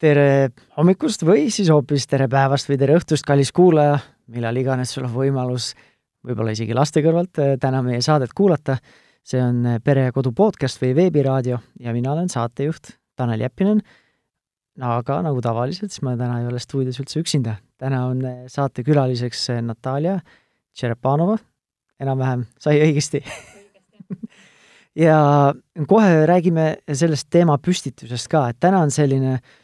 tere 0.00 0.50
hommikust 0.78 1.24
või 1.28 1.48
siis 1.52 1.68
hoopis 1.72 2.06
tere 2.08 2.26
päevast 2.30 2.70
või 2.70 2.78
tere 2.80 2.96
õhtust, 2.96 3.24
kallis 3.26 3.52
kuulaja, 3.52 3.98
millal 4.32 4.56
iganes 4.56 4.94
sul 4.94 5.04
on 5.04 5.12
võimalus 5.12 5.74
võib-olla 6.24 6.54
isegi 6.56 6.76
laste 6.76 7.02
kõrvalt 7.04 7.40
äh, 7.40 7.56
täna 7.60 7.82
meie 7.84 8.00
saadet 8.04 8.32
kuulata. 8.36 8.78
see 9.24 9.42
on 9.42 9.66
äh, 9.66 9.80
Pere 9.84 10.08
ja 10.08 10.12
Kodu 10.12 10.32
podcast 10.32 10.80
või 10.80 10.94
veebiraadio 10.96 11.58
ja 11.80 11.92
mina 11.92 12.12
olen 12.12 12.28
saatejuht 12.28 12.96
Tanel 13.16 13.40
Jeppinen. 13.40 13.82
aga 14.80 15.20
nagu 15.22 15.40
tavaliselt, 15.40 15.92
siis 15.92 16.02
ma 16.02 16.16
täna 16.16 16.40
ei 16.40 16.46
ole 16.46 16.58
stuudios 16.58 17.00
üldse 17.00 17.20
üksinda. 17.20 17.56
täna 17.78 18.06
on 18.06 18.24
äh, 18.24 18.44
saatekülaliseks 18.48 19.48
Natalja 19.62 20.20
Tšerepanova, 20.72 21.36
enam-vähem, 22.00 22.46
sai 22.58 22.80
õigesti 22.80 23.20
ja 25.06 25.52
kohe 25.86 26.26
räägime 26.26 26.76
sellest 26.88 27.28
teemapüstitusest 27.30 28.28
ka, 28.28 28.48
et 28.48 28.56
täna 28.60 28.80
on 28.80 28.90
selline 28.90 29.40
Äh, 29.40 29.59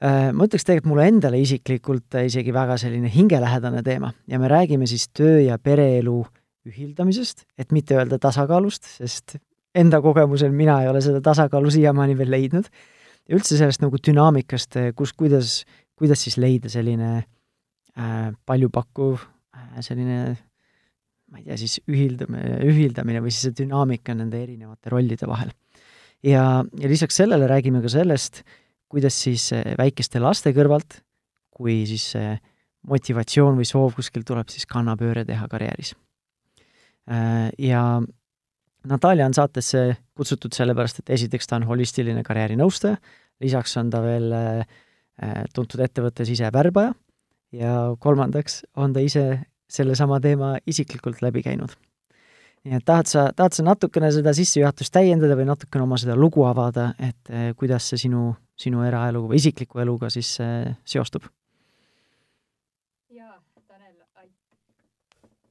ma 0.00 0.46
ütleks 0.46 0.64
tegelikult 0.64 0.94
mulle 0.94 1.06
endale 1.10 1.40
isiklikult 1.42 2.16
isegi 2.24 2.54
väga 2.56 2.78
selline 2.80 3.10
hingelähedane 3.12 3.82
teema 3.84 4.14
ja 4.30 4.38
me 4.40 4.48
räägime 4.48 4.86
siis 4.88 5.10
töö- 5.12 5.42
ja 5.44 5.58
pereelu 5.60 6.22
ühildamisest, 6.68 7.44
et 7.58 7.72
mitte 7.72 7.96
öelda 7.96 8.18
tasakaalust, 8.20 8.88
sest 9.00 9.36
enda 9.76 10.00
kogemusel 10.04 10.52
mina 10.52 10.80
ei 10.82 10.90
ole 10.90 11.00
seda 11.04 11.20
tasakaalu 11.24 11.70
siiamaani 11.72 12.16
veel 12.18 12.32
leidnud, 12.34 12.68
ja 13.28 13.38
üldse 13.38 13.56
sellest 13.58 13.82
nagu 13.84 14.00
dünaamikast, 14.00 14.78
kus, 14.98 15.14
kuidas, 15.16 15.60
kuidas 15.98 16.24
siis 16.24 16.36
leida 16.40 16.70
selline 16.72 17.10
äh, 17.20 18.30
paljupakkuv 18.48 19.20
äh, 19.20 19.80
selline 19.84 20.20
ma 21.30 21.38
ei 21.38 21.46
tea, 21.46 21.56
siis 21.60 21.78
ühildamine, 21.86 22.58
ühildamine 22.66 23.22
või 23.22 23.32
siis 23.32 23.46
see 23.48 23.58
dünaamika 23.62 24.16
nende 24.18 24.40
erinevate 24.42 24.90
rollide 24.90 25.28
vahel. 25.30 25.52
ja, 26.26 26.64
ja 26.64 26.90
lisaks 26.90 27.20
sellele 27.22 27.46
räägime 27.50 27.82
ka 27.84 27.92
sellest, 27.92 28.42
kuidas 28.90 29.16
siis 29.22 29.50
eh, 29.56 29.74
väikeste 29.78 30.22
laste 30.22 30.52
kõrvalt, 30.56 31.00
kui 31.54 31.82
siis 31.88 32.10
see 32.14 32.34
motivatsioon 32.90 33.58
või 33.60 33.68
soov 33.68 33.94
kuskil 33.98 34.24
tuleb, 34.26 34.48
siis 34.52 34.66
kannapööre 34.68 35.26
teha 35.28 35.48
karjääris. 35.50 35.94
Äh, 37.10 37.50
ja 37.58 37.82
Natalja 38.90 39.26
on 39.28 39.36
saatesse 39.36 39.82
kutsutud 40.16 40.56
sellepärast, 40.56 41.02
et 41.02 41.12
esiteks 41.18 41.50
ta 41.50 41.58
on 41.58 41.66
holistiline 41.68 42.22
karjäärinõustaja, 42.24 42.96
lisaks 43.44 43.76
on 43.76 43.92
ta 43.92 44.00
veel 44.04 44.32
äh, 44.32 44.80
tuntud 45.54 45.82
ettevõttes 45.84 46.32
ise 46.32 46.48
värbaja 46.52 46.94
ja 47.52 47.76
kolmandaks 48.00 48.62
on 48.80 48.94
ta 48.96 49.04
ise 49.04 49.24
sellesama 49.70 50.20
teema 50.22 50.54
isiklikult 50.70 51.20
läbi 51.22 51.42
käinud 51.44 51.76
nii 52.64 52.76
et 52.76 52.84
tahad 52.84 53.08
sa, 53.08 53.24
tahad 53.36 53.56
sa 53.56 53.64
natukene 53.64 54.10
seda 54.12 54.32
sissejuhatust 54.36 54.92
täiendada 54.92 55.36
või 55.38 55.48
natukene 55.48 55.84
oma 55.86 55.98
seda 56.00 56.16
lugu 56.18 56.44
avada, 56.48 56.90
et 57.00 57.32
eh, 57.32 57.50
kuidas 57.58 57.88
see 57.90 58.04
sinu, 58.04 58.34
sinu 58.60 58.84
eraelu 58.86 59.24
või 59.28 59.40
isikliku 59.40 59.80
eluga 59.82 60.10
siis 60.12 60.32
eh, 60.44 60.74
seostub? 60.84 61.24
jaa, 63.14 63.38
Tanel, 63.66 63.96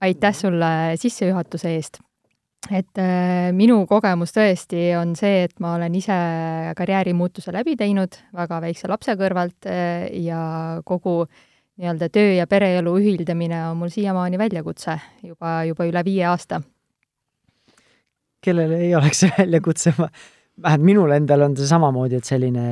aitäh 0.02 0.36
sulle 0.36 0.72
sissejuhatuse 1.02 1.74
eest! 1.76 2.02
et 2.70 3.02
äh, 3.02 3.50
minu 3.56 3.82
kogemus 3.90 4.34
tõesti 4.36 4.90
on 5.00 5.16
see, 5.18 5.46
et 5.48 5.56
ma 5.64 5.74
olen 5.78 5.94
ise 5.96 6.16
karjäärimuutuse 6.78 7.54
läbi 7.56 7.78
teinud 7.80 8.20
väga 8.36 8.60
väikse 8.66 8.90
lapse 8.92 9.16
kõrvalt 9.20 9.70
äh, 9.70 10.10
ja 10.26 10.42
kogu 10.86 11.24
nii-öelda 11.80 12.10
töö 12.12 12.34
ja 12.36 12.48
pereelu 12.52 12.98
ühildamine 13.00 13.64
on 13.70 13.80
mul 13.80 13.94
siiamaani 13.94 14.38
väljakutse 14.38 15.00
juba, 15.24 15.64
juba 15.70 15.88
üle 15.88 16.04
viie 16.06 16.28
aasta 16.28 16.60
kellel 18.44 18.74
ei 18.78 18.92
oleks 18.96 19.24
see 19.24 19.31
väljakutse, 19.38 19.94
ma, 20.00 20.09
vähemalt 20.64 20.86
minul 20.86 21.14
endal 21.16 21.47
on 21.47 21.58
see 21.58 21.68
samamoodi, 21.70 22.20
et 22.20 22.28
selline 22.28 22.66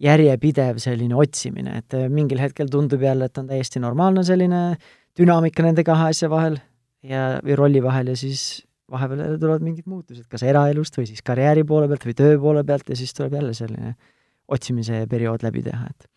järjepidev 0.00 0.78
selline 0.82 1.16
otsimine, 1.18 1.78
et 1.82 1.96
äh, 1.96 2.08
mingil 2.10 2.40
hetkel 2.42 2.70
tundub 2.70 3.02
jälle, 3.02 3.28
et 3.30 3.38
on 3.38 3.48
täiesti 3.50 3.82
normaalne 3.82 4.24
selline 4.26 4.62
dünaamika 5.18 5.62
nende 5.62 5.84
kahe 5.86 6.10
asja 6.10 6.30
vahel 6.30 6.58
ja, 7.06 7.38
või 7.44 7.58
rolli 7.58 7.82
vahel 7.84 8.10
ja 8.10 8.16
siis 8.18 8.64
vahepeal 8.90 9.22
jälle 9.24 9.38
tulevad 9.38 9.64
mingid 9.64 9.86
muutused, 9.90 10.26
kas 10.30 10.42
eraelust 10.46 10.98
või 10.98 11.06
siis 11.10 11.22
karjääri 11.26 11.64
poole 11.68 11.88
pealt 11.90 12.06
või 12.08 12.16
töö 12.18 12.40
poole 12.42 12.64
pealt 12.66 12.90
ja 12.90 12.98
siis 12.98 13.14
tuleb 13.14 13.38
jälle 13.38 13.54
selline 13.54 13.94
otsimise 14.54 15.04
periood 15.10 15.46
läbi 15.46 15.62
teha, 15.64 15.86
et. 15.88 16.10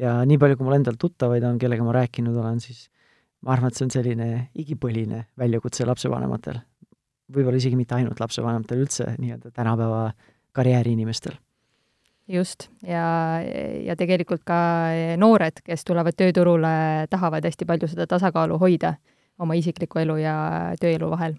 Ja 0.00 0.18
nii 0.24 0.38
palju, 0.40 0.56
kui 0.56 0.66
mul 0.66 0.78
endal 0.78 0.96
tuttavaid 1.00 1.44
on, 1.44 1.58
kellega 1.60 1.84
ma 1.84 1.94
rääkinud 1.96 2.36
olen, 2.40 2.60
siis 2.62 2.88
ma 3.44 3.54
arvan, 3.54 3.70
et 3.70 3.78
see 3.78 3.86
on 3.86 3.92
selline 3.92 4.28
igipõline 4.58 5.24
väljakutse 5.38 5.86
lapsevanematel. 5.88 6.60
Võib-olla 7.30 7.60
isegi 7.60 7.78
mitte 7.78 7.96
ainult 7.96 8.20
lapsevanematel, 8.20 8.84
üldse 8.84 9.06
nii-öelda 9.18 9.52
tänapäeva 9.54 10.10
karjääriinimestel. 10.52 11.36
just, 12.28 12.68
ja, 12.86 13.40
ja 13.84 13.96
tegelikult 13.98 14.44
ka 14.46 14.56
noored, 15.18 15.62
kes 15.66 15.84
tulevad 15.84 16.14
tööturule, 16.14 17.06
tahavad 17.10 17.44
hästi 17.44 17.66
palju 17.66 17.88
seda 17.90 18.06
tasakaalu 18.06 18.58
hoida 18.58 18.94
oma 19.38 19.56
isikliku 19.58 19.98
elu 19.98 20.16
ja 20.22 20.34
tööelu 20.80 21.10
vahel. 21.10 21.38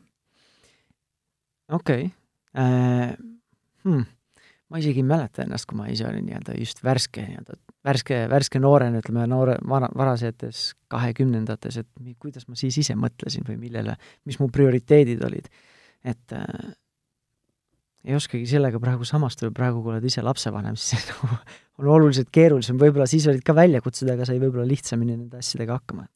okei 1.71 2.05
okay. 2.05 2.11
äh,. 2.57 3.13
Hmm. 3.81 4.05
ma 4.69 4.77
isegi 4.77 5.01
ei 5.01 5.07
mäleta 5.09 5.41
ennast, 5.41 5.65
kui 5.65 5.77
ma 5.79 5.87
ise 5.89 6.05
olin 6.05 6.25
nii-öelda 6.27 6.53
just 6.59 6.83
värske 6.83 7.23
nii-öelda, 7.25 7.55
värske, 7.87 8.19
värske 8.29 8.59
noorena, 8.59 8.99
ütleme 9.01 9.25
noore, 9.27 9.55
vana, 9.67 9.89
varasetes 9.97 10.75
kahekümnendates, 10.87 11.79
et 11.81 12.13
kuidas 12.19 12.45
ma 12.47 12.59
siis 12.59 12.77
ise 12.77 12.93
mõtlesin 12.95 13.47
või 13.47 13.57
millele, 13.57 13.95
mis 14.29 14.37
mu 14.39 14.51
prioriteedid 14.53 15.23
olid 15.25 15.49
et 16.03 16.33
äh, 16.33 16.73
ei 18.05 18.15
oskagi 18.17 18.47
sellega 18.49 18.79
praegu 18.81 19.05
samastuda, 19.05 19.51
praegu 19.55 19.83
kui 19.83 19.93
oled 19.93 20.05
ise 20.07 20.23
lapsevanem, 20.25 20.77
siis 20.79 21.05
nagu 21.11 21.35
on 21.81 21.91
oluliselt 21.97 22.31
keerulisem, 22.33 22.79
võib-olla 22.81 23.07
siis 23.09 23.27
olid 23.29 23.43
ka 23.45 23.55
väljakutsed, 23.57 24.09
aga 24.13 24.25
sai 24.27 24.41
võib-olla 24.41 24.65
lihtsamini 24.69 25.15
nende 25.17 25.41
asjadega 25.41 25.79
hakkama 25.79 26.07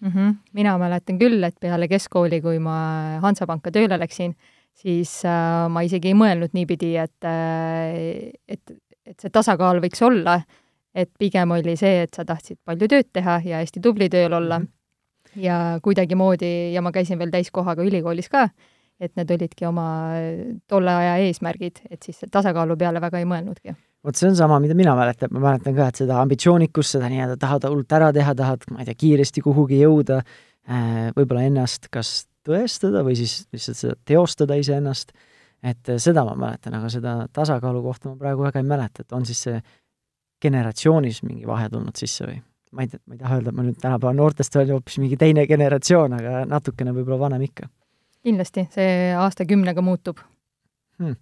mm. 0.00 0.12
-hmm. 0.14 0.34
mina 0.52 0.78
mäletan 0.78 1.18
küll, 1.18 1.44
et 1.44 1.56
peale 1.60 1.88
keskkooli, 1.88 2.40
kui 2.40 2.58
ma 2.58 3.18
Hansapanka 3.22 3.70
tööle 3.70 3.98
läksin, 3.98 4.34
siis 4.72 5.22
äh, 5.24 5.68
ma 5.68 5.82
isegi 5.82 6.12
ei 6.12 6.14
mõelnud 6.16 6.56
niipidi, 6.56 6.96
et 6.96 7.24
äh,, 7.24 8.32
et, 8.48 8.76
et 9.06 9.20
see 9.20 9.30
tasakaal 9.30 9.80
võiks 9.80 10.02
olla, 10.02 10.40
et 10.94 11.10
pigem 11.18 11.50
oli 11.50 11.76
see, 11.76 12.02
et 12.02 12.14
sa 12.14 12.24
tahtsid 12.24 12.58
palju 12.64 12.88
tööd 12.88 13.10
teha 13.12 13.40
ja 13.44 13.62
hästi 13.62 13.80
tubli 13.80 14.08
tööl 14.08 14.32
olla 14.32 14.58
mm. 14.58 14.66
-hmm. 14.66 15.42
ja 15.42 15.78
kuidagimoodi, 15.82 16.72
ja 16.72 16.82
ma 16.82 16.92
käisin 16.92 17.18
veel 17.18 17.30
täiskohaga 17.30 17.82
ülikoolis 17.82 18.28
ka, 18.28 18.48
et 19.00 19.14
need 19.16 19.30
olidki 19.32 19.66
oma 19.68 19.86
tolle 20.68 20.92
aja 20.92 21.14
eesmärgid, 21.24 21.84
et 21.90 22.02
siis 22.04 22.20
tasakaalu 22.32 22.76
peale 22.80 23.00
väga 23.02 23.22
ei 23.22 23.28
mõelnudki. 23.28 23.74
vot 24.04 24.16
see 24.16 24.28
on 24.30 24.36
sama, 24.36 24.60
mida 24.60 24.76
mina 24.76 24.94
mäletan, 24.96 25.32
ma 25.34 25.42
mäletan 25.48 25.76
ka, 25.76 25.88
et 25.90 26.02
seda 26.02 26.20
ambitsioonikust, 26.22 26.96
seda 26.96 27.08
nii-öelda 27.12 27.36
tahad 27.40 27.66
hullult 27.68 27.96
ära 27.96 28.12
teha, 28.16 28.34
tahad, 28.36 28.64
ma 28.72 28.80
ei 28.82 28.88
tea, 28.88 28.98
kiiresti 29.04 29.44
kuhugi 29.44 29.80
jõuda, 29.80 30.20
äh, 30.68 31.08
võib-olla 31.16 31.46
ennast 31.48 31.90
kas 31.92 32.26
tõestada 32.46 33.04
või 33.04 33.16
siis 33.20 33.42
lihtsalt 33.52 33.80
seda 33.80 33.98
teostada 34.08 34.56
iseennast, 34.60 35.12
et 35.64 35.92
seda 36.00 36.24
ma 36.28 36.36
mäletan, 36.36 36.76
aga 36.76 36.92
seda 36.92 37.16
tasakaalu 37.36 37.82
kohta 37.84 38.12
ma 38.12 38.20
praegu 38.20 38.46
väga 38.46 38.62
ei 38.62 38.68
mäleta, 38.68 39.04
et 39.04 39.16
on 39.16 39.28
siis 39.28 39.42
see 39.48 39.60
generatsioonis 40.40 41.20
mingi 41.26 41.48
vahe 41.48 41.68
tulnud 41.72 41.96
sisse 41.96 42.28
või? 42.28 42.40
ma 42.70 42.84
ei 42.84 42.88
tea, 42.88 43.00
ma 43.10 43.16
ei 43.16 43.18
taha 43.18 43.36
öelda, 43.40 43.50
et 43.50 43.56
ma 43.58 43.66
nüüd 43.66 43.78
tänapäeva 43.82 44.12
noortest 44.14 44.56
olen 44.56 44.76
hoopis 44.76 45.00
mingi 45.02 45.16
teine 45.18 45.42
generatsioon, 45.50 46.12
aga 46.20 46.44
natukene 46.46 46.92
võib-olla 46.94 47.18
vanem 47.26 47.48
ikka 47.48 47.66
kindlasti, 48.26 48.66
see 48.74 49.12
aastakümnega 49.16 49.82
muutub 49.84 50.20
hmm.. 51.00 51.16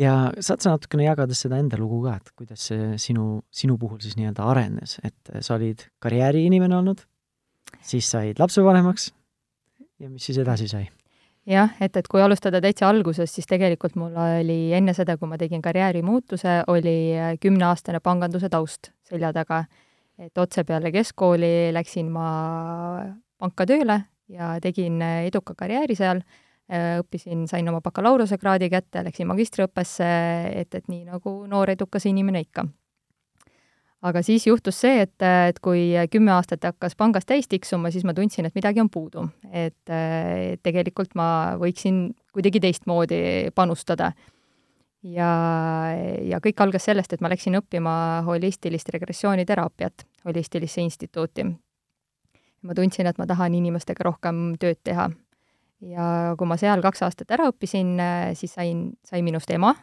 ja 0.00 0.16
saad 0.38 0.62
sa 0.62 0.74
natukene 0.76 1.08
jagada 1.08 1.36
seda 1.36 1.58
enda 1.62 1.78
lugu 1.80 2.02
ka, 2.06 2.16
et 2.20 2.32
kuidas 2.38 2.68
see 2.70 2.94
sinu, 3.02 3.42
sinu 3.50 3.78
puhul 3.80 4.00
siis 4.04 4.18
nii-öelda 4.18 4.46
arenes, 4.52 4.98
et 5.06 5.36
sa 5.40 5.56
olid 5.58 5.88
karjääriinimene 6.02 6.78
olnud, 6.78 7.02
siis 7.82 8.10
said 8.12 8.42
lapsevanemaks 8.42 9.10
ja 10.00 10.10
mis 10.10 10.28
siis 10.28 10.38
edasi 10.42 10.68
sai? 10.70 10.86
jah, 11.46 11.72
et, 11.80 11.96
et 11.96 12.08
kui 12.10 12.22
alustada 12.22 12.60
täitsa 12.62 12.88
algusest, 12.90 13.38
siis 13.38 13.48
tegelikult 13.48 13.96
mul 13.98 14.14
oli 14.18 14.72
enne 14.76 14.94
seda, 14.96 15.16
kui 15.18 15.30
ma 15.30 15.38
tegin 15.40 15.62
karjäärimuutuse, 15.62 16.62
oli 16.72 16.96
kümneaastane 17.42 18.00
panganduse 18.04 18.50
taust 18.52 18.92
selja 19.06 19.32
taga. 19.34 19.64
et 20.18 20.38
otse 20.38 20.64
peale 20.64 20.90
keskkooli 20.92 21.72
läksin 21.76 22.08
ma 22.10 22.28
panka 23.38 23.66
tööle 23.68 24.00
ja 24.32 24.56
tegin 24.62 25.00
eduka 25.02 25.54
karjääri 25.54 25.94
seal, 25.94 26.22
õppisin, 26.66 27.46
sain 27.46 27.68
oma 27.70 27.80
bakalaureusekraadi 27.84 28.70
kätte, 28.72 29.04
läksin 29.06 29.28
magistriõppesse, 29.30 30.08
et, 30.62 30.74
et 30.74 30.88
nii 30.90 31.04
nagu 31.06 31.38
noor 31.50 31.70
edukas 31.70 32.06
inimene 32.10 32.42
ikka. 32.46 32.66
aga 34.06 34.22
siis 34.22 34.46
juhtus 34.46 34.80
see, 34.80 35.00
et, 35.02 35.22
et 35.22 35.58
kui 35.62 35.92
kümme 36.10 36.32
aastat 36.34 36.64
hakkas 36.64 36.96
pangas 36.96 37.26
täis 37.26 37.48
tiksuma, 37.48 37.90
siis 37.90 38.04
ma 38.04 38.14
tundsin, 38.14 38.46
et 38.46 38.54
midagi 38.54 38.80
on 38.80 38.90
puudu. 38.90 39.28
et 39.52 39.94
tegelikult 40.62 41.14
ma 41.14 41.56
võiksin 41.58 42.14
kuidagi 42.34 42.60
teistmoodi 42.60 43.52
panustada 43.54 44.12
ja, 45.02 45.30
ja 46.22 46.40
kõik 46.42 46.60
algas 46.60 46.84
sellest, 46.90 47.12
et 47.12 47.20
ma 47.20 47.30
läksin 47.30 47.60
õppima 47.60 48.24
holistilist 48.26 48.90
regressiooniteraapiat 48.90 50.06
holistilisse 50.24 50.82
instituuti 50.82 51.46
ma 52.66 52.74
tundsin, 52.74 53.06
et 53.06 53.18
ma 53.18 53.26
tahan 53.28 53.54
inimestega 53.54 54.06
rohkem 54.06 54.56
tööd 54.60 54.80
teha. 54.84 55.08
Ja 55.80 56.34
kui 56.38 56.48
ma 56.48 56.56
seal 56.60 56.80
kaks 56.84 57.02
aastat 57.06 57.30
ära 57.36 57.50
õppisin, 57.50 57.96
siis 58.38 58.54
sain, 58.56 58.88
sai 59.04 59.22
minust 59.26 59.50
ema, 59.52 59.74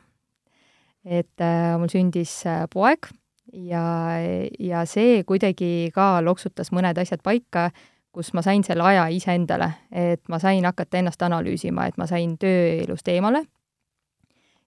et 1.03 1.43
äh, 1.43 1.73
mul 1.79 1.91
sündis 1.91 2.45
äh, 2.47 2.63
poeg 2.71 3.09
ja, 3.53 3.83
ja 4.59 4.83
see 4.89 5.23
kuidagi 5.27 5.91
ka 5.95 6.17
loksutas 6.23 6.71
mõned 6.71 6.97
asjad 6.99 7.23
paika, 7.23 7.69
kus 8.13 8.31
ma 8.37 8.43
sain 8.45 8.63
selle 8.63 8.85
aja 8.87 9.07
iseendale, 9.11 9.71
et 9.91 10.21
ma 10.29 10.39
sain 10.39 10.65
hakata 10.65 11.01
ennast 11.01 11.21
analüüsima, 11.25 11.87
et 11.89 11.97
ma 11.97 12.07
sain 12.07 12.37
tööelust 12.39 13.09
eemale. 13.09 13.43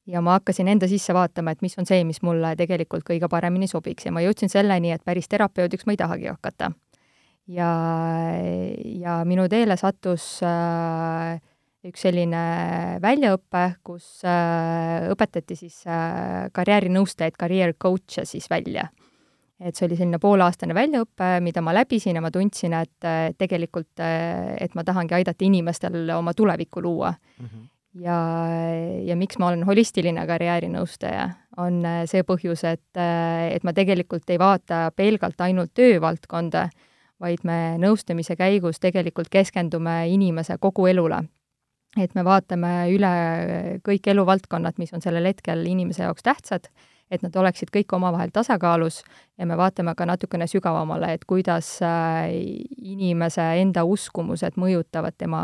Ja 0.07 0.21
ma 0.23 0.37
hakkasin 0.37 0.69
enda 0.71 0.87
sisse 0.87 1.15
vaatama, 1.15 1.51
et 1.51 1.63
mis 1.67 1.75
on 1.81 1.87
see, 1.87 2.05
mis 2.07 2.21
mulle 2.23 2.53
tegelikult 2.59 3.03
kõige 3.07 3.27
paremini 3.31 3.67
sobiks. 3.67 4.05
Ja 4.07 4.13
ma 4.15 4.23
jõudsin 4.23 4.51
selleni, 4.51 4.93
et 4.95 5.03
päris 5.03 5.27
terapeudiks 5.27 5.87
ma 5.87 5.97
ei 5.97 5.99
tahagi 5.99 6.29
hakata. 6.31 6.71
Ja, 7.49 7.71
ja 8.85 9.21
minu 9.29 9.47
teele 9.51 9.77
sattus 9.79 10.25
äh, 10.45 11.37
üks 11.87 12.03
selline 12.07 12.43
väljaõpe, 13.03 13.67
kus 13.87 14.25
äh, 14.27 15.07
õpetati 15.13 15.59
siis 15.59 15.83
äh, 15.87 16.49
karjäärinõustajaid, 16.57 17.37
career 17.39 17.77
coach'e 17.79 18.27
siis 18.27 18.51
välja. 18.51 18.89
et 19.57 19.73
see 19.77 19.87
oli 19.87 19.97
selline 19.97 20.19
pooleaastane 20.21 20.75
väljaõpe, 20.77 21.39
mida 21.41 21.63
ma 21.65 21.73
läbisin 21.73 22.19
ja 22.19 22.21
ma 22.21 22.29
tundsin, 22.31 22.75
et 22.77 23.07
tegelikult, 23.39 24.03
et 24.03 24.75
ma 24.77 24.85
tahangi 24.85 25.15
aidata 25.17 25.45
inimestel 25.47 26.11
oma 26.13 26.35
tulevikku 26.37 26.83
luua 26.83 27.15
mm. 27.15 27.47
-hmm 27.47 27.65
ja, 27.97 28.17
ja 29.05 29.17
miks 29.17 29.39
ma 29.39 29.49
olen 29.49 29.65
holistiline 29.65 30.27
karjäärinõustaja, 30.27 31.31
on 31.57 31.81
see 32.05 32.21
põhjus, 32.29 32.65
et, 32.69 32.99
et 33.51 33.65
ma 33.65 33.73
tegelikult 33.73 34.29
ei 34.29 34.39
vaata 34.39 34.91
pelgalt 34.97 35.41
ainult 35.41 35.73
töövaldkonda, 35.73 36.69
vaid 37.23 37.45
me 37.45 37.77
nõustamise 37.81 38.37
käigus 38.37 38.81
tegelikult 38.83 39.31
keskendume 39.33 40.05
inimese 40.13 40.59
kogu 40.61 40.87
elule. 40.91 41.23
Et 41.97 42.13
me 42.15 42.25
vaatame 42.27 42.91
üle 42.93 43.13
kõik 43.87 44.11
eluvaldkonnad, 44.13 44.77
mis 44.77 44.93
on 44.93 45.01
sellel 45.01 45.31
hetkel 45.31 45.65
inimese 45.65 46.05
jaoks 46.05 46.27
tähtsad, 46.27 46.69
et 47.11 47.23
nad 47.23 47.37
oleksid 47.39 47.71
kõik 47.73 47.95
omavahel 47.97 48.33
tasakaalus 48.35 49.01
ja 49.39 49.47
me 49.49 49.57
vaatame 49.57 49.95
ka 49.97 50.07
natukene 50.09 50.49
sügavamale, 50.51 51.15
et 51.15 51.25
kuidas 51.25 51.79
äh, 51.87 52.29
inimese 52.77 53.47
enda 53.63 53.87
uskumused 53.89 54.59
mõjutavad 54.61 55.17
tema 55.17 55.43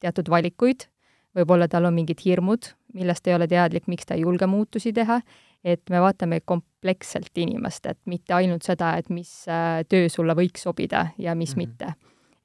teatud 0.00 0.30
valikuid, 0.30 0.86
võib-olla 1.36 1.66
tal 1.70 1.88
on 1.88 1.96
mingid 1.96 2.22
hirmud, 2.24 2.70
millest 2.94 3.26
ei 3.26 3.34
ole 3.34 3.48
teadlik, 3.50 3.88
miks 3.90 4.06
ta 4.06 4.14
ei 4.14 4.24
julge 4.26 4.46
muutusi 4.50 4.92
teha, 4.94 5.20
et 5.64 5.82
me 5.90 6.00
vaatame 6.00 6.40
kompleksselt 6.40 7.36
inimest, 7.36 7.86
et 7.86 7.98
mitte 8.06 8.34
ainult 8.34 8.64
seda, 8.66 8.94
et 8.96 9.10
mis 9.10 9.30
äh, 9.48 9.82
töö 9.88 10.08
sulle 10.08 10.36
võiks 10.36 10.64
sobida 10.64 11.10
ja 11.18 11.34
mis 11.34 11.56
mm 11.56 11.62
-hmm. 11.62 11.68
mitte. 11.68 11.94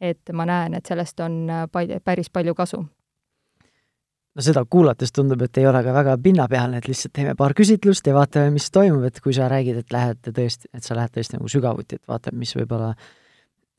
et 0.02 0.30
ma 0.34 0.46
näen, 0.46 0.74
et 0.74 0.86
sellest 0.86 1.20
on 1.20 1.50
äh, 1.50 1.68
pal-, 1.72 2.00
päris 2.04 2.30
palju 2.30 2.54
kasu 2.54 2.78
no 4.36 4.42
seda 4.42 4.66
kuulates 4.70 5.12
tundub, 5.12 5.42
et 5.42 5.58
ei 5.58 5.68
ole 5.68 5.84
ka 5.84 5.94
väga 5.94 6.18
pinnapealne, 6.18 6.78
et 6.78 6.88
lihtsalt 6.88 7.14
teeme 7.14 7.36
paar 7.36 7.54
küsitlust 7.54 8.08
ja 8.08 8.14
vaatame, 8.14 8.50
mis 8.52 8.72
toimub, 8.72 9.04
et 9.04 9.22
kui 9.22 9.34
sa 9.34 9.48
räägid, 9.48 9.78
et 9.78 9.92
lähed 9.92 10.18
tõesti, 10.28 10.68
et 10.74 10.84
sa 10.84 10.96
lähed 10.96 11.12
tõesti 11.12 11.38
nagu 11.38 11.48
sügavuti, 11.48 11.96
et 11.96 12.08
vaatad, 12.08 12.34
mis 12.34 12.56
võib-olla 12.56 12.90
äh, 12.90 12.96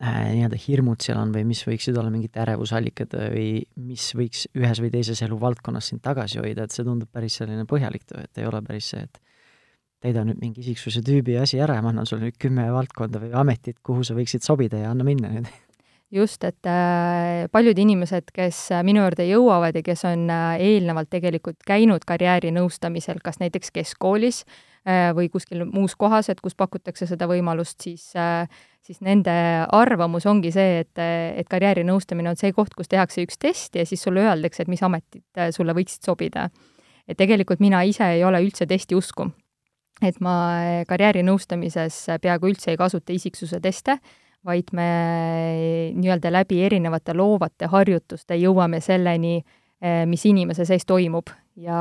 nii-öelda 0.02 0.58
hirmud 0.60 1.00
seal 1.00 1.16
on 1.16 1.30
või 1.32 1.46
mis 1.48 1.62
võiksid 1.64 1.96
olla 1.96 2.10
mingid 2.12 2.34
ärevusallikad 2.36 3.14
või 3.32 3.62
mis 3.80 4.10
võiks 4.18 4.44
ühes 4.52 4.82
või 4.84 4.90
teises 4.92 5.22
eluvaldkonnas 5.24 5.88
sind 5.92 6.02
tagasi 6.04 6.42
hoida, 6.42 6.66
et 6.66 6.74
see 6.74 6.84
tundub 6.84 7.08
päris 7.08 7.38
selline 7.40 7.64
põhjalik 7.68 8.04
töö, 8.04 8.26
et 8.26 8.42
ei 8.42 8.48
ole 8.48 8.60
päris 8.66 8.90
see, 8.92 9.06
et 9.06 9.22
täida 10.04 10.24
nüüd 10.26 10.42
mingi 10.42 10.60
isiksuse 10.60 11.00
tüübi 11.04 11.38
asi 11.40 11.62
ära 11.62 11.78
ja 11.78 11.84
ma 11.84 11.94
annan 11.94 12.08
sulle 12.08 12.28
nüüd 12.28 12.36
kümme 12.40 12.66
valdkonda 12.74 13.22
või 13.22 13.32
ametit, 13.40 13.80
kuhu 13.80 14.04
sa 14.04 14.16
võiksid 14.18 14.44
sobida 14.44 14.84
ja 14.84 14.92
anna 14.92 15.06
minna 15.06 15.32
nüüd. 15.32 15.48
Just, 16.14 16.44
et 16.46 16.68
äh, 16.70 17.48
paljud 17.50 17.78
inimesed, 17.82 18.28
kes 18.34 18.60
äh, 18.70 18.84
minu 18.86 19.02
juurde 19.02 19.24
jõuavad 19.26 19.74
ja 19.74 19.82
kes 19.82 20.04
on 20.06 20.28
äh, 20.30 20.60
eelnevalt 20.62 21.10
tegelikult 21.10 21.58
käinud 21.66 22.06
karjäärinõustamisel, 22.06 23.18
kas 23.24 23.40
näiteks 23.42 23.74
keskkoolis 23.74 24.44
või 24.86 25.26
kuskil 25.26 25.64
muus 25.66 25.96
kohas, 25.98 26.28
et 26.30 26.38
kus 26.38 26.54
pakutakse 26.54 27.08
seda 27.10 27.26
võimalust, 27.26 27.80
siis, 27.82 28.04
siis 28.86 29.00
nende 29.02 29.32
arvamus 29.74 30.26
ongi 30.30 30.52
see, 30.54 30.82
et, 30.84 31.00
et 31.00 31.48
karjäärinõustamine 31.50 32.30
on 32.30 32.38
see 32.38 32.52
koht, 32.54 32.74
kus 32.78 32.90
tehakse 32.92 33.24
üks 33.26 33.40
test 33.42 33.74
ja 33.76 33.86
siis 33.86 34.02
sulle 34.02 34.22
öeldakse, 34.22 34.62
et 34.62 34.70
mis 34.70 34.82
ametid 34.86 35.42
sulle 35.56 35.74
võiksid 35.76 36.06
sobida. 36.06 36.48
et 37.08 37.18
tegelikult 37.18 37.60
mina 37.60 37.82
ise 37.86 38.06
ei 38.16 38.24
ole 38.24 38.40
üldse 38.42 38.66
testi 38.66 38.94
usku. 38.94 39.30
et 40.02 40.20
ma 40.20 40.36
karjäärinõustamises 40.88 42.06
peaaegu 42.22 42.52
üldse 42.52 42.70
ei 42.70 42.76
kasuta 42.76 43.12
isiksuse 43.12 43.60
teste 43.60 43.98
vaid 44.46 44.70
me 44.72 44.88
nii-öelda 45.96 46.30
läbi 46.32 46.60
erinevate 46.64 47.14
loovate 47.16 47.66
harjutuste 47.70 48.36
jõuame 48.38 48.80
selleni, 48.80 49.40
mis 50.06 50.24
inimese 50.28 50.64
sees 50.64 50.86
toimub 50.86 51.32
ja, 51.60 51.80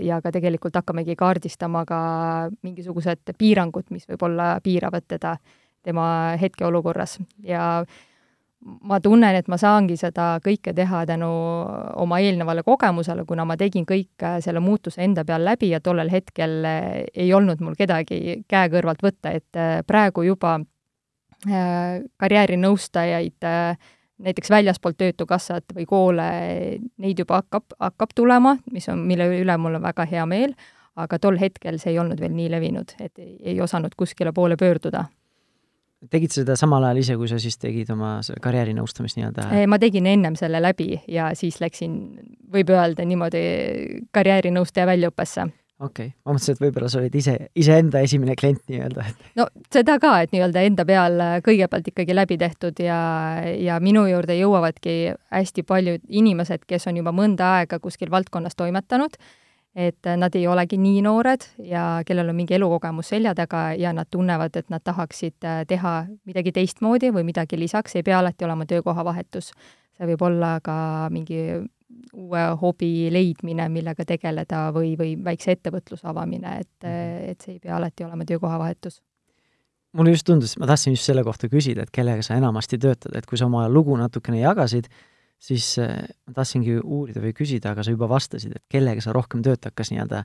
ja 0.00 0.20
ka 0.24 0.32
tegelikult 0.32 0.76
hakkamegi 0.80 1.16
kaardistama 1.18 1.84
ka 1.88 1.98
mingisugused 2.62 3.34
piirangud, 3.38 3.90
mis 3.90 4.06
võib-olla 4.08 4.54
piiravad 4.64 5.06
teda 5.08 5.36
tema 5.84 6.34
hetkeolukorras 6.40 7.18
ja 7.44 7.84
ma 8.64 8.98
tunnen, 9.04 9.36
et 9.36 9.48
ma 9.52 9.58
saangi 9.60 9.96
seda 10.00 10.38
kõike 10.44 10.72
teha 10.74 11.04
tänu 11.06 11.30
oma 12.00 12.18
eelnevale 12.24 12.62
kogemusele, 12.64 13.26
kuna 13.28 13.44
ma 13.44 13.58
tegin 13.60 13.84
kõik 13.84 14.24
selle 14.40 14.62
muutuse 14.64 15.04
enda 15.04 15.24
peal 15.24 15.44
läbi 15.44 15.68
ja 15.74 15.82
tollel 15.84 16.08
hetkel 16.10 16.64
ei 16.64 17.32
olnud 17.36 17.60
mul 17.60 17.76
kedagi 17.76 18.40
käe 18.48 18.70
kõrvalt 18.72 19.04
võtta, 19.04 19.34
et 19.36 19.84
praegu 19.86 20.24
juba 20.24 20.58
Äh, 21.50 22.00
karjäärinõustajaid 22.16 23.44
äh, 23.44 23.76
näiteks 24.18 24.50
väljaspoolt 24.50 24.96
Töötukassat 24.96 25.74
või 25.76 25.84
koole, 25.84 26.28
neid 26.96 27.18
juba 27.20 27.42
hakkab, 27.42 27.74
hakkab 27.80 28.14
tulema, 28.16 28.54
mis 28.72 28.88
on, 28.88 29.02
mille 29.04 29.26
üle 29.42 29.56
mul 29.60 29.76
on 29.76 29.84
väga 29.84 30.06
hea 30.08 30.24
meel, 30.30 30.54
aga 30.96 31.18
tol 31.20 31.36
hetkel 31.36 31.76
see 31.82 31.92
ei 31.92 31.98
olnud 32.00 32.22
veel 32.22 32.32
nii 32.32 32.48
levinud, 32.48 32.94
et 32.96 33.20
ei, 33.20 33.36
ei 33.52 33.60
osanud 33.60 33.92
kuskile 33.96 34.32
poole 34.32 34.56
pöörduda. 34.56 35.04
Tegid 36.10 36.32
sa 36.34 36.42
seda 36.42 36.56
samal 36.58 36.84
ajal 36.88 37.02
ise, 37.02 37.18
kui 37.20 37.28
sa 37.30 37.40
siis 37.42 37.58
tegid 37.60 37.90
oma 37.94 38.16
karjäärinõustamist 38.44 39.18
nii-öelda? 39.18 39.48
ma 39.70 39.80
tegin 39.82 40.06
ennem 40.10 40.38
selle 40.40 40.62
läbi 40.62 40.98
ja 41.08 41.32
siis 41.38 41.60
läksin, 41.62 42.00
võib 42.52 42.72
öelda 42.74 43.06
niimoodi, 43.08 43.44
karjäärinõustaja 44.14 44.88
väljaõppesse 44.92 45.48
okei 45.80 46.06
okay., 46.06 46.14
ma 46.24 46.34
mõtlesin, 46.34 46.54
et 46.54 46.62
võib-olla 46.62 46.88
sa 46.90 47.00
olid 47.00 47.14
ise, 47.18 47.34
iseenda 47.58 48.02
esimene 48.04 48.36
klient 48.38 48.62
nii-öelda, 48.70 49.06
no 49.38 49.46
seda 49.72 49.96
ka, 50.02 50.16
et 50.24 50.34
nii-öelda 50.34 50.64
enda 50.68 50.86
peal 50.88 51.18
äh, 51.22 51.36
kõigepealt 51.44 51.90
ikkagi 51.90 52.16
läbi 52.16 52.38
tehtud 52.40 52.82
ja, 52.82 52.98
ja 53.58 53.78
minu 53.82 54.06
juurde 54.10 54.36
jõuavadki 54.38 55.14
hästi 55.34 55.66
paljud 55.66 56.04
inimesed, 56.08 56.66
kes 56.68 56.88
on 56.90 57.00
juba 57.02 57.14
mõnda 57.16 57.56
aega 57.60 57.80
kuskil 57.82 58.12
valdkonnas 58.14 58.56
toimetanud, 58.58 59.18
et 59.74 60.06
äh, 60.06 60.16
nad 60.16 60.34
ei 60.34 60.46
olegi 60.46 60.78
nii 60.78 61.02
noored 61.02 61.46
ja 61.66 62.02
kellel 62.06 62.30
on 62.30 62.36
mingi 62.38 62.54
elukogemus 62.54 63.08
selja 63.10 63.34
taga 63.34 63.72
ja 63.78 63.92
nad 63.92 64.06
tunnevad, 64.10 64.56
et 64.56 64.70
nad 64.70 64.82
tahaksid 64.84 65.44
äh, 65.44 65.62
teha 65.68 65.94
midagi 66.24 66.52
teistmoodi 66.54 67.10
või 67.14 67.26
midagi 67.26 67.58
lisaks, 67.58 67.96
ei 67.96 68.06
pea 68.06 68.18
alati 68.18 68.46
olema 68.46 68.66
töökohavahetus. 68.70 69.52
see 69.94 70.06
võib 70.10 70.22
olla 70.26 70.58
ka 70.62 71.08
mingi 71.10 71.40
uue 72.14 72.44
hobi 72.60 73.08
leidmine, 73.12 73.68
millega 73.70 74.04
tegeleda 74.06 74.68
või, 74.74 74.94
või 74.98 75.14
väikse 75.24 75.54
ettevõtluse 75.54 76.06
avamine, 76.10 76.60
et, 76.60 76.76
mhm. 76.82 77.32
et 77.32 77.40
see 77.40 77.56
ei 77.56 77.60
pea 77.60 77.76
alati 77.76 78.04
olema 78.04 78.24
töökohavahetus. 78.24 79.02
mulle 79.92 80.10
just 80.10 80.26
tundus, 80.26 80.56
ma 80.58 80.66
tahtsin 80.66 80.94
just 80.94 81.06
selle 81.06 81.22
kohta 81.24 81.48
küsida, 81.48 81.82
et 81.82 81.90
kellega 81.94 82.22
sa 82.22 82.34
enamasti 82.34 82.78
töötad, 82.78 83.14
et 83.14 83.26
kui 83.26 83.38
sa 83.38 83.46
oma 83.46 83.68
lugu 83.68 83.96
natukene 83.96 84.40
jagasid, 84.40 84.88
siis 85.44 85.74
äh, 85.82 86.02
ma 86.28 86.38
tahtsingi 86.38 86.78
uurida 86.80 87.22
või 87.22 87.34
küsida, 87.36 87.74
aga 87.74 87.84
sa 87.84 87.94
juba 87.94 88.08
vastasid, 88.10 88.56
et 88.56 88.64
kellega 88.72 89.04
sa 89.04 89.14
rohkem 89.16 89.42
töötad, 89.44 89.74
kas 89.76 89.92
nii-öelda 89.92 90.24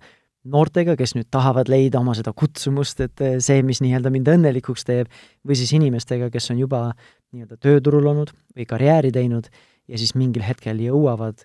noortega, 0.49 0.95
kes 0.99 1.15
nüüd 1.17 1.27
tahavad 1.33 1.69
leida 1.71 1.99
oma 1.99 2.15
seda 2.17 2.31
kutsumust, 2.37 3.03
et 3.03 3.25
äh, 3.25 3.37
see, 3.43 3.63
mis 3.65 3.83
nii-öelda 3.83 4.11
mind 4.13 4.31
õnnelikuks 4.35 4.87
teeb, 4.87 5.11
või 5.47 5.59
siis 5.59 5.73
inimestega, 5.75 6.31
kes 6.33 6.51
on 6.53 6.63
juba 6.63 6.87
nii-öelda 7.33 7.59
tööturul 7.59 8.07
olnud 8.13 8.33
või 8.55 8.67
karjääri 8.69 9.11
teinud 9.15 9.51
ja 9.89 9.99
siis 9.99 10.15
mingil 10.15 10.45
hetkel 10.47 10.79
jõuavad 10.83 11.43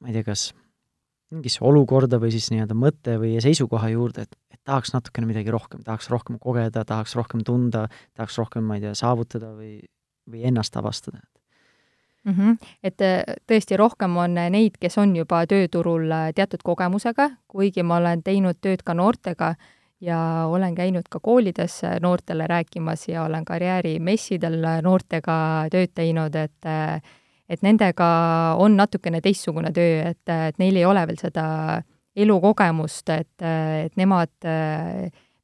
ma 0.00 0.10
ei 0.10 0.16
tea, 0.16 0.26
kas 0.30 0.50
mingisse 1.30 1.62
olukorda 1.66 2.18
või 2.22 2.32
siis 2.34 2.48
nii-öelda 2.50 2.76
mõtte 2.78 3.16
või 3.20 3.36
seisukoha 3.42 3.90
juurde, 3.92 4.24
et, 4.26 4.38
et 4.50 4.60
tahaks 4.66 4.94
natukene 4.94 5.28
midagi 5.28 5.52
rohkem, 5.54 5.82
tahaks 5.86 6.10
rohkem 6.10 6.40
kogeda, 6.42 6.84
tahaks 6.86 7.14
rohkem 7.18 7.44
tunda, 7.46 7.86
tahaks 8.18 8.38
rohkem, 8.40 8.66
ma 8.66 8.78
ei 8.78 8.86
tea, 8.86 8.96
saavutada 8.98 9.52
või, 9.54 9.76
või 10.30 10.46
ennast 10.50 10.78
avastada 10.80 11.22
mm. 12.24 12.32
-hmm. 12.32 12.56
Et 12.82 13.00
äh, 13.00 13.22
tõesti, 13.46 13.76
rohkem 13.76 14.16
on 14.16 14.34
neid, 14.34 14.78
kes 14.80 14.98
on 14.98 15.16
juba 15.16 15.44
tööturul 15.46 16.10
äh, 16.12 16.32
teatud 16.34 16.62
kogemusega, 16.64 17.30
kuigi 17.48 17.82
ma 17.82 17.96
olen 17.96 18.22
teinud 18.22 18.60
tööd 18.60 18.82
ka 18.84 18.94
noortega 18.94 19.54
ja 20.00 20.46
olen 20.48 20.74
käinud 20.74 21.08
ka 21.10 21.20
koolides 21.20 21.84
äh, 21.84 22.00
noortele 22.00 22.46
rääkimas 22.46 23.08
ja 23.08 23.24
olen 23.24 23.44
karjäärimessidel 23.44 24.60
noortega 24.82 25.66
tööd 25.70 25.94
teinud, 25.94 26.34
et 26.34 26.70
et 27.50 27.62
nendega 27.62 28.06
on 28.58 28.76
natukene 28.76 29.20
teistsugune 29.20 29.72
töö, 29.72 30.02
et, 30.10 30.28
et 30.28 30.58
neil 30.58 30.76
ei 30.76 30.84
ole 30.84 31.06
veel 31.06 31.18
seda 31.18 31.82
elukogemust, 32.16 33.08
et, 33.08 33.42
et 33.84 33.96
nemad 33.96 34.30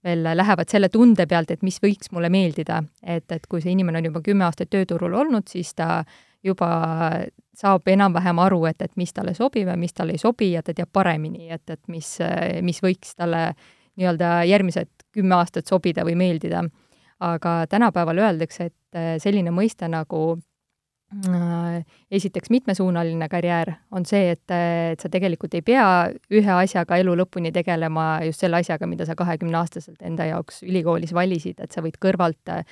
veel 0.06 0.22
lähevad 0.22 0.70
selle 0.70 0.88
tunde 0.88 1.26
pealt, 1.26 1.50
et 1.50 1.64
mis 1.66 1.80
võiks 1.82 2.12
mulle 2.12 2.30
meeldida. 2.30 2.82
et, 3.02 3.32
et 3.32 3.46
kui 3.46 3.60
see 3.60 3.72
inimene 3.72 3.98
on 3.98 4.04
juba 4.04 4.22
kümme 4.22 4.46
aastat 4.46 4.70
tööturul 4.70 5.14
olnud, 5.14 5.48
siis 5.48 5.74
ta 5.74 6.04
juba 6.46 6.68
saab 7.56 7.88
enam-vähem 7.88 8.38
aru, 8.38 8.64
et, 8.70 8.82
et 8.84 8.96
mis 8.96 9.12
talle 9.12 9.34
sobib 9.34 9.68
ja 9.68 9.76
mis 9.76 9.94
talle 9.96 10.16
ei 10.16 10.22
sobi 10.22 10.52
ja 10.52 10.62
ta 10.62 10.74
teab 10.76 10.92
paremini, 10.92 11.50
et, 11.50 11.64
et 11.70 11.82
mis, 11.92 12.10
mis 12.62 12.82
võiks 12.84 13.16
talle 13.16 13.48
nii-öelda 13.96 14.42
järgmised 14.46 14.90
kümme 15.16 15.38
aastat 15.38 15.66
sobida 15.66 16.04
või 16.04 16.16
meeldida. 16.20 16.64
aga 17.20 17.66
tänapäeval 17.66 18.18
öeldakse, 18.18 18.64
et 18.64 19.22
selline 19.22 19.50
mõiste 19.50 19.88
nagu 19.88 20.36
Äh, 21.14 21.84
esiteks 22.10 22.50
mitmesuunaline 22.50 23.28
karjäär 23.28 23.70
on 23.94 24.02
see, 24.06 24.32
et, 24.34 24.50
et 24.50 25.00
sa 25.00 25.08
tegelikult 25.08 25.52
ei 25.54 25.62
pea 25.62 25.84
ühe 26.34 26.50
asjaga 26.50 26.98
elu 26.98 27.14
lõpuni 27.20 27.52
tegelema 27.54 28.24
just 28.26 28.42
selle 28.42 28.58
asjaga, 28.58 28.88
mida 28.90 29.06
sa 29.06 29.14
kahekümneaastaselt 29.14 30.02
enda 30.02 30.26
jaoks 30.26 30.64
ülikoolis 30.66 31.14
valisid, 31.14 31.62
et 31.62 31.70
sa 31.70 31.84
võid 31.84 32.00
kõrvalt 32.02 32.50
äh, 32.50 32.66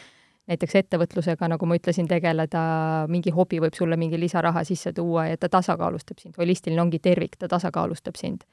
näiteks 0.50 0.76
ettevõtlusega, 0.82 1.48
nagu 1.48 1.66
ma 1.66 1.78
ütlesin, 1.78 2.08
tegeleda, 2.10 2.64
mingi 3.08 3.32
hobi 3.32 3.62
võib 3.64 3.76
sulle 3.76 3.96
mingi 4.00 4.20
lisaraha 4.20 4.64
sisse 4.64 4.92
tuua 4.92 5.30
ja 5.30 5.40
ta 5.40 5.48
tasakaalustab 5.48 6.20
sind, 6.20 6.36
holistiline 6.38 6.82
ongi 6.82 7.00
tervik, 7.00 7.38
ta 7.40 7.48
tasakaalustab 7.48 8.20
sind. 8.20 8.44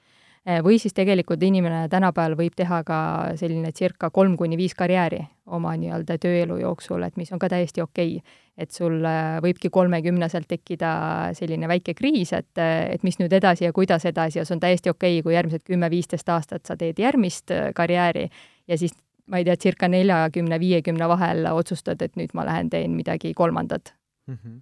Või 0.42 0.80
siis 0.82 0.96
tegelikult 0.98 1.44
inimene 1.46 1.84
tänapäeval 1.90 2.34
võib 2.34 2.56
teha 2.58 2.80
ka 2.82 3.00
selline 3.38 3.70
circa 3.78 4.10
kolm 4.10 4.34
kuni 4.40 4.58
viis 4.58 4.74
karjääri 4.74 5.20
oma 5.54 5.76
nii-öelda 5.78 6.16
tööelu 6.18 6.58
jooksul, 6.64 7.04
et 7.06 7.20
mis 7.20 7.30
on 7.30 7.38
ka 7.40 7.50
täiesti 7.52 7.84
okei. 7.84 8.16
Okay.. 8.18 8.40
et 8.58 8.72
sul 8.72 9.06
eh, 9.06 9.38
võibki 9.42 9.70
kolmekümneselt 9.74 10.48
tekkida 10.48 10.90
selline 11.34 11.68
väike 11.68 11.94
kriis, 11.98 12.34
et, 12.34 12.58
et 12.58 13.04
mis 13.04 13.18
nüüd 13.18 13.34
edasi 13.34 13.64
ja 13.64 13.74
kuidas 13.74 14.06
edasi 14.06 14.40
ja 14.40 14.46
see 14.46 14.56
on 14.56 14.60
täiesti 14.60 14.90
okei 14.90 15.20
okay,, 15.20 15.24
kui 15.24 15.34
järgmised 15.34 15.64
kümme-viisteist 15.66 16.30
aastat 16.30 16.66
sa 16.66 16.76
teed 16.78 17.00
järgmist 17.00 17.52
eh, 17.52 17.70
karjääri 17.78 18.28
ja 18.68 18.78
siis 18.78 18.98
ma 19.32 19.40
ei 19.40 19.48
tea, 19.48 19.58
circa 19.60 19.88
neljakümne, 19.92 20.60
viiekümne 20.60 21.08
vahel 21.12 21.48
otsustad, 21.54 22.02
et 22.04 22.18
nüüd 22.20 22.34
ma 22.38 22.46
lähen 22.48 22.70
teen 22.72 22.96
midagi 22.98 23.34
kolmandat 23.38 23.94
mm. 24.28 24.38
-hmm. 24.38 24.58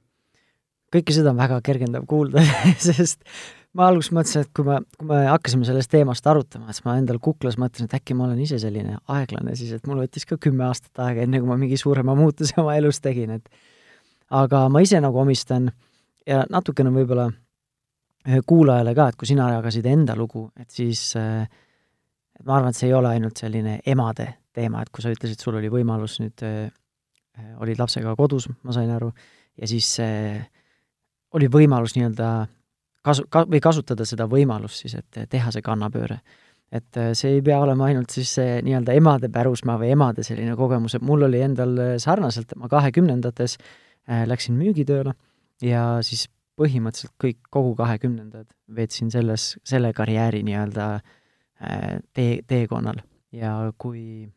kõike 0.95 1.15
seda 1.15 1.33
on 1.33 1.41
väga 1.41 1.61
kergendav 1.65 2.05
kuulda 2.09 2.43
sest 2.89 3.25
ma 3.77 3.89
alguses 3.89 4.13
mõtlesin, 4.15 4.45
et 4.45 4.53
kui 4.55 4.65
me, 4.65 4.79
kui 4.97 5.09
me 5.09 5.23
hakkasime 5.29 5.67
sellest 5.67 5.91
teemast 5.93 6.27
arutama, 6.27 6.73
siis 6.73 6.85
ma 6.85 6.97
endal 7.01 7.19
kuklas 7.21 7.57
mõtlesin, 7.61 7.89
et 7.89 7.97
äkki 7.99 8.17
ma 8.17 8.25
olen 8.27 8.39
ise 8.45 8.59
selline 8.61 8.97
aeglane 9.07 9.55
siis, 9.59 9.73
et 9.77 9.89
mul 9.89 10.01
võttis 10.03 10.25
ka 10.29 10.39
kümme 10.41 10.65
aastat 10.69 11.03
aega, 11.05 11.25
enne 11.25 11.41
kui 11.41 11.49
ma 11.49 11.57
mingi 11.59 11.77
suurema 11.77 12.15
muutuse 12.17 12.57
oma 12.61 12.75
elus 12.79 13.01
tegin, 13.01 13.38
et 13.38 13.49
aga 14.29 14.67
ma 14.69 14.81
ise 14.85 15.01
nagu 15.01 15.21
omistan 15.21 15.71
ja 16.27 16.43
natukene 16.49 16.93
võib-olla 16.93 17.29
kuulajale 18.45 18.93
ka, 18.97 19.09
et 19.09 19.17
kui 19.17 19.29
sina 19.29 19.49
jagasid 19.55 19.85
enda 19.89 20.15
lugu, 20.17 20.49
et 20.59 20.69
siis 20.69 21.15
et 21.15 22.45
ma 22.45 22.57
arvan, 22.57 22.73
et 22.73 22.79
see 22.79 22.89
ei 22.89 22.95
ole 22.95 23.13
ainult 23.15 23.39
selline 23.39 23.79
emade 23.89 24.27
teema, 24.59 24.83
et 24.83 24.91
kui 24.91 25.05
sa 25.05 25.15
ütlesid, 25.15 25.39
sul 25.39 25.55
oli 25.55 25.71
võimalus 25.71 26.19
nüüd, 26.19 26.43
olid 27.63 27.79
lapsega 27.79 28.13
kodus, 28.19 28.49
ma 28.67 28.75
sain 28.75 28.91
aru, 28.91 29.13
ja 29.55 29.67
siis 29.71 29.95
oli 31.33 31.47
võimalus 31.51 31.95
nii-öelda 31.95 32.29
kasu, 33.05 33.25
ka-, 33.31 33.45
või 33.49 33.61
kasutada 33.63 34.07
seda 34.07 34.27
võimalust 34.29 34.83
siis, 34.83 34.95
et 34.99 35.19
teha 35.31 35.53
see 35.53 35.65
kannapööre. 35.65 36.19
et 36.71 36.97
äh, 37.01 37.13
see 37.17 37.37
ei 37.37 37.41
pea 37.41 37.57
olema 37.59 37.87
ainult 37.89 38.13
siis 38.13 38.29
see 38.37 38.59
nii-öelda 38.65 38.93
emade 38.93 39.29
pärusmaa 39.33 39.79
või 39.81 39.89
emade 39.95 40.23
selline 40.23 40.55
kogemus, 40.55 40.95
et 40.95 41.01
mul 41.05 41.25
oli 41.25 41.41
endal 41.41 41.77
äh, 41.81 41.93
sarnaselt, 41.97 42.53
ma 42.55 42.69
kahekümnendates 42.69 43.57
äh, 43.57 44.25
läksin 44.29 44.57
müügitööle 44.59 45.15
ja 45.65 45.85
siis 46.05 46.27
põhimõtteliselt 46.59 47.15
kõik, 47.23 47.39
kogu 47.49 47.73
kahekümnendad 47.79 48.49
veetsin 48.75 49.09
selles, 49.11 49.55
selle 49.63 49.93
karjääri 49.95 50.43
nii-öelda 50.43 50.89
tee, 52.15 52.41
teekonnal 52.47 52.99
ja 53.35 53.53
kui 53.79 54.27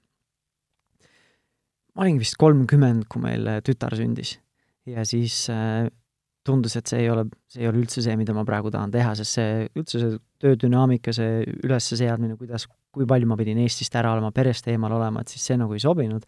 ma 1.96 2.06
olin 2.06 2.20
vist 2.22 2.38
kolmkümmend, 2.40 3.08
kui 3.12 3.20
meil 3.22 3.49
tütar 3.66 3.96
sündis 3.99 4.37
ja 4.88 5.04
siis 5.06 5.44
tundus, 6.46 6.76
et 6.78 6.90
see 6.90 7.04
ei 7.04 7.11
ole, 7.11 7.26
see 7.50 7.62
ei 7.62 7.70
ole 7.70 7.82
üldse 7.82 8.02
see, 8.02 8.14
mida 8.18 8.34
ma 8.34 8.44
praegu 8.46 8.70
tahan 8.75 8.92
teha, 8.94 9.14
sest 9.18 9.38
see, 9.38 9.66
üldse 9.78 10.00
see 10.02 10.16
töödünaamika, 10.42 11.14
see 11.14 11.42
ülesseadmine, 11.62 12.37
kuidas, 12.40 12.66
kui 12.94 13.06
palju 13.08 13.28
ma 13.30 13.38
pidin 13.38 13.61
Eestist 13.62 13.94
ära 13.99 14.14
olema, 14.16 14.32
perest 14.34 14.66
eemal 14.72 14.96
olema, 14.96 15.22
et 15.22 15.32
siis 15.32 15.44
see 15.50 15.58
nagu 15.61 15.76
ei 15.76 15.82
sobinud. 15.82 16.26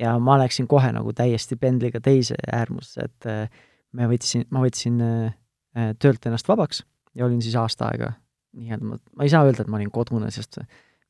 ja 0.00 0.14
ma 0.22 0.36
läksin 0.38 0.68
kohe 0.70 0.92
nagu 0.94 1.12
täiesti 1.12 1.58
pendliga 1.60 2.00
teise 2.00 2.36
äärmusse, 2.46 3.04
et 3.04 3.26
äh, 3.28 3.62
me 3.92 4.06
võtsin, 4.08 4.46
ma 4.54 4.62
võtsin 4.62 5.00
äh, 5.02 5.90
töölt 5.98 6.26
ennast 6.26 6.48
vabaks 6.48 6.84
ja 7.14 7.26
olin 7.26 7.42
siis 7.42 7.56
aasta 7.58 7.90
aega 7.90 8.12
nii-öelda, 8.56 8.86
ma 9.16 9.26
ei 9.26 9.32
saa 9.32 9.44
öelda, 9.44 9.62
et 9.64 9.70
ma 9.70 9.76
olin 9.76 9.90
kodune, 9.92 10.30
sest 10.30 10.60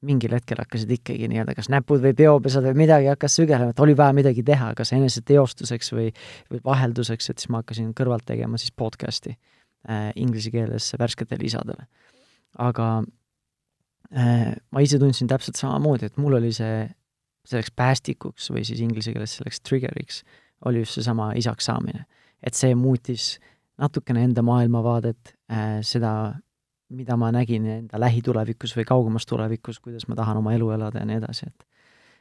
mingil 0.06 0.32
hetkel 0.32 0.60
hakkasid 0.62 0.90
ikkagi 0.96 1.28
nii-öelda 1.28 1.54
kas 1.56 1.68
näpud 1.72 2.00
või 2.04 2.14
peopesad 2.16 2.64
või 2.70 2.84
midagi 2.84 3.10
hakkas 3.10 3.36
sügelema, 3.36 3.74
et 3.74 3.82
oli 3.84 3.96
vaja 3.96 4.14
midagi 4.16 4.44
teha, 4.46 4.72
kas 4.78 4.94
eneseteostuseks 4.96 5.92
või, 5.92 6.08
või 6.52 6.62
vahelduseks, 6.64 7.30
et 7.30 7.42
siis 7.42 7.50
ma 7.52 7.60
hakkasin 7.60 7.92
kõrvalt 7.96 8.24
tegema 8.28 8.60
siis 8.60 8.72
podcast'i 8.72 9.34
äh, 9.34 10.08
inglise 10.16 10.52
keeles 10.54 10.88
värsketele 11.00 11.44
isadele. 11.46 11.84
aga 12.58 12.86
äh, 14.16 14.54
ma 14.72 14.84
ise 14.84 14.98
tundsin 14.98 15.28
täpselt 15.28 15.60
samamoodi, 15.60 16.08
et 16.08 16.16
mul 16.16 16.38
oli 16.40 16.52
see, 16.56 16.88
selleks 17.48 17.72
päästikuks 17.76 18.50
või 18.54 18.64
siis 18.64 18.80
inglise 18.80 19.12
keeles 19.12 19.36
selleks 19.36 19.60
trigger'iks 19.60 20.24
oli 20.64 20.84
just 20.84 20.96
seesama 20.96 21.32
isaks 21.36 21.68
saamine. 21.68 22.06
et 22.42 22.54
see 22.56 22.74
muutis 22.74 23.38
natukene 23.78 24.24
enda 24.24 24.42
maailmavaadet 24.42 25.36
äh,, 25.52 25.80
seda 25.84 26.40
mida 26.90 27.16
ma 27.16 27.30
nägin 27.34 27.66
enda 27.70 28.00
lähitulevikus 28.00 28.74
või 28.76 28.86
kaugemas 28.88 29.26
tulevikus, 29.26 29.80
kuidas 29.80 30.08
ma 30.08 30.16
tahan 30.18 30.40
oma 30.40 30.54
elu 30.56 30.70
elada 30.76 31.02
ja 31.02 31.08
nii 31.08 31.20
edasi, 31.22 31.50
et 31.50 31.66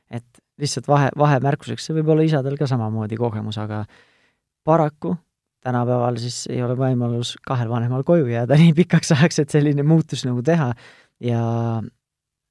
et 0.10 0.40
lihtsalt 0.58 0.88
vahe, 0.90 1.10
vahemärkuseks, 1.18 1.86
see 1.86 1.96
võib 2.00 2.08
olla 2.10 2.24
isadel 2.26 2.56
ka 2.58 2.66
samamoodi 2.68 3.18
kogemus, 3.18 3.60
aga 3.62 3.84
paraku 4.66 5.14
tänapäeval 5.62 6.18
siis 6.18 6.48
ei 6.50 6.64
ole 6.64 6.76
võimalus 6.80 7.36
kahel 7.46 7.70
vanemal 7.70 8.04
koju 8.08 8.28
jääda 8.32 8.58
nii 8.62 8.74
pikaks 8.78 9.14
ajaks, 9.18 9.44
et 9.44 9.54
selline 9.54 9.86
muutus 9.86 10.26
nagu 10.26 10.42
teha 10.46 10.72
ja 11.24 11.44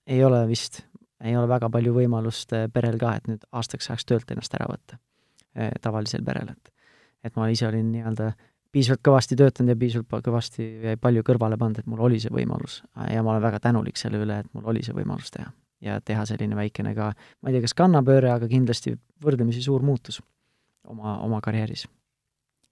ei 0.06 0.25
ole 0.25 0.44
vist, 0.48 0.82
ei 1.25 1.37
ole 1.37 1.48
väga 1.50 1.70
palju 1.72 1.94
võimalust 1.96 2.54
eh, 2.56 2.68
perel 2.72 2.98
ka, 3.00 3.16
et 3.18 3.30
nüüd 3.30 3.46
aastaks 3.52 3.90
ajaks 3.90 4.08
töölt 4.08 4.30
ennast 4.32 4.54
ära 4.58 4.68
võtta, 4.70 5.00
eh, 5.56 5.72
tavalisel 5.82 6.25
perel, 6.25 6.54
et 6.54 6.75
et 7.26 7.34
ma 7.34 7.48
ise 7.50 7.66
olin 7.66 7.88
nii-öelda 7.90 8.28
piisavalt 8.72 9.02
kõvasti 9.04 9.37
töötanud 9.38 9.72
ja 9.72 9.78
piisavalt 9.80 10.25
kõvasti 10.25 10.66
ja 10.84 10.96
palju 11.00 11.25
kõrvale 11.26 11.58
pannud, 11.60 11.80
et 11.80 11.88
mul 11.88 12.02
oli 12.08 12.20
see 12.20 12.32
võimalus. 12.32 12.82
ja 13.10 13.22
ma 13.22 13.34
olen 13.34 13.42
väga 13.42 13.60
tänulik 13.64 13.96
selle 13.96 14.20
üle, 14.22 14.40
et 14.40 14.48
mul 14.52 14.68
oli 14.68 14.82
see 14.84 14.96
võimalus 14.96 15.30
teha. 15.34 15.50
ja 15.80 16.00
teha 16.00 16.25
selline 16.26 16.56
väikene 16.56 16.94
ka, 16.94 17.12
ma 17.42 17.50
ei 17.50 17.56
tea, 17.56 17.64
kas 17.64 17.75
kannapööre, 17.75 18.32
aga 18.32 18.48
kindlasti 18.48 18.96
võrdlemisi 19.25 19.62
suur 19.62 19.82
muutus 19.82 20.20
oma, 20.87 21.18
oma 21.25 21.40
karjääris. 21.40 21.87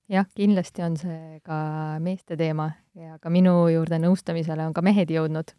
jah, 0.08 0.26
kindlasti 0.34 0.82
on 0.82 0.96
see 0.96 1.40
ka 1.44 1.60
meeste 2.00 2.36
teema 2.36 2.70
ja 2.94 3.18
ka 3.18 3.30
minu 3.30 3.68
juurde 3.72 3.98
nõustamisele 4.02 4.66
on 4.66 4.74
ka 4.74 4.82
mehed 4.82 5.10
jõudnud. 5.10 5.54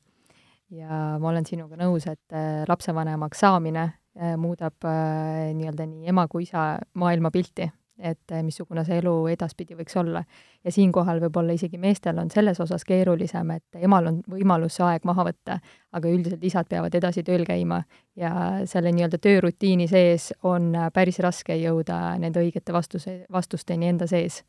ja 0.69 1.17
ma 1.19 1.29
olen 1.31 1.45
sinuga 1.45 1.79
nõus, 1.79 2.07
et 2.07 2.35
äh, 2.35 2.63
lapsevanemaks 2.67 3.39
saamine 3.39 3.83
äh, 3.89 4.37
muudab 4.37 4.85
äh, 4.85 5.49
nii-öelda 5.57 5.89
nii 5.89 6.13
ema 6.13 6.27
kui 6.27 6.43
isa 6.43 6.77
maailmapilti 6.93 7.71
et 7.99 8.31
eh, 8.31 8.43
missugune 8.45 8.83
see 8.85 8.99
elu 9.01 9.13
edaspidi 9.31 9.75
võiks 9.77 9.97
olla. 9.97 10.23
ja 10.63 10.71
siinkohal 10.71 11.21
võib-olla 11.23 11.55
isegi 11.57 11.77
meestel 11.81 12.19
on 12.21 12.29
selles 12.33 12.59
osas 12.59 12.85
keerulisem, 12.85 13.51
et 13.51 13.81
emal 13.87 14.11
on 14.11 14.21
võimalus 14.29 14.77
see 14.77 14.85
aeg 14.85 15.05
maha 15.07 15.25
võtta, 15.29 15.59
aga 15.91 16.11
üldiselt 16.11 16.43
isad 16.43 16.69
peavad 16.69 16.95
edasi 16.95 17.23
tööl 17.23 17.45
käima 17.47 17.81
ja 18.15 18.31
selle 18.65 18.91
nii-öelda 18.93 19.17
töörutiini 19.23 19.87
sees 19.87 20.31
on 20.43 20.73
äh, 20.75 20.91
päris 20.93 21.19
raske 21.23 21.57
jõuda 21.57 22.17
nende 22.21 22.43
õigete 22.43 22.73
vastuse, 22.73 23.19
vastusteni 23.31 23.89
enda 23.89 24.07
sees. 24.07 24.43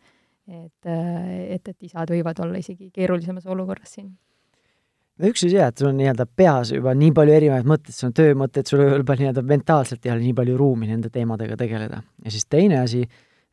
et, 0.49 0.87
äh, 0.87 1.55
et, 1.57 1.69
et 1.69 1.83
isad 1.83 2.11
võivad 2.11 2.41
olla 2.41 2.59
isegi 2.59 2.91
keerulisemas 2.91 3.47
olukorras 3.47 3.99
siin 3.99 4.17
no 5.19 5.31
üks 5.33 5.45
asi 5.45 5.57
jah, 5.57 5.73
et 5.73 5.81
sul 5.81 5.91
on 5.91 5.99
nii-öelda 5.99 6.27
peas 6.39 6.73
juba 6.75 6.95
nii 6.97 7.13
palju 7.17 7.35
erinevaid 7.35 7.69
mõtteid, 7.69 7.97
sul 7.97 8.11
on 8.11 8.17
töömõtted, 8.21 8.71
sul 8.71 8.85
juba 8.85 9.17
nii-öelda 9.19 9.45
mentaalselt 9.47 10.07
ei 10.07 10.15
ole 10.15 10.25
nii 10.27 10.37
palju 10.39 10.59
ruumi 10.61 10.91
nende 10.91 11.11
teemadega 11.15 11.59
tegeleda. 11.59 12.03
ja 12.25 12.35
siis 12.35 12.47
teine 12.47 12.81
asi, 12.85 13.03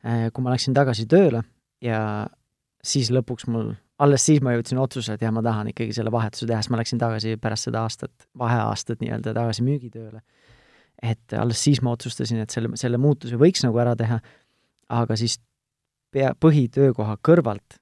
kui 0.06 0.44
ma 0.44 0.54
läksin 0.54 0.76
tagasi 0.76 1.06
tööle 1.10 1.42
ja 1.82 2.00
siis 2.86 3.10
lõpuks 3.14 3.48
mul, 3.50 3.72
alles 4.02 4.24
siis 4.28 4.42
ma 4.44 4.54
jõudsin 4.54 4.80
otsusele, 4.80 5.16
et 5.18 5.24
jah, 5.26 5.34
ma 5.34 5.42
tahan 5.44 5.72
ikkagi 5.72 5.94
selle 5.96 6.12
vahetuse 6.14 6.48
teha, 6.48 6.60
siis 6.62 6.72
ma 6.72 6.80
läksin 6.80 7.00
tagasi 7.02 7.36
pärast 7.42 7.68
seda 7.68 7.82
aastat, 7.86 8.12
vaheaastat 8.38 9.02
nii-öelda 9.02 9.34
tagasi 9.36 9.64
müügitööle. 9.66 10.22
et 11.02 11.32
alles 11.36 11.60
siis 11.60 11.82
ma 11.84 11.92
otsustasin, 11.92 12.40
et 12.40 12.50
selle, 12.50 12.70
selle 12.80 12.96
muutuse 12.96 13.36
võiks 13.36 13.64
nagu 13.66 13.78
ära 13.82 13.92
teha, 13.96 14.20
aga 14.88 15.16
siis 15.16 15.38
pea, 16.12 16.30
põhitöökoha 16.40 17.18
kõrvalt, 17.28 17.76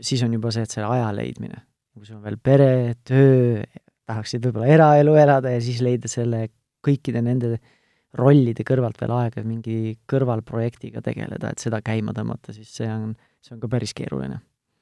siis 0.00 0.22
on 0.24 0.32
juba 0.32 0.52
see, 0.54 0.64
et 0.64 0.72
selle 0.72 0.88
aja 0.88 1.10
leidmine. 1.12 1.64
kui 1.98 2.06
sul 2.06 2.20
on 2.20 2.22
veel 2.22 2.38
pere, 2.38 2.94
töö, 3.04 3.64
tahaksid 4.06 4.46
võib-olla 4.46 4.70
eraelu 4.70 5.14
elada 5.18 5.50
ja 5.50 5.60
siis 5.60 5.82
leida 5.82 6.08
selle 6.08 6.46
kõikide 6.86 7.20
nende 7.20 7.56
äh, 7.56 7.74
rollide 8.16 8.64
kõrvalt 8.64 9.00
veel 9.00 9.12
aega 9.12 9.42
mingi 9.44 9.96
kõrvalprojektiga 10.08 11.02
tegeleda, 11.04 11.52
et 11.52 11.64
seda 11.64 11.80
käima 11.84 12.14
tõmmata, 12.16 12.54
siis 12.56 12.70
see 12.80 12.88
on, 12.88 13.12
see 13.44 13.56
on 13.56 13.60
ka 13.60 13.68
päris 13.68 13.92
keeruline 13.96 14.38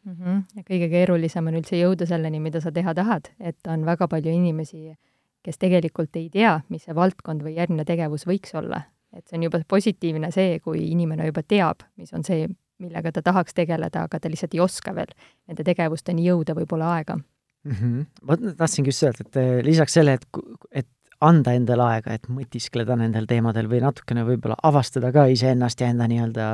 mm. 0.06 0.12
-hmm. 0.12 0.42
ja 0.56 0.62
kõige 0.62 0.88
keerulisem 0.90 1.46
on 1.46 1.58
üldse 1.60 1.80
jõuda 1.80 2.06
selleni, 2.06 2.40
mida 2.40 2.60
sa 2.60 2.72
teha 2.72 2.94
tahad, 2.94 3.30
et 3.40 3.58
on 3.66 3.86
väga 3.86 4.08
palju 4.08 4.32
inimesi, 4.32 4.94
kes 5.42 5.58
tegelikult 5.58 6.16
ei 6.16 6.28
tea, 6.30 6.60
mis 6.68 6.86
see 6.86 6.94
valdkond 6.94 7.42
või 7.42 7.56
järgmine 7.56 7.84
tegevus 7.84 8.26
võiks 8.26 8.54
olla. 8.54 8.82
et 9.16 9.28
see 9.28 9.38
on 9.38 9.42
juba 9.46 9.60
positiivne 9.68 10.30
see, 10.30 10.58
kui 10.60 10.90
inimene 10.90 11.26
juba 11.26 11.42
teab, 11.42 11.82
mis 11.96 12.12
on 12.12 12.24
see, 12.24 12.48
millega 12.78 13.12
ta 13.12 13.22
tahaks 13.22 13.54
tegeleda, 13.54 14.02
aga 14.02 14.18
ta 14.20 14.28
lihtsalt 14.28 14.54
ei 14.54 14.60
oska 14.60 14.92
veel 14.94 15.14
nende 15.48 15.64
tegevusteni 15.64 16.26
jõuda, 16.26 16.54
võib-olla 16.54 16.90
aega 16.98 17.16
mm. 17.16 17.72
-hmm. 17.72 18.06
ma 18.22 18.36
tahtsingi 18.36 18.88
just 18.88 19.02
öelda, 19.02 19.24
et 19.26 19.36
eh, 19.36 19.64
lisaks 19.64 19.92
selle, 19.92 20.12
et, 20.12 20.26
et 20.70 20.88
anda 21.24 21.52
endale 21.56 21.84
aega, 21.86 22.16
et 22.16 22.26
mõtiskleda 22.28 22.96
nendel 22.98 23.26
teemadel 23.28 23.68
või 23.70 23.80
natukene 23.84 24.24
võib-olla 24.26 24.56
avastada 24.62 25.12
ka 25.14 25.26
iseennast 25.32 25.80
ja 25.80 25.88
enda 25.92 26.08
nii-öelda 26.10 26.48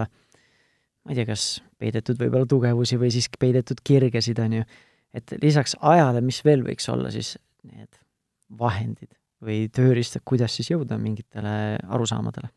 ma 1.03 1.11
ei 1.13 1.19
tea, 1.19 1.27
kas 1.27 1.47
peidetud 1.83 2.21
võib-olla 2.21 2.49
tugevusi 2.49 2.99
või 3.01 3.11
siiski 3.15 3.41
peidetud 3.43 3.83
kirgesid, 3.85 4.39
on 4.43 4.61
ju, 4.61 4.69
et 5.17 5.35
lisaks 5.43 5.75
ajale, 5.81 6.23
mis 6.25 6.43
veel 6.47 6.63
võiks 6.67 6.87
olla 6.93 7.11
siis 7.15 7.35
need 7.67 7.91
vahendid 8.59 9.11
või 9.43 9.67
tööriistad, 9.75 10.23
kuidas 10.25 10.55
siis 10.57 10.71
jõuda 10.71 10.99
mingitele 11.03 11.79
arusaamadele 11.89 12.53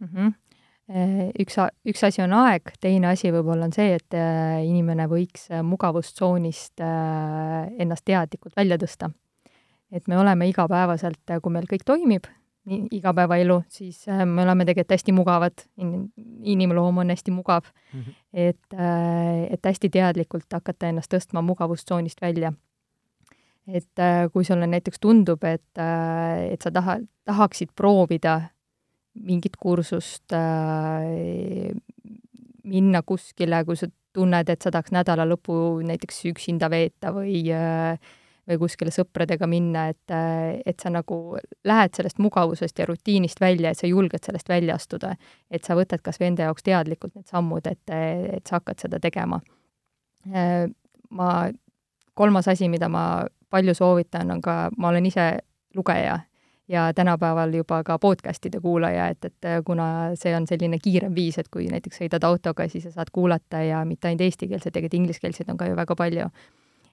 mm? 0.00 0.08
-hmm. 0.08 0.38
Üks, 1.40 1.56
üks 1.88 2.02
asi 2.04 2.20
on 2.24 2.32
aeg, 2.36 2.72
teine 2.82 3.12
asi 3.12 3.30
võib-olla 3.32 3.68
on 3.68 3.72
see, 3.72 3.94
et 3.96 4.16
äh, 4.18 4.64
inimene 4.66 5.06
võiks 5.08 5.46
äh, 5.48 5.62
mugavustsoonist 5.64 6.82
ennast 6.82 8.04
teadlikult 8.04 8.56
välja 8.58 8.76
tõsta. 8.82 9.08
Et 9.92 10.08
me 10.08 10.18
oleme 10.18 10.48
igapäevaselt, 10.48 11.20
kui 11.42 11.52
meil 11.52 11.68
kõik 11.70 11.84
toimib, 11.86 12.26
igapäevaelu, 12.66 13.58
siis 13.68 14.04
me 14.08 14.44
oleme 14.44 14.64
tegelikult 14.64 14.94
hästi 14.94 15.12
mugavad 15.12 15.64
in,, 15.82 16.12
inimloom 16.42 17.02
on 17.02 17.10
hästi 17.10 17.34
mugav 17.34 17.64
mm, 17.92 18.00
-hmm. 18.00 18.14
et, 18.32 18.76
et 19.50 19.66
hästi 19.66 19.90
teadlikult 19.90 20.46
hakata 20.52 20.88
ennast 20.88 21.10
tõstma 21.14 21.42
mugavustsoonist 21.42 22.22
välja 22.22 22.52
et 23.68 23.98
äh, 23.98 24.26
kui 24.32 24.44
sulle 24.44 24.66
näiteks 24.66 25.00
tundub, 25.00 25.44
et, 25.44 25.78
äh, 25.78 26.52
et 26.52 26.62
sa 26.62 26.72
taha, 26.74 26.98
tahaksid 27.28 27.72
proovida 27.76 28.40
mingit 29.22 29.56
kursust, 29.60 30.32
äh, 30.32 31.70
minna 32.64 33.02
kuskile, 33.06 33.64
kui 33.64 33.76
sa 33.78 33.88
tunned, 34.12 34.48
et 34.48 34.62
sa 34.62 34.72
tahaks 34.72 34.92
nädala 34.94 35.26
lõpu 35.28 35.54
näiteks 35.86 36.24
üksinda 36.32 36.68
veeta 36.72 37.12
või 37.14 37.44
või 38.48 38.58
kuskile 38.58 38.90
sõpradega 38.90 39.46
minna, 39.46 39.86
et, 39.92 40.14
et 40.66 40.80
sa 40.82 40.90
nagu 40.90 41.38
lähed 41.64 41.94
sellest 41.94 42.18
mugavusest 42.18 42.78
ja 42.78 42.86
rutiinist 42.88 43.40
välja, 43.40 43.70
et 43.70 43.78
sa 43.78 43.86
julged 43.86 44.24
sellest 44.24 44.48
välja 44.48 44.74
astuda. 44.74 45.14
et 45.50 45.64
sa 45.64 45.76
võtad 45.78 46.02
kas 46.02 46.18
või 46.20 46.32
enda 46.32 46.48
jaoks 46.48 46.62
teadlikult 46.66 47.14
need 47.14 47.26
sammud, 47.30 47.66
et, 47.66 47.94
et 47.94 48.46
sa 48.46 48.58
hakkad 48.58 48.82
seda 48.82 49.00
tegema. 49.00 49.40
ma, 51.10 51.30
kolmas 52.14 52.48
asi, 52.48 52.68
mida 52.68 52.88
ma 52.88 53.24
palju 53.50 53.74
soovitan, 53.74 54.30
on 54.30 54.40
ka, 54.42 54.70
ma 54.76 54.88
olen 54.88 55.06
ise 55.06 55.38
lugeja 55.76 56.20
ja 56.68 56.94
tänapäeval 56.94 57.54
juba 57.54 57.82
ka 57.84 57.98
podcast'ide 57.98 58.60
kuulaja, 58.60 59.08
et, 59.08 59.24
et 59.24 59.64
kuna 59.64 59.86
see 60.14 60.34
on 60.36 60.46
selline 60.46 60.78
kiirem 60.82 61.14
viis, 61.14 61.38
et 61.38 61.48
kui 61.52 61.66
näiteks 61.68 62.00
sõidad 62.00 62.24
autoga, 62.24 62.68
siis 62.68 62.86
sa 62.88 62.94
saad 62.94 63.12
kuulata 63.12 63.62
ja 63.66 63.84
mitte 63.84 64.08
ainult 64.08 64.24
eestikeelseid, 64.28 64.72
tegelikult 64.72 65.00
ingliskeelseid 65.00 65.50
on 65.52 65.60
ka 65.60 65.68
ju 65.68 65.76
väga 65.76 65.96
palju. 65.98 66.28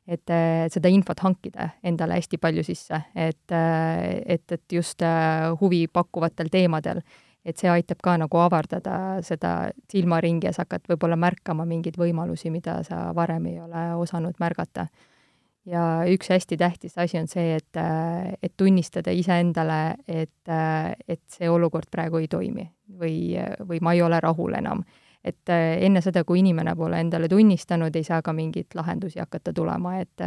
Et 0.10 0.32
seda 0.74 0.90
infot 0.90 1.20
hankida 1.22 1.70
endale 1.86 2.18
hästi 2.18 2.40
palju 2.42 2.64
sisse, 2.66 2.98
et, 3.14 3.52
et, 3.54 4.46
et 4.52 4.74
just 4.74 5.06
huvi 5.62 5.84
pakkuvatel 5.94 6.50
teemadel, 6.50 7.04
et 7.46 7.62
see 7.62 7.70
aitab 7.70 8.02
ka 8.04 8.16
nagu 8.18 8.42
avardada 8.42 9.20
seda 9.26 9.70
silmaringi 9.92 10.50
ja 10.50 10.56
sa 10.56 10.66
hakkad 10.66 10.90
võib-olla 10.90 11.20
märkama 11.20 11.68
mingeid 11.70 12.00
võimalusi, 12.02 12.50
mida 12.50 12.80
sa 12.88 13.12
varem 13.16 13.46
ei 13.52 13.62
ole 13.62 13.86
osanud 14.02 14.42
märgata 14.42 14.90
ja 15.70 15.84
üks 16.10 16.30
hästi 16.30 16.58
tähtis 16.58 16.98
asi 16.98 17.20
on 17.20 17.28
see, 17.28 17.56
et, 17.60 17.80
et 18.44 18.54
tunnistada 18.58 19.12
iseendale, 19.16 19.96
et, 20.08 20.54
et 21.08 21.22
see 21.32 21.50
olukord 21.50 21.90
praegu 21.92 22.22
ei 22.22 22.28
toimi 22.32 22.66
või, 23.00 23.38
või 23.68 23.82
ma 23.82 23.94
ei 23.96 24.04
ole 24.06 24.20
rahul 24.24 24.58
enam. 24.60 24.84
Et 25.26 25.52
enne 25.52 26.02
seda, 26.02 26.24
kui 26.24 26.40
inimene 26.40 26.76
pole 26.80 27.00
endale 27.04 27.28
tunnistanud, 27.32 27.96
ei 27.96 28.08
saa 28.08 28.22
ka 28.26 28.34
mingeid 28.34 28.76
lahendusi 28.76 29.20
hakata 29.20 29.54
tulema, 29.54 29.98
et 30.00 30.24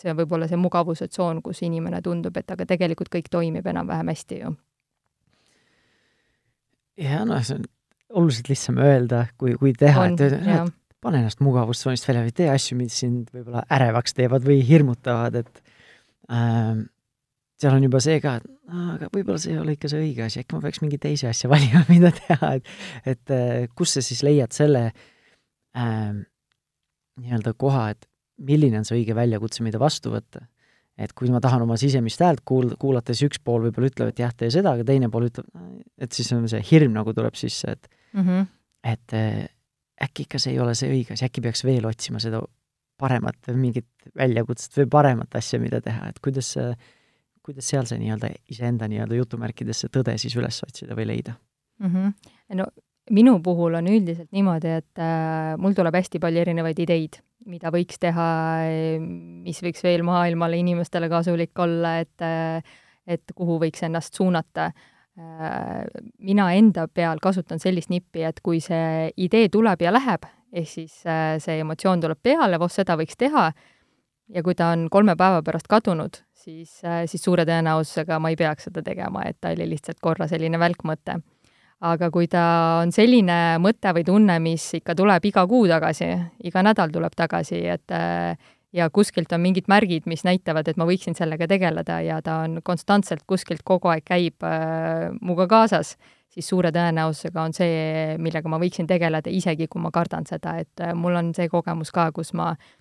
see 0.00 0.12
on 0.12 0.18
võib-olla 0.20 0.48
see 0.48 0.60
mugavuse 0.60 1.08
tsoon, 1.10 1.42
kus 1.44 1.62
inimene 1.66 2.00
tundub, 2.04 2.36
et 2.40 2.54
aga 2.54 2.66
tegelikult 2.68 3.10
kõik 3.12 3.30
toimib 3.32 3.66
enam-vähem 3.66 4.12
hästi 4.12 4.40
ju. 4.44 4.54
jah, 7.00 7.24
noh, 7.26 7.42
see 7.44 7.58
on 7.58 7.66
oluliselt 8.20 8.50
lihtsam 8.50 8.78
öelda, 8.82 9.24
kui, 9.38 9.54
kui 9.58 9.72
teha, 9.76 10.06
et, 10.10 10.22
et 10.38 10.72
pane 11.00 11.20
ennast 11.22 11.42
mugavustsoonist 11.44 12.08
välja 12.08 12.24
või 12.26 12.34
tee 12.36 12.48
asju, 12.52 12.78
mis 12.78 12.96
sind 13.02 13.30
võib-olla 13.34 13.64
ärevaks 13.72 14.16
teevad 14.16 14.44
või 14.46 14.60
hirmutavad, 14.66 15.38
et 15.40 15.62
ähm, 16.32 16.86
seal 17.60 17.76
on 17.76 17.84
juba 17.84 18.00
see 18.02 18.20
ka, 18.24 18.36
et 18.40 18.76
aga 18.80 19.08
võib-olla 19.12 19.40
see 19.42 19.54
ei 19.54 19.60
ole 19.60 19.74
ikka 19.76 19.90
see 19.92 20.02
õige 20.04 20.24
asi, 20.26 20.42
äkki 20.42 20.56
ma 20.56 20.62
peaks 20.64 20.82
mingi 20.84 21.00
teise 21.02 21.28
asja 21.30 21.50
valima, 21.54 21.84
mida 21.90 22.12
teha, 22.16 22.54
et 22.58 23.14
et 23.14 23.34
äh, 23.36 23.66
kus 23.76 23.96
sa 23.96 24.04
siis 24.04 24.22
leiad 24.26 24.54
selle 24.56 24.86
ähm, 25.78 26.24
nii-öelda 27.20 27.54
koha, 27.58 27.90
et 27.94 28.08
milline 28.40 28.80
on 28.80 28.88
see 28.88 29.00
õige 29.00 29.16
väljakutse, 29.16 29.64
mida 29.66 29.80
vastu 29.82 30.14
võtta. 30.14 30.46
et 31.00 31.12
kui 31.16 31.30
ma 31.32 31.38
tahan 31.40 31.62
oma 31.64 31.78
sisemist 31.80 32.20
häält 32.20 32.42
kuul-, 32.44 32.74
kuulata, 32.80 33.14
siis 33.16 33.30
üks 33.30 33.40
pool 33.44 33.62
võib-olla 33.64 33.88
ütleb, 33.88 34.10
et 34.12 34.18
jah, 34.20 34.34
tee 34.36 34.50
seda, 34.52 34.74
aga 34.76 34.84
teine 34.84 35.08
pool 35.08 35.30
ütleb, 35.30 35.46
et 35.96 36.12
siis 36.12 36.28
on 36.36 36.44
see 36.50 36.60
hirm 36.72 36.92
nagu 36.92 37.14
tuleb 37.16 37.38
sisse, 37.40 37.72
et 37.72 37.88
mm 38.12 38.26
-hmm. 38.26 38.48
et 38.92 39.16
äh, 39.16 39.46
äkki 40.04 40.26
ikka 40.26 40.38
see 40.38 40.52
ei 40.52 40.60
ole 40.60 40.74
see 40.74 40.90
õige 40.92 41.16
asi, 41.16 41.24
äkki 41.24 41.40
peaks 41.44 41.64
veel 41.64 41.86
otsima 41.88 42.20
seda 42.20 42.42
paremat 43.00 43.36
või 43.48 43.56
mingit 43.64 43.88
väljakutset 44.16 44.76
või 44.76 44.88
paremat 44.92 45.36
asja, 45.40 45.60
mida 45.60 45.80
teha, 45.80 46.10
et 46.10 46.20
kuidas 46.20 46.52
see, 46.56 46.74
kuidas 47.50 47.70
seal 47.72 47.88
see 47.88 48.00
nii-öelda 48.02 48.32
iseenda 48.52 48.88
nii-öelda 48.90 49.18
jutumärkides 49.18 49.84
see 49.84 49.92
tõde 49.92 50.16
siis 50.20 50.36
üles 50.38 50.62
otsida 50.66 50.96
või 50.98 51.10
leida 51.12 51.36
mm? 51.80 51.90
-hmm. 51.90 52.36
no 52.60 52.68
minu 53.10 53.38
puhul 53.42 53.74
on 53.74 53.88
üldiselt 53.90 54.30
niimoodi, 54.32 54.76
et 54.82 55.02
äh, 55.02 55.56
mul 55.58 55.74
tuleb 55.74 55.96
hästi 55.98 56.20
palju 56.22 56.44
erinevaid 56.44 56.78
ideid, 56.78 57.18
mida 57.50 57.72
võiks 57.74 57.98
teha, 57.98 58.28
mis 59.46 59.58
võiks 59.64 59.82
veel 59.82 60.04
maailmale, 60.06 60.60
inimestele 60.60 61.08
kasulik 61.10 61.58
olla, 61.58 61.98
et 62.04 62.22
äh, 62.22 62.62
et 63.10 63.32
kuhu 63.34 63.56
võiks 63.58 63.82
ennast 63.82 64.14
suunata 64.14 64.68
Äh, 65.20 65.84
mina 66.18 66.52
enda 66.54 66.86
peal 66.88 67.18
kasutan 67.22 67.60
sellist 67.60 67.90
nippi, 67.90 68.22
et 68.24 68.38
kui 68.44 68.60
see 68.62 69.10
idee 69.20 69.48
tuleb 69.52 69.82
ja 69.82 69.92
läheb, 69.92 70.24
ehk 70.52 70.68
siis 70.70 71.00
äh, 71.08 71.34
see 71.42 71.58
emotsioon 71.60 72.00
tuleb 72.04 72.20
peale, 72.22 72.60
voh, 72.62 72.70
seda 72.70 72.96
võiks 72.96 73.18
teha, 73.18 73.48
ja 74.30 74.42
kui 74.46 74.54
ta 74.56 74.70
on 74.76 74.86
kolme 74.92 75.16
päeva 75.18 75.42
pärast 75.44 75.68
kadunud, 75.70 76.22
siis, 76.44 76.78
äh, 76.84 77.04
siis 77.10 77.22
suure 77.24 77.44
tõenäosusega 77.48 78.20
ma 78.22 78.32
ei 78.32 78.38
peaks 78.40 78.68
seda 78.68 78.84
tegema, 78.86 79.24
et 79.28 79.40
ta 79.40 79.52
oli 79.54 79.68
lihtsalt 79.74 80.00
korra 80.00 80.28
selline 80.30 80.60
välkmõte. 80.60 81.20
aga 81.80 82.10
kui 82.12 82.26
ta 82.28 82.80
on 82.82 82.90
selline 82.92 83.56
mõte 83.56 83.88
või 83.96 84.04
tunne, 84.04 84.34
mis 84.38 84.66
ikka 84.76 84.92
tuleb 84.94 85.24
iga 85.24 85.46
kuu 85.48 85.64
tagasi, 85.68 86.10
iga 86.44 86.62
nädal 86.62 86.92
tuleb 86.92 87.14
tagasi, 87.16 87.62
et 87.72 87.94
ja 88.72 88.90
kuskilt 88.90 89.32
on 89.32 89.40
mingid 89.40 89.68
märgid, 89.68 90.04
mis 90.06 90.24
näitavad, 90.26 90.68
et 90.68 90.76
ma 90.76 90.84
võiksin 90.84 91.16
sellega 91.16 91.48
tegeleda 91.50 92.00
ja 92.04 92.20
ta 92.22 92.42
on 92.44 92.60
konstantselt 92.64 93.24
kuskilt 93.26 93.64
kogu 93.64 93.88
aeg 93.88 94.04
käib 94.04 94.44
äh, 94.46 95.08
minuga 95.20 95.48
kaasas, 95.50 95.96
siis 96.30 96.48
suure 96.52 96.70
tõenäosusega 96.74 97.42
on 97.42 97.56
see, 97.56 98.18
millega 98.22 98.52
ma 98.52 98.60
võiksin 98.62 98.86
tegeleda, 98.90 99.32
isegi 99.32 99.66
kui 99.70 99.82
ma 99.82 99.90
kardan 99.94 100.28
seda, 100.28 100.58
et 100.60 100.84
äh, 100.84 100.94
mul 100.94 101.18
on 101.18 101.32
see 101.34 101.48
kogemus 101.48 101.90
ka, 101.96 102.10
kus 102.12 102.34
ma 102.36 102.52
äh, 102.52 102.79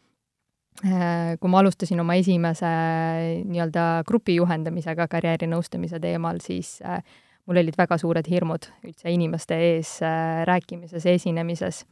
kui 0.79 1.51
ma 1.51 1.59
alustasin 1.59 1.99
oma 1.99 2.15
esimese 2.15 2.69
nii-öelda 3.43 3.87
grupi 4.07 4.37
juhendamisega 4.37 5.09
karjäärinõustamise 5.11 5.99
teemal, 5.99 6.39
siis 6.43 6.77
äh, 6.87 7.01
mul 7.45 7.59
olid 7.59 7.75
väga 7.77 7.97
suured 7.99 8.27
hirmud 8.31 8.69
üldse 8.87 9.11
inimeste 9.11 9.57
ees 9.59 9.97
äh, 10.05 10.45
rääkimises, 10.47 11.05
esinemises 11.05 11.83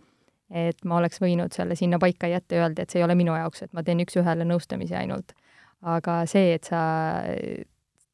et 0.51 0.85
ma 0.87 1.01
oleks 1.01 1.19
võinud 1.21 1.51
selle 1.55 1.75
sinna 1.75 1.99
paika 1.99 2.29
jätta 2.31 2.55
ja 2.55 2.65
öelda, 2.65 2.83
et 2.83 2.93
see 2.93 3.01
ei 3.01 3.05
ole 3.05 3.17
minu 3.19 3.35
jaoks, 3.35 3.65
et 3.65 3.73
ma 3.75 3.83
teen 3.83 3.99
üks-ühele 4.03 4.47
nõustamisi 4.47 4.95
ainult. 4.95 5.35
aga 5.81 6.21
see, 6.25 6.55
et 6.55 6.65
sa, 6.65 6.79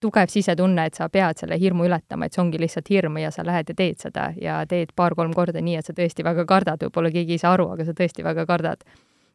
tugev 0.04 0.28
sisetunne, 0.28 0.88
et 0.90 0.98
sa 1.00 1.08
pead 1.10 1.40
selle 1.40 1.56
hirmu 1.60 1.86
ületama, 1.88 2.28
et 2.28 2.36
see 2.36 2.42
ongi 2.44 2.60
lihtsalt 2.60 2.90
hirm 2.92 3.22
ja 3.22 3.32
sa 3.32 3.46
lähed 3.48 3.72
ja 3.72 3.76
teed 3.78 4.02
seda 4.04 4.26
ja 4.36 4.58
teed 4.68 4.92
paar-kolm 4.96 5.32
korda 5.38 5.62
nii, 5.64 5.78
et 5.80 5.88
sa 5.88 5.96
tõesti 5.96 6.26
väga 6.28 6.44
kardad, 6.50 6.84
võib-olla 6.84 7.14
keegi 7.14 7.38
ei 7.38 7.44
saa 7.44 7.54
aru, 7.56 7.70
aga 7.76 7.86
sa 7.88 7.96
tõesti 7.96 8.26
väga 8.26 8.46
kardad. 8.50 8.84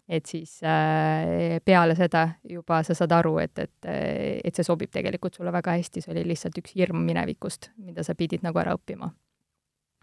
Et 0.09 0.27
siis 0.27 0.59
äh, 0.64 1.59
peale 1.64 1.94
seda 1.99 2.25
juba 2.49 2.81
sa 2.87 2.97
saad 2.97 3.12
aru, 3.18 3.37
et, 3.42 3.61
et, 3.61 3.88
et 3.88 4.57
see 4.57 4.66
sobib 4.66 4.90
tegelikult 4.92 5.37
sulle 5.37 5.53
väga 5.53 5.77
hästi, 5.77 6.03
see 6.03 6.14
oli 6.14 6.25
lihtsalt 6.31 6.57
üks 6.62 6.73
hirm 6.79 7.03
minevikust, 7.05 7.71
mida 7.85 8.05
sa 8.07 8.16
pidid 8.18 8.44
nagu 8.47 8.61
ära 8.61 8.77
õppima. 8.79 9.11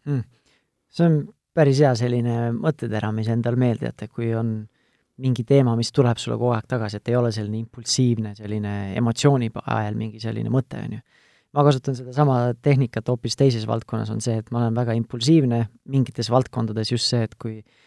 Hmm.. 0.06 0.22
see 0.94 1.08
on 1.08 1.20
päris 1.56 1.82
hea 1.82 1.96
selline 1.98 2.52
mõttetera, 2.54 3.10
mis 3.15 3.32
endal 3.34 3.58
meelde 3.58 3.89
jätta, 3.89 4.08
kui 4.12 4.30
on 4.38 4.60
mingi 5.26 5.46
teema, 5.48 5.74
mis 5.80 5.89
tuleb 5.96 6.20
sulle 6.22 6.38
kogu 6.38 6.54
aeg 6.54 6.68
tagasi, 6.70 7.00
et 7.00 7.10
ei 7.10 7.18
ole 7.18 7.32
selline 7.34 7.58
impulsiivne, 7.63 8.36
selline 8.38 8.74
emotsiooni 9.00 9.50
ajal 9.63 9.98
mingi 9.98 10.22
selline 10.22 10.52
mõte, 10.54 10.84
on 10.86 10.98
ju. 10.98 11.06
ma 11.56 11.63
kasutan 11.63 11.96
sedasama 11.96 12.38
tehnikat 12.62 13.08
hoopis 13.10 13.39
teises 13.39 13.65
valdkonnas, 13.65 14.12
on 14.12 14.22
see, 14.22 14.36
et 14.44 14.52
ma 14.52 14.60
olen 14.60 14.76
väga 14.76 14.94
impulsiivne. 15.00 15.62
Mingites 15.89 16.30
valdkondades, 16.30 16.91
just 16.91 17.08
see, 17.08 17.24
et 17.24 17.38
kui 17.39 17.62
äh, 17.62 17.86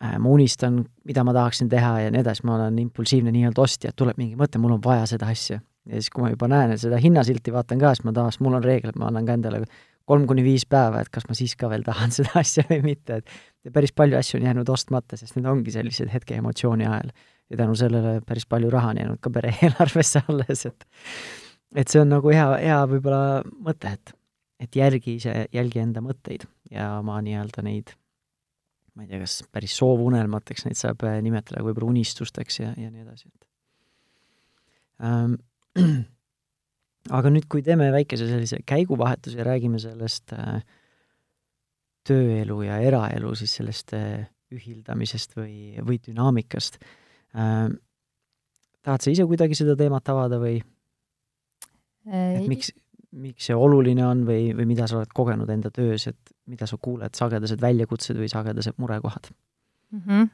ma 0.00 0.32
unistan, 0.32 0.80
mida 1.04 1.24
ma 1.24 1.34
tahaksin 1.36 1.68
teha 1.68 1.92
ja 2.06 2.12
nii 2.12 2.22
edasi, 2.22 2.44
ma 2.48 2.56
olen 2.56 2.78
impulsiivne 2.80 3.32
nii-öelda 3.34 3.60
ostja, 3.60 3.92
et 3.92 3.98
tuleb 4.00 4.16
mingi 4.20 4.38
mõte, 4.38 4.60
mul 4.62 4.78
on 4.78 4.82
vaja 4.84 5.04
seda 5.10 5.28
asja. 5.28 5.60
ja 5.88 6.00
siis, 6.00 6.10
kui 6.12 6.24
ma 6.24 6.30
juba 6.32 6.48
näen, 6.48 6.76
seda 6.80 7.00
hinnasilti 7.00 7.52
vaatan 7.52 7.80
ka, 7.80 7.92
siis 7.96 8.06
ma 8.08 8.14
taas, 8.16 8.40
mul 8.40 8.56
on 8.56 8.64
reegel, 8.64 8.94
et 8.94 9.00
ma 9.00 9.10
annan 9.10 9.28
ka 9.28 9.36
endale 9.36 9.64
kolm 10.10 10.26
kuni 10.26 10.42
viis 10.44 10.64
päeva, 10.66 11.02
et 11.02 11.10
kas 11.12 11.26
ma 11.28 11.36
siis 11.38 11.54
ka 11.58 11.68
veel 11.70 11.84
tahan 11.86 12.14
seda 12.18 12.40
asja 12.40 12.64
või 12.70 12.80
mitte, 12.92 13.20
et 13.20 13.74
päris 13.74 13.92
palju 13.96 14.18
asju 14.18 14.40
on 14.40 14.48
jäänud 14.48 14.72
ostmata, 14.72 15.18
sest 15.20 15.36
need 15.36 15.50
ongi 15.50 15.74
sellised 15.74 16.10
hetke 16.12 16.38
emotsiooni 16.40 16.88
ajal. 16.88 17.12
ja 17.50 17.58
tänu 17.58 17.74
sellele 17.74 18.20
päris 18.26 18.46
palju 18.46 18.70
raha 18.70 18.94
on 18.94 19.02
jäänud 19.02 19.20
ka 19.20 19.30
pere 19.34 19.54
eelarvesse 19.62 20.24
alles, 20.28 20.66
et 20.66 20.88
et 21.76 21.88
see 21.88 22.00
on 22.00 22.08
nagu 22.10 22.32
hea, 22.34 22.48
hea 22.58 22.80
võib-olla 22.90 23.42
mõte, 23.62 23.92
et, 23.94 24.14
et 24.58 24.76
jälgi 24.76 25.20
ise, 25.20 25.46
jälgi 25.54 25.84
enda 25.84 26.02
mõtteid 26.02 26.48
ja 26.70 26.96
oma 26.98 27.20
nii-öelda 27.22 27.62
neid 27.62 27.94
ma 28.94 29.04
ei 29.04 29.10
tea, 29.10 29.20
kas 29.22 29.40
päris 29.52 29.76
soovunelmateks 29.80 30.66
neid 30.66 30.78
saab 30.78 31.04
äh, 31.08 31.18
nimetada, 31.24 31.62
võib-olla 31.66 31.92
unistusteks 31.92 32.60
ja, 32.62 32.72
ja 32.78 32.90
nii 32.90 33.04
edasi, 33.04 33.30
et 33.30 35.06
ähm, 35.06 35.36
aga 37.18 37.32
nüüd, 37.32 37.46
kui 37.50 37.64
teeme 37.66 37.90
väikese 37.94 38.28
sellise 38.30 38.60
käiguvahetuse 38.68 39.40
ja 39.40 39.46
räägime 39.46 39.80
sellest 39.82 40.34
äh, 40.36 40.60
tööelu 42.06 42.62
ja 42.66 42.80
eraelu, 42.82 43.34
siis 43.38 43.54
sellest 43.60 43.94
äh, 43.96 44.26
ühildamisest 44.50 45.36
või, 45.38 45.78
või 45.86 46.00
dünaamikast 46.02 46.80
äh,, 46.82 47.70
tahad 48.82 49.04
sa 49.04 49.12
ise 49.12 49.26
kuidagi 49.28 49.58
seda 49.58 49.76
teemat 49.78 50.08
avada 50.10 50.40
või? 50.42 50.58
Et 52.10 52.46
miks, 52.48 52.72
miks 53.10 53.48
see 53.48 53.56
oluline 53.56 54.04
on 54.06 54.24
või, 54.26 54.50
või 54.56 54.68
mida 54.70 54.86
sa 54.90 55.00
oled 55.00 55.12
kogenud 55.14 55.50
enda 55.50 55.72
töös, 55.74 56.06
et 56.10 56.34
mida 56.50 56.68
sa 56.70 56.78
kuuled, 56.82 57.14
sagedased 57.16 57.62
väljakutsed 57.62 58.18
või 58.18 58.30
sagedased 58.30 58.78
murekohad 58.78 59.30
mm? 59.90 60.02
-hmm. 60.06 60.28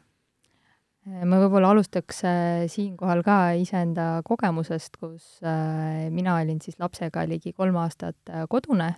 ma 1.30 1.40
võib-olla 1.40 1.72
alustaks 1.72 2.24
äh, 2.28 2.66
siinkohal 2.72 3.22
ka 3.24 3.38
iseenda 3.56 4.20
kogemusest, 4.24 4.96
kus 5.00 5.40
äh, 5.42 6.10
mina 6.12 6.36
olin 6.36 6.60
siis 6.60 6.78
lapsega 6.82 7.24
ligi 7.28 7.52
kolm 7.52 7.76
aastat 7.80 8.18
äh, 8.28 8.44
kodune 8.48 8.94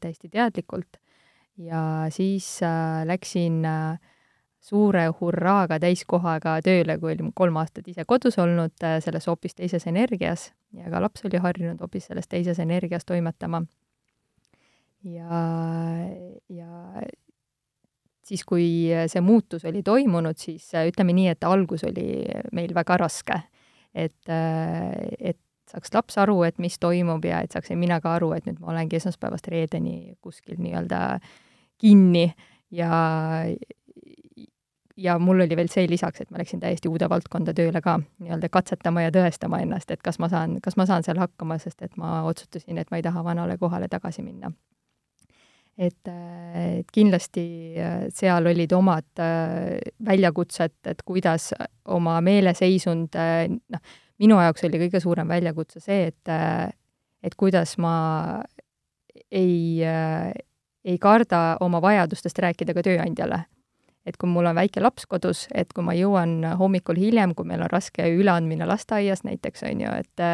täiesti 0.00 0.28
teadlikult 0.28 0.98
ja 1.60 2.06
siis 2.10 2.60
läksin 3.04 3.62
suure 4.60 5.06
hurraaga 5.20 5.78
täiskohaga 5.80 6.58
tööle, 6.64 6.98
kui 7.00 7.14
olin 7.14 7.32
kolm 7.36 7.56
aastat 7.62 7.88
ise 7.88 8.04
kodus 8.08 8.36
olnud, 8.38 8.76
selles 9.00 9.28
hoopis 9.30 9.56
teises 9.56 9.86
energias 9.88 10.50
ja 10.76 10.90
ka 10.92 11.00
laps 11.00 11.24
oli 11.24 11.40
harjunud 11.40 11.80
hoopis 11.80 12.10
selles 12.10 12.28
teises 12.28 12.60
energias 12.60 13.08
toimetama. 13.08 13.62
ja, 15.04 15.40
ja 16.48 17.02
siis, 18.22 18.44
kui 18.44 18.90
see 19.10 19.22
muutus 19.24 19.64
oli 19.64 19.82
toimunud, 19.82 20.38
siis 20.38 20.68
ütleme 20.86 21.16
nii, 21.16 21.30
et 21.32 21.48
algus 21.48 21.84
oli 21.88 22.10
meil 22.52 22.74
väga 22.76 23.00
raske. 23.00 23.40
et, 23.94 24.28
et 24.30 25.40
saaks 25.70 25.92
laps 25.94 26.18
aru, 26.20 26.42
et 26.46 26.58
mis 26.62 26.76
toimub 26.78 27.24
ja 27.26 27.40
et 27.44 27.54
saaksin 27.54 27.78
mina 27.78 28.00
ka 28.02 28.14
aru, 28.18 28.32
et 28.36 28.46
nüüd 28.46 28.60
ma 28.60 28.72
olengi 28.74 28.98
esmaspäevast 29.00 29.48
reedeni 29.50 30.14
kuskil 30.22 30.60
nii-öelda 30.62 31.18
kinni 31.80 32.28
ja, 32.74 32.90
ja 35.00 35.18
mul 35.18 35.40
oli 35.40 35.56
veel 35.56 35.68
see 35.72 35.86
lisaks, 35.88 36.20
et 36.20 36.30
ma 36.30 36.40
läksin 36.40 36.60
täiesti 36.60 36.88
uude 36.90 37.08
valdkonda 37.10 37.54
tööle 37.56 37.80
ka 37.84 37.96
nii-öelda 38.00 38.50
katsetama 38.52 39.06
ja 39.06 39.12
tõestama 39.14 39.60
ennast, 39.64 39.90
et 39.90 40.02
kas 40.04 40.20
ma 40.22 40.28
saan, 40.32 40.58
kas 40.62 40.76
ma 40.80 40.86
saan 40.88 41.06
seal 41.06 41.20
hakkama, 41.20 41.58
sest 41.62 41.82
et 41.86 41.96
ma 42.00 42.20
otsustasin, 42.28 42.78
et 42.78 42.90
ma 42.92 43.00
ei 43.00 43.06
taha 43.06 43.24
vanale 43.24 43.56
kohale 43.60 43.88
tagasi 43.88 44.24
minna. 44.26 44.52
et, 45.80 46.08
et 46.60 46.90
kindlasti 46.92 47.42
äh, 47.80 48.02
seal 48.12 48.46
olid 48.46 48.72
omad 48.76 49.22
äh, 49.22 49.78
väljakutsed, 50.04 50.74
et 50.92 51.02
kuidas 51.08 51.54
oma 51.88 52.18
meeleseisund, 52.20 53.16
äh, 53.16 53.46
noh, 53.48 53.94
minu 54.20 54.36
jaoks 54.42 54.66
oli 54.68 54.82
kõige 54.82 55.00
suurem 55.00 55.28
väljakutse 55.28 55.80
see, 55.80 56.10
et, 56.10 56.34
et 57.22 57.34
kuidas 57.40 57.78
ma 57.80 57.94
ei, 59.32 59.80
ei 60.84 60.98
karda 61.00 61.56
oma 61.64 61.80
vajadustest 61.80 62.38
rääkida 62.44 62.76
ka 62.76 62.84
tööandjale 62.84 63.40
et 64.06 64.16
kui 64.16 64.28
mul 64.30 64.48
on 64.48 64.56
väike 64.56 64.80
laps 64.80 65.06
kodus, 65.06 65.44
et 65.54 65.72
kui 65.76 65.84
ma 65.84 65.94
jõuan 65.96 66.40
hommikul 66.58 66.98
hiljem, 66.98 67.34
kui 67.36 67.48
meil 67.48 67.62
on 67.64 67.70
raske 67.72 68.06
üleandmine 68.08 68.66
lasteaias 68.68 69.24
näiteks, 69.26 69.64
on 69.70 69.86
ju, 69.86 69.94
et 70.04 70.26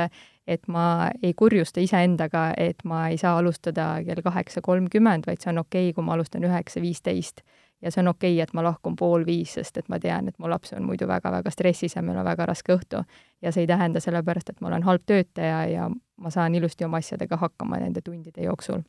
et 0.46 0.68
ma 0.70 1.10
ei 1.26 1.32
kurjusta 1.34 1.82
iseendaga, 1.82 2.52
et 2.56 2.84
ma 2.86 3.08
ei 3.10 3.16
saa 3.18 3.34
alustada 3.40 3.96
kell 4.06 4.22
kaheksa 4.22 4.62
kolmkümmend, 4.62 5.26
vaid 5.26 5.42
see 5.42 5.50
on 5.50 5.58
okei 5.64 5.88
okay,, 5.88 5.94
kui 5.96 6.06
ma 6.06 6.14
alustan 6.14 6.46
üheksa 6.46 6.80
viisteist. 6.80 7.42
ja 7.82 7.90
see 7.90 8.00
on 8.00 8.08
okei 8.14 8.36
okay,, 8.36 8.42
et 8.42 8.54
ma 8.54 8.62
lahkun 8.62 8.96
pool 8.96 9.26
viis, 9.26 9.56
sest 9.58 9.76
et 9.76 9.88
ma 9.88 9.98
tean, 9.98 10.28
et 10.28 10.38
mu 10.38 10.48
laps 10.48 10.72
on 10.72 10.86
muidu 10.86 11.08
väga-väga 11.10 11.50
stressis 11.50 11.96
ja 11.96 12.02
meil 12.02 12.22
on 12.22 12.24
väga 12.24 12.46
raske 12.46 12.76
õhtu. 12.78 13.02
ja 13.42 13.52
see 13.52 13.66
ei 13.66 13.66
tähenda 13.66 14.00
sellepärast, 14.00 14.54
et 14.54 14.60
ma 14.60 14.70
olen 14.70 14.86
halb 14.86 15.02
töötaja 15.06 15.64
ja 15.66 15.90
ma 16.16 16.30
saan 16.30 16.54
ilusti 16.54 16.84
oma 16.84 17.02
asjadega 17.02 17.36
hakkama 17.36 17.82
nende 17.82 18.00
tundide 18.00 18.46
jooksul 18.46 18.86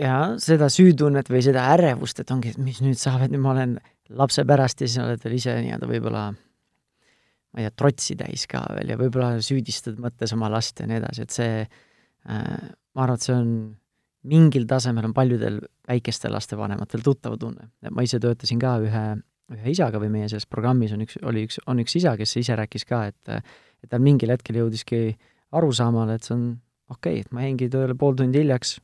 ja 0.00 0.16
seda 0.42 0.68
süütunnet 0.72 1.30
või 1.32 1.42
seda 1.44 1.68
ärevust, 1.74 2.20
et 2.20 2.32
ongi, 2.34 2.54
et 2.54 2.60
mis 2.62 2.82
nüüd 2.84 2.98
saab, 3.00 3.26
et 3.26 3.32
nüüd 3.32 3.44
ma 3.44 3.54
olen 3.54 3.78
lapse 4.16 4.44
pärast 4.46 4.82
ja 4.82 4.88
siis 4.88 5.02
oled 5.02 5.22
veel 5.24 5.38
ise 5.38 5.56
nii-öelda 5.62 5.88
võib-olla 5.90 6.26
ma 6.30 7.62
ei 7.62 7.66
tea, 7.66 7.74
trotsi 7.80 8.16
täis 8.20 8.44
ka 8.50 8.60
veel 8.76 8.92
ja 8.92 8.98
võib-olla 9.00 9.40
süüdistad 9.44 9.98
mõttes 10.02 10.34
oma 10.36 10.50
last 10.52 10.82
ja 10.82 10.88
nii 10.90 11.00
edasi, 11.00 11.24
et 11.24 11.34
see 11.34 11.52
äh, 11.64 12.68
ma 12.94 13.06
arvan, 13.06 13.16
et 13.16 13.26
see 13.26 13.36
on 13.36 13.52
mingil 14.26 14.66
tasemel 14.68 15.06
on 15.08 15.14
paljudel 15.16 15.60
väikeste 15.88 16.30
laste 16.32 16.58
vanematel 16.58 17.04
tuttav 17.04 17.38
tunne. 17.40 17.70
ma 17.90 18.04
ise 18.04 18.20
töötasin 18.22 18.60
ka 18.60 18.76
ühe, 18.82 19.04
ühe 19.54 19.72
isaga 19.72 20.00
või 20.02 20.10
meie 20.12 20.28
selles 20.28 20.48
programmis 20.50 20.92
on 20.92 21.04
üks, 21.06 21.18
oli 21.22 21.46
üks, 21.46 21.60
on 21.70 21.80
üks 21.82 21.96
isa, 22.00 22.16
kes 22.18 22.36
ise 22.42 22.58
rääkis 22.58 22.86
ka, 22.88 23.06
et 23.12 23.38
et 23.84 23.90
ta 23.92 24.00
mingil 24.02 24.32
hetkel 24.32 24.56
jõudiski 24.56 25.14
arusaamale, 25.54 26.16
et 26.16 26.26
see 26.26 26.34
on 26.34 26.46
okei 26.90 27.20
okay,, 27.20 27.24
et 27.24 27.32
ma 27.32 27.44
jäingi 27.44 27.68
tööle 27.70 27.94
pool 27.98 28.16
tundi 28.18 28.40
hiljaks, 28.42 28.78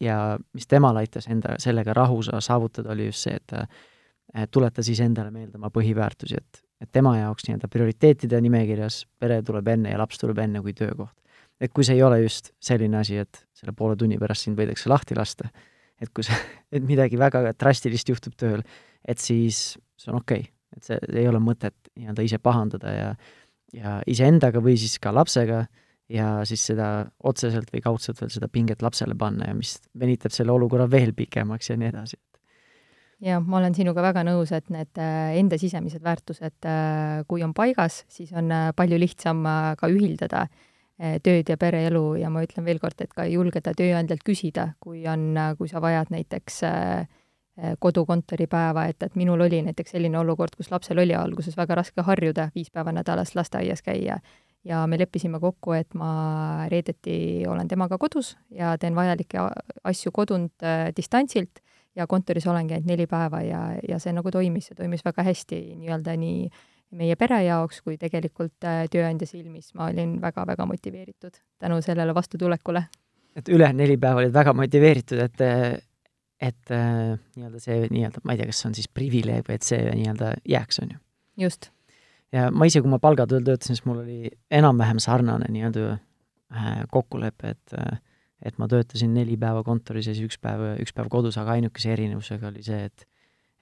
ja 0.00 0.38
mis 0.54 0.66
temal 0.70 0.96
aitas 0.96 1.26
enda 1.30 1.56
sellega 1.58 1.94
rahu 1.96 2.20
saavutada, 2.22 2.92
oli 2.92 3.08
just 3.08 3.26
see, 3.26 3.34
et 3.34 4.50
tuletas 4.54 4.88
iseendale 4.90 5.32
meelde 5.34 5.58
oma 5.58 5.70
põhiväärtusi, 5.74 6.38
et, 6.38 6.62
et 6.82 6.90
tema 6.92 7.16
jaoks 7.18 7.48
nii-öelda 7.48 7.70
prioriteetide 7.70 8.40
nimekirjas 8.44 9.04
pere 9.18 9.40
tuleb 9.46 9.68
enne 9.74 9.92
ja 9.94 9.98
laps 9.98 10.22
tuleb 10.22 10.38
enne 10.44 10.62
kui 10.62 10.74
töökoht. 10.74 11.14
et 11.60 11.72
kui 11.72 11.84
see 11.86 11.94
ei 11.94 12.02
ole 12.02 12.20
just 12.22 12.50
selline 12.60 12.98
asi, 12.98 13.16
et 13.16 13.44
selle 13.54 13.72
poole 13.72 13.96
tunni 13.96 14.18
pärast 14.18 14.46
sind 14.46 14.58
võidakse 14.58 14.90
lahti 14.90 15.14
lasta, 15.18 15.50
et 16.02 16.10
kui 16.14 16.26
see, 16.26 16.38
et 16.74 16.82
midagi 16.86 17.18
väga 17.18 17.52
drastilist 17.52 18.08
juhtub 18.08 18.34
tööl, 18.38 18.62
et 19.06 19.18
siis 19.18 19.78
see 19.96 20.12
on 20.12 20.20
okei 20.22 20.46
okay., 20.46 20.50
et 20.74 20.82
see 20.82 20.98
ei 21.14 21.28
ole 21.30 21.38
mõtet 21.38 21.76
nii-öelda 21.94 22.22
ise 22.26 22.38
pahandada 22.42 22.94
ja 22.94 23.14
ja 23.74 23.96
iseendaga 24.06 24.60
või 24.62 24.76
siis 24.78 25.00
ka 25.02 25.10
lapsega 25.10 25.64
äh, 25.64 25.83
ja 26.12 26.28
siis 26.48 26.64
seda 26.68 27.06
otseselt 27.24 27.70
või 27.72 27.82
kaudselt 27.84 28.20
veel 28.20 28.32
seda 28.32 28.48
pinget 28.52 28.82
lapsele 28.84 29.16
panna 29.18 29.48
ja 29.48 29.56
mis 29.56 29.78
venitab 29.98 30.34
selle 30.34 30.52
olukorra 30.52 30.86
veel 30.90 31.14
pikemaks 31.16 31.70
ja 31.70 31.78
nii 31.80 31.88
edasi. 31.88 32.18
jah, 33.24 33.40
ma 33.40 33.58
olen 33.60 33.74
sinuga 33.74 34.02
väga 34.04 34.24
nõus, 34.26 34.52
et 34.52 34.68
need 34.74 35.00
äh, 35.00 35.38
enda 35.40 35.56
sisemised 35.58 36.04
väärtused, 36.04 36.58
äh, 36.68 37.24
kui 37.28 37.42
on 37.42 37.54
paigas, 37.56 38.02
siis 38.12 38.34
on 38.36 38.52
äh, 38.52 38.70
palju 38.76 39.00
lihtsam 39.00 39.44
ka 39.80 39.88
ühildada 39.88 40.48
tööd 40.94 41.48
ja 41.50 41.56
pereelu 41.58 42.14
ja 42.20 42.28
ma 42.30 42.44
ütlen 42.44 42.62
veel 42.62 42.78
kord, 42.78 43.00
et 43.02 43.10
ka 43.10 43.24
julgeda 43.26 43.72
tööandjalt 43.74 44.22
küsida, 44.22 44.68
kui 44.78 45.00
on, 45.10 45.32
kui 45.58 45.66
sa 45.66 45.80
vajad 45.82 46.12
näiteks 46.14 46.60
kodukontoripäeva, 47.82 48.84
et, 48.92 49.02
et 49.02 49.16
minul 49.18 49.42
oli 49.42 49.58
näiteks 49.66 49.96
selline 49.96 50.20
olukord, 50.20 50.54
kus 50.54 50.70
lapsel 50.70 51.02
oli 51.02 51.16
alguses 51.18 51.56
väga 51.58 51.80
raske 51.80 52.06
harjuda 52.06 52.46
viis 52.54 52.70
päeva 52.70 52.94
nädalas 52.94 53.34
lasteaias 53.34 53.82
käia 53.82 54.20
ja 54.64 54.84
me 54.86 54.98
leppisime 54.98 55.40
kokku, 55.40 55.74
et 55.76 55.94
ma 55.98 56.66
reedeti 56.72 57.44
olen 57.48 57.68
temaga 57.68 57.98
kodus 58.00 58.34
ja 58.54 58.74
teen 58.80 58.96
vajalikke 58.96 59.42
asju 59.84 60.12
kodunt 60.14 60.64
äh, 60.64 60.88
distantsilt 60.96 61.60
ja 61.96 62.06
kontoris 62.10 62.46
olengi 62.50 62.74
ainult 62.74 62.88
neli 62.90 63.06
päeva 63.10 63.42
ja, 63.44 63.64
ja 63.88 63.98
see 64.02 64.14
nagu 64.16 64.32
toimis, 64.34 64.70
see 64.70 64.78
toimis 64.78 65.04
väga 65.04 65.26
hästi 65.26 65.60
nii-öelda 65.82 66.16
nii 66.20 66.48
meie 66.94 67.16
pere 67.18 67.40
jaoks 67.44 67.82
kui 67.84 67.98
tegelikult 68.00 68.66
äh, 68.68 68.84
tööandja 68.90 69.28
silmis 69.28 69.72
ma 69.74 69.90
olin 69.92 70.16
väga-väga 70.22 70.66
motiveeritud 70.70 71.40
tänu 71.62 71.80
sellele 71.82 72.14
vastutulekule. 72.14 72.86
et 73.36 73.48
ülejäänud 73.48 73.82
neli 73.82 73.96
päeva 73.96 74.22
olid 74.22 74.34
väga 74.34 74.52
motiveeritud, 74.52 75.18
et 75.18 75.44
et 76.40 76.70
äh, 76.72 77.14
nii-öelda 77.36 77.60
see 77.60 77.86
nii-öelda, 77.90 78.24
ma 78.24 78.34
ei 78.34 78.40
tea, 78.40 78.50
kas 78.50 78.60
see 78.62 78.68
on 78.68 78.74
siis 78.80 78.88
privileeg 78.88 79.46
või 79.48 79.60
et 79.60 79.66
see 79.66 79.80
nii-öelda 79.84 80.34
jääks, 80.48 80.82
on 80.82 80.96
ju? 80.96 81.00
just 81.46 81.70
ja 82.34 82.48
ma 82.54 82.66
ise, 82.68 82.82
kui 82.82 82.90
ma 82.90 83.00
palgatööl 83.02 83.44
töötasin, 83.46 83.78
siis 83.78 83.86
mul 83.88 84.02
oli 84.02 84.32
enam-vähem 84.54 85.00
sarnane 85.02 85.48
nii-öelda 85.54 85.94
äh, 85.94 86.82
kokkulepe, 86.92 87.54
et 87.54 87.78
äh, 87.78 88.00
et 88.44 88.58
ma 88.60 88.66
töötasin 88.68 89.14
neli 89.16 89.38
päeva 89.40 89.62
kontoris 89.64 90.10
ja 90.10 90.12
siis 90.12 90.28
üks 90.28 90.36
päev, 90.42 90.74
üks 90.82 90.92
päev 90.92 91.08
kodus, 91.12 91.38
aga 91.40 91.54
ainukese 91.56 91.94
erinevusega 91.94 92.50
oli 92.50 92.64
see, 92.66 92.82
et 92.90 93.06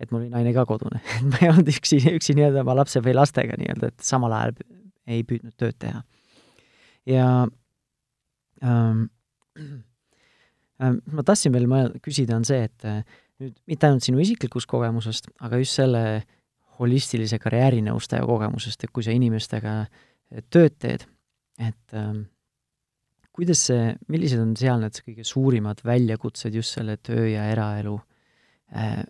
et 0.03 0.11
mul 0.11 0.25
oli 0.25 0.33
naine 0.33 0.51
ka 0.57 0.65
kodune 0.67 0.99
et 1.19 1.27
ma 1.29 1.39
ei 1.39 1.53
olnud 1.53 1.71
üksi, 1.71 2.01
üksi 2.17 2.35
nii-öelda 2.39 2.65
oma 2.65 2.75
lapse 2.81 3.03
või 3.05 3.15
lastega 3.15 3.59
nii-öelda, 3.61 3.93
et 3.93 4.07
samal 4.07 4.35
ajal 4.39 4.57
ei 5.07 5.23
püüdnud 5.29 5.55
tööd 5.61 5.79
teha. 5.83 6.03
ja 7.07 7.29
ähm, 8.65 9.05
ähm, 10.83 11.03
ma 11.13 11.27
tahtsin 11.27 11.55
veel 11.55 11.69
mõelda, 11.71 12.03
küsida, 12.03 12.41
on 12.41 12.49
see, 12.49 12.65
et 12.67 12.89
äh, 12.89 13.05
nüüd 13.43 13.55
mitte 13.71 13.87
ainult 13.87 14.07
sinu 14.07 14.23
isiklikust 14.25 14.71
kogemusest, 14.71 15.31
aga 15.45 15.63
just 15.63 15.79
selle 15.79 16.03
äh, 16.17 16.31
holistilise 16.83 17.39
karjäärinõustaja 17.43 18.27
kogemusest, 18.29 18.85
et 18.85 18.93
kui 18.95 19.07
sa 19.07 19.15
inimestega 19.15 19.79
eh, 19.87 20.45
tööd 20.53 20.79
teed, 20.83 21.07
et 21.63 21.99
ähm, 21.99 22.25
kuidas 23.33 23.67
see, 23.71 23.93
millised 24.13 24.43
on 24.43 24.57
seal 24.59 24.83
need 24.83 24.99
kõige 25.05 25.27
suurimad 25.27 25.83
väljakutsed 25.87 26.57
just 26.59 26.77
selle 26.77 26.99
töö 27.01 27.29
ja 27.31 27.47
eraelu 27.53 27.97
äh, 28.77 29.05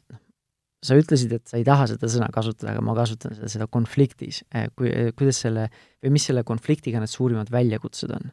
sa 0.83 0.99
ütlesid, 0.99 1.33
et 1.37 1.47
sa 1.47 1.59
ei 1.61 1.67
taha 1.67 1.87
seda 1.93 2.11
sõna 2.11 2.29
kasutada, 2.35 2.73
aga 2.75 2.83
ma 2.85 2.95
kasutan 2.99 3.37
seda, 3.37 3.51
seda 3.51 3.69
konfliktis, 3.71 4.43
kui, 4.79 4.91
kuidas 5.19 5.39
selle, 5.45 5.69
või 6.03 6.17
mis 6.17 6.27
selle 6.27 6.43
konfliktiga 6.47 7.03
need 7.03 7.13
suurimad 7.13 7.53
väljakutsed 7.55 8.11
on. 8.17 8.33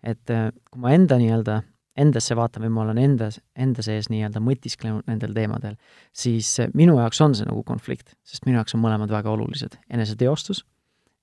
et 0.00 0.32
kui 0.32 0.80
ma 0.80 0.94
enda 0.96 1.18
nii-öelda, 1.20 1.58
endasse 1.98 2.36
vaatan 2.38 2.64
või 2.64 2.72
ma 2.74 2.82
olen 2.84 3.00
endas, 3.02 3.40
enda 3.58 3.82
sees 3.82 4.08
nii-öelda 4.12 4.42
mõtisklenud 4.44 5.08
nendel 5.10 5.32
teemadel, 5.34 5.74
siis 6.12 6.52
minu 6.74 6.98
jaoks 7.00 7.20
on 7.24 7.34
see 7.34 7.48
nagu 7.48 7.64
konflikt, 7.66 8.14
sest 8.26 8.46
minu 8.46 8.60
jaoks 8.60 8.76
on 8.76 8.84
mõlemad 8.84 9.10
väga 9.10 9.32
olulised, 9.32 9.74
eneseteostus 9.90 10.62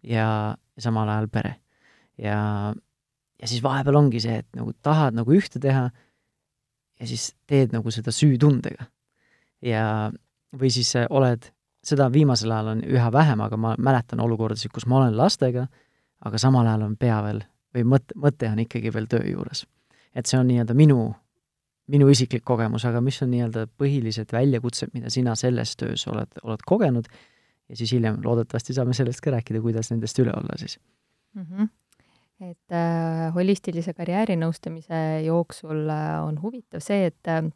ja, 0.03 0.57
ja 0.57 0.83
samal 0.83 1.09
ajal 1.09 1.29
pere. 1.31 1.55
ja, 2.19 2.73
ja 3.41 3.47
siis 3.47 3.63
vahepeal 3.63 3.95
ongi 3.95 4.21
see, 4.23 4.41
et 4.43 4.59
nagu 4.59 4.73
tahad 4.83 5.17
nagu 5.17 5.33
ühte 5.33 5.61
teha 5.63 5.87
ja 6.99 7.07
siis 7.07 7.31
teed 7.47 7.73
nagu 7.75 7.91
seda 7.93 8.11
süütundega. 8.11 8.89
ja 9.61 10.11
või 10.57 10.71
siis 10.73 10.93
äh, 10.95 11.07
oled, 11.09 11.49
seda 11.83 12.11
viimasel 12.13 12.51
ajal 12.51 12.73
on 12.75 12.83
üha 12.87 13.11
vähem, 13.13 13.41
aga 13.41 13.57
ma 13.57 13.75
mäletan 13.79 14.21
olukordasid, 14.23 14.71
kus 14.73 14.87
ma 14.87 15.01
olen 15.01 15.17
lastega, 15.17 15.67
aga 16.25 16.41
samal 16.41 16.67
ajal 16.67 16.87
on 16.89 16.95
pea 16.99 17.19
veel, 17.25 17.43
või 17.75 17.87
mõte, 17.95 18.15
mõte 18.15 18.51
on 18.51 18.61
ikkagi 18.63 18.93
veel 18.93 19.09
töö 19.11 19.23
juures. 19.27 19.65
Et 20.15 20.25
see 20.25 20.39
on 20.39 20.47
nii-öelda 20.49 20.75
minu, 20.77 21.13
minu 21.87 22.09
isiklik 22.11 22.43
kogemus, 22.45 22.85
aga 22.85 23.01
mis 23.01 23.21
on 23.21 23.31
nii-öelda 23.31 23.67
põhilised 23.79 24.31
väljakutsed, 24.33 24.93
mida 24.93 25.09
sina 25.13 25.35
selles 25.35 25.75
töös 25.77 26.07
oled, 26.07 26.39
oled 26.43 26.63
kogenud, 26.67 27.09
ja 27.69 27.75
siis 27.75 27.91
hiljem 27.95 28.21
loodetavasti 28.23 28.73
saame 28.73 28.95
sellest 28.97 29.21
ka 29.23 29.35
rääkida, 29.35 29.61
kuidas 29.61 29.91
nendest 29.91 30.19
üle 30.23 30.33
olla 30.35 30.57
siis 30.57 30.79
mm. 31.33 31.43
-hmm 31.43 31.75
et 32.37 32.71
äh, 32.71 33.33
holistilise 33.33 33.93
karjäärinõustamise 33.97 35.23
jooksul 35.25 35.89
äh, 35.89 36.25
on 36.25 36.35
huvitav 36.41 36.83
see, 36.85 37.07
et 37.09 37.27
äh, 37.27 37.49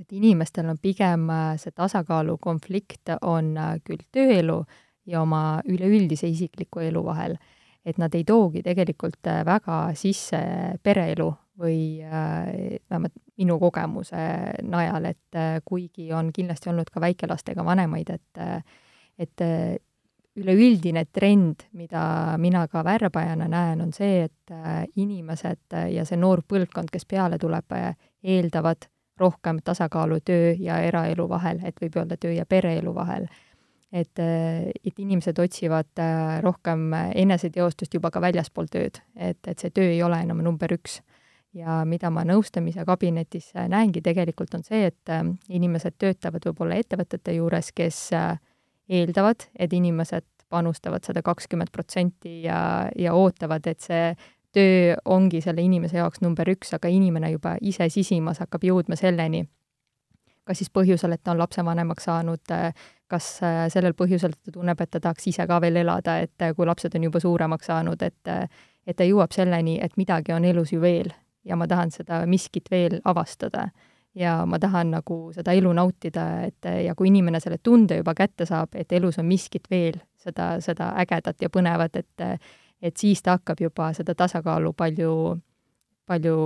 et 0.00 0.12
inimestel 0.12 0.68
on 0.70 0.78
pigem 0.82 1.28
äh, 1.32 1.54
see 1.60 1.72
tasakaalu 1.74 2.36
konflikt 2.42 3.14
on 3.22 3.54
äh, 3.56 3.76
küll 3.84 4.04
tööelu 4.12 4.60
ja 5.06 5.22
oma 5.22 5.60
üleüldise 5.68 6.28
isikliku 6.28 6.84
elu 6.84 7.04
vahel. 7.04 7.36
et 7.86 7.98
nad 8.02 8.14
ei 8.18 8.24
toogi 8.26 8.64
tegelikult 8.66 9.26
äh, 9.30 9.44
väga 9.46 9.94
sisse 9.94 10.38
pereelu 10.82 11.32
või 11.60 12.00
vähemalt 12.04 13.14
minu 13.38 13.58
kogemuse 13.60 14.22
najal, 14.62 15.10
et 15.12 15.38
kuigi 15.64 16.10
on 16.12 16.32
kindlasti 16.32 16.70
olnud 16.72 16.90
ka 16.92 17.00
väikelastega 17.00 17.64
vanemaid, 17.64 18.10
et 18.12 18.42
et 19.16 19.42
üleüldine 20.36 21.06
trend, 21.12 21.64
mida 21.72 22.36
mina 22.36 22.66
ka 22.68 22.82
värbajana 22.84 23.48
näen, 23.48 23.80
on 23.80 23.94
see, 23.96 24.26
et 24.28 24.52
inimesed 24.96 25.78
ja 25.92 26.04
see 26.04 26.20
noor 26.20 26.44
põlvkond, 26.48 26.92
kes 26.92 27.08
peale 27.08 27.38
tuleb, 27.40 27.72
eeldavad 28.22 28.88
rohkem 29.20 29.58
tasakaalu 29.64 30.20
töö 30.24 30.54
ja 30.58 30.78
eraelu 30.84 31.28
vahel, 31.28 31.60
et 31.64 31.80
võib 31.80 31.96
öelda 31.96 32.16
töö 32.20 32.32
ja 32.36 32.46
pereelu 32.46 32.94
vahel. 32.94 33.26
et, 33.92 34.18
et 34.84 34.98
inimesed 34.98 35.38
otsivad 35.38 36.00
äh, 36.02 36.40
rohkem 36.42 36.90
eneseteostust 37.14 37.94
juba 37.94 38.10
ka 38.10 38.20
väljaspool 38.20 38.66
tööd, 38.68 38.98
et, 39.14 39.38
et 39.46 39.58
see 39.58 39.70
töö 39.70 39.86
ei 39.88 40.02
ole 40.02 40.18
enam 40.20 40.42
number 40.44 40.72
üks. 40.74 40.98
Ja 41.56 41.80
mida 41.88 42.10
ma 42.12 42.24
nõustamise 42.28 42.84
kabinetis 42.86 43.50
äh, 43.56 43.68
näengi 43.72 44.02
tegelikult, 44.04 44.54
on 44.54 44.64
see, 44.66 44.86
et 44.90 45.12
äh, 45.12 45.24
inimesed 45.48 45.96
töötavad 45.98 46.44
võib-olla 46.50 46.78
ettevõtete 46.82 47.36
juures, 47.38 47.72
kes 47.76 48.00
eeldavad, 48.86 49.48
et 49.58 49.72
inimesed 49.72 50.26
panustavad 50.52 51.04
sada 51.04 51.22
kakskümmend 51.26 51.72
protsenti 51.74 52.42
ja, 52.44 52.86
ja 52.98 53.14
ootavad, 53.18 53.66
et 53.66 53.82
see 53.82 54.12
töö 54.54 54.94
ongi 55.04 55.40
selle 55.44 55.64
inimese 55.64 55.98
jaoks 55.98 56.22
number 56.22 56.48
üks, 56.52 56.70
aga 56.76 56.88
inimene 56.92 57.32
juba 57.34 57.56
ise 57.60 57.88
sisimas 57.92 58.38
hakkab 58.44 58.64
jõudma 58.64 58.96
selleni, 58.96 59.42
kas 60.46 60.62
siis 60.62 60.70
põhjusel, 60.70 61.16
et 61.16 61.24
ta 61.24 61.34
on 61.34 61.42
lapsevanemaks 61.42 62.06
saanud, 62.06 62.54
kas 63.10 63.26
äh, 63.42 63.66
sellel 63.72 63.96
põhjusel, 63.98 64.36
et 64.36 64.48
ta 64.48 64.54
tunneb, 64.54 64.80
et 64.80 64.90
ta 64.90 65.02
tahaks 65.02 65.26
ise 65.32 65.46
ka 65.50 65.60
veel 65.62 65.82
elada, 65.82 66.20
et 66.22 66.46
äh, 66.46 66.54
kui 66.54 66.66
lapsed 66.66 66.94
on 66.94 67.06
juba 67.08 67.22
suuremaks 67.22 67.72
saanud, 67.72 68.02
et 68.06 68.32
äh, 68.32 68.48
et 68.86 68.94
ta 68.94 69.02
jõuab 69.02 69.32
selleni, 69.34 69.80
et 69.82 69.96
midagi 69.98 70.30
on 70.30 70.44
elus 70.46 70.70
ju 70.70 70.78
veel 70.78 71.10
ja 71.46 71.56
ma 71.56 71.68
tahan 71.70 71.90
seda 71.94 72.24
miskit 72.26 72.70
veel 72.70 73.00
avastada. 73.04 73.68
ja 74.16 74.46
ma 74.46 74.58
tahan 74.58 74.90
nagu 74.90 75.16
seda 75.36 75.52
elu 75.52 75.72
nautida, 75.76 76.22
et 76.46 76.64
ja 76.84 76.94
kui 76.96 77.10
inimene 77.10 77.40
selle 77.40 77.58
tunde 77.62 77.98
juba 77.98 78.14
kätte 78.16 78.46
saab, 78.48 78.72
et 78.74 78.92
elus 78.92 79.18
on 79.18 79.26
miskit 79.28 79.68
veel, 79.70 79.98
seda, 80.16 80.54
seda 80.60 80.94
ägedat 81.02 81.42
ja 81.42 81.50
põnevat, 81.52 81.96
et 81.96 82.40
et 82.82 82.96
siis 82.96 83.22
ta 83.22 83.36
hakkab 83.38 83.60
juba 83.60 83.92
seda 83.96 84.14
tasakaalu 84.14 84.72
palju, 84.76 85.12
palju 86.06 86.36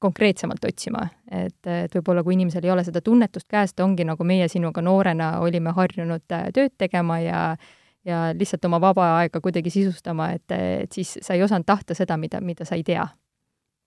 konkreetsemalt 0.00 0.64
otsima. 0.64 1.08
et, 1.30 1.66
et 1.66 1.94
võib-olla 1.94 2.22
kui 2.24 2.34
inimesel 2.34 2.64
ei 2.64 2.70
ole 2.70 2.84
seda 2.84 3.00
tunnetust 3.00 3.48
käes, 3.48 3.74
ta 3.74 3.84
ongi 3.84 4.04
nagu 4.04 4.24
meie 4.24 4.48
sinuga 4.48 4.82
noorena 4.82 5.38
olime 5.40 5.74
harjunud 5.76 6.32
äh, 6.32 6.48
tööd 6.54 6.74
tegema 6.78 7.20
ja 7.20 7.56
ja 8.04 8.30
lihtsalt 8.32 8.64
oma 8.64 8.78
vaba 8.80 9.18
aega 9.18 9.42
kuidagi 9.44 9.70
sisustama, 9.70 10.30
et, 10.32 10.52
et 10.56 10.92
siis 10.92 11.18
sa 11.20 11.34
ei 11.34 11.42
osanud 11.44 11.66
tahta 11.68 11.94
seda, 11.94 12.16
mida, 12.16 12.40
mida 12.40 12.64
sa 12.64 12.74
ei 12.74 12.82
tea 12.82 13.04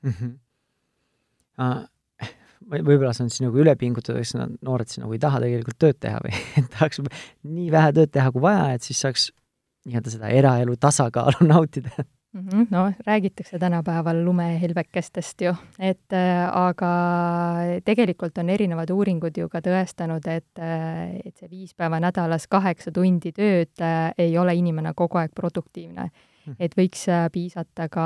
mm. 0.03 0.15
-hmm. 0.19 0.39
Uh, 1.53 1.83
võib-olla 2.65 3.11
see 3.13 3.27
on 3.27 3.29
siis 3.29 3.43
nagu 3.43 3.59
üle 3.61 3.75
pingutada, 3.77 4.23
sest 4.23 4.39
noored 4.65 4.89
siis 4.89 5.03
nagu 5.03 5.13
ei 5.13 5.21
taha 5.21 5.41
tegelikult 5.43 5.77
tööd 5.81 5.99
teha 6.01 6.21
või 6.23 6.33
tahaks 6.73 7.01
nii 7.43 7.69
vähe 7.73 7.93
tööd 7.93 8.13
teha 8.13 8.31
kui 8.33 8.41
vaja, 8.41 8.73
et 8.73 8.87
siis 8.87 9.03
saaks 9.03 9.29
nii-öelda 9.85 10.13
seda 10.13 10.31
eraelu 10.33 10.75
tasakaalu 10.79 11.47
nautida 11.53 11.91
mm. 12.33 12.47
-hmm, 12.47 12.67
no 12.69 12.91
räägitakse 13.05 13.59
tänapäeval 13.59 14.25
lumehelbekestest 14.25 15.41
ju, 15.41 15.55
et 15.79 16.13
äh, 16.13 16.57
aga 16.57 16.91
tegelikult 17.85 18.37
on 18.37 18.49
erinevad 18.49 18.89
uuringud 18.89 19.37
ju 19.37 19.49
ka 19.49 19.59
tõestanud, 19.59 20.27
et, 20.27 20.59
äh, 20.59 21.15
et 21.25 21.37
see 21.37 21.49
viis 21.49 21.73
päeva 21.75 21.99
nädalas 21.99 22.47
kaheksa 22.47 22.91
tundi 22.91 23.31
tööd 23.31 23.81
äh, 23.81 24.13
ei 24.17 24.37
ole 24.37 24.55
inimene 24.55 24.93
kogu 24.95 25.17
aeg 25.17 25.31
produktiivne. 25.35 26.11
Mhm. 26.43 26.55
et 26.59 26.73
võiks 26.75 27.05
piisata 27.31 27.85
ka 27.89 28.05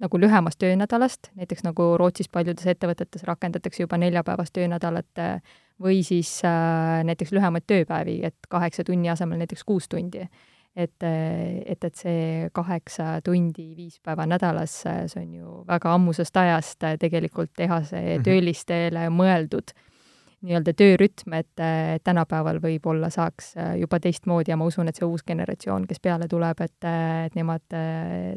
nagu 0.00 0.18
lühemast 0.20 0.58
töönädalast, 0.58 1.30
näiteks 1.34 1.64
nagu 1.64 1.94
Rootsis 1.98 2.28
paljudes 2.28 2.66
ettevõtetes 2.66 3.24
rakendatakse 3.24 3.82
juba 3.82 3.98
neljapäevast 4.00 4.52
töönädalat 4.52 5.22
või 5.82 6.02
siis 6.04 6.38
äh, 6.44 7.00
näiteks 7.04 7.32
lühemaid 7.36 7.66
tööpäevi, 7.66 8.20
et 8.24 8.48
kaheksa 8.48 8.84
tunni 8.84 9.10
asemel 9.12 9.40
näiteks 9.44 9.64
kuus 9.64 9.88
tundi. 9.88 10.28
et, 10.76 11.02
et, 11.02 11.84
et 11.84 11.94
see 11.94 12.48
kaheksa 12.52 13.20
tundi 13.24 13.70
viis 13.76 14.00
päeva 14.04 14.26
nädalas, 14.26 14.82
see 14.84 15.22
on 15.22 15.34
ju 15.34 15.64
väga 15.68 15.94
ammusest 15.94 16.36
ajast 16.36 16.84
tegelikult 17.00 17.50
tehase 17.56 17.96
mm 17.96 18.16
-hmm. 18.16 18.24
töölistele 18.24 19.08
mõeldud 19.08 19.72
nii-öelda 20.46 20.72
töörütm, 20.78 21.34
et 21.38 21.64
tänapäeval 22.06 22.60
võib-olla 22.62 23.10
saaks 23.12 23.52
juba 23.80 23.98
teistmoodi 24.02 24.52
ja 24.52 24.58
ma 24.60 24.68
usun, 24.68 24.88
et 24.90 24.98
see 24.98 25.08
uus 25.08 25.24
generatsioon, 25.26 25.88
kes 25.90 26.02
peale 26.02 26.28
tuleb, 26.30 26.62
et, 26.62 26.88
et 27.26 27.34
nemad 27.38 27.76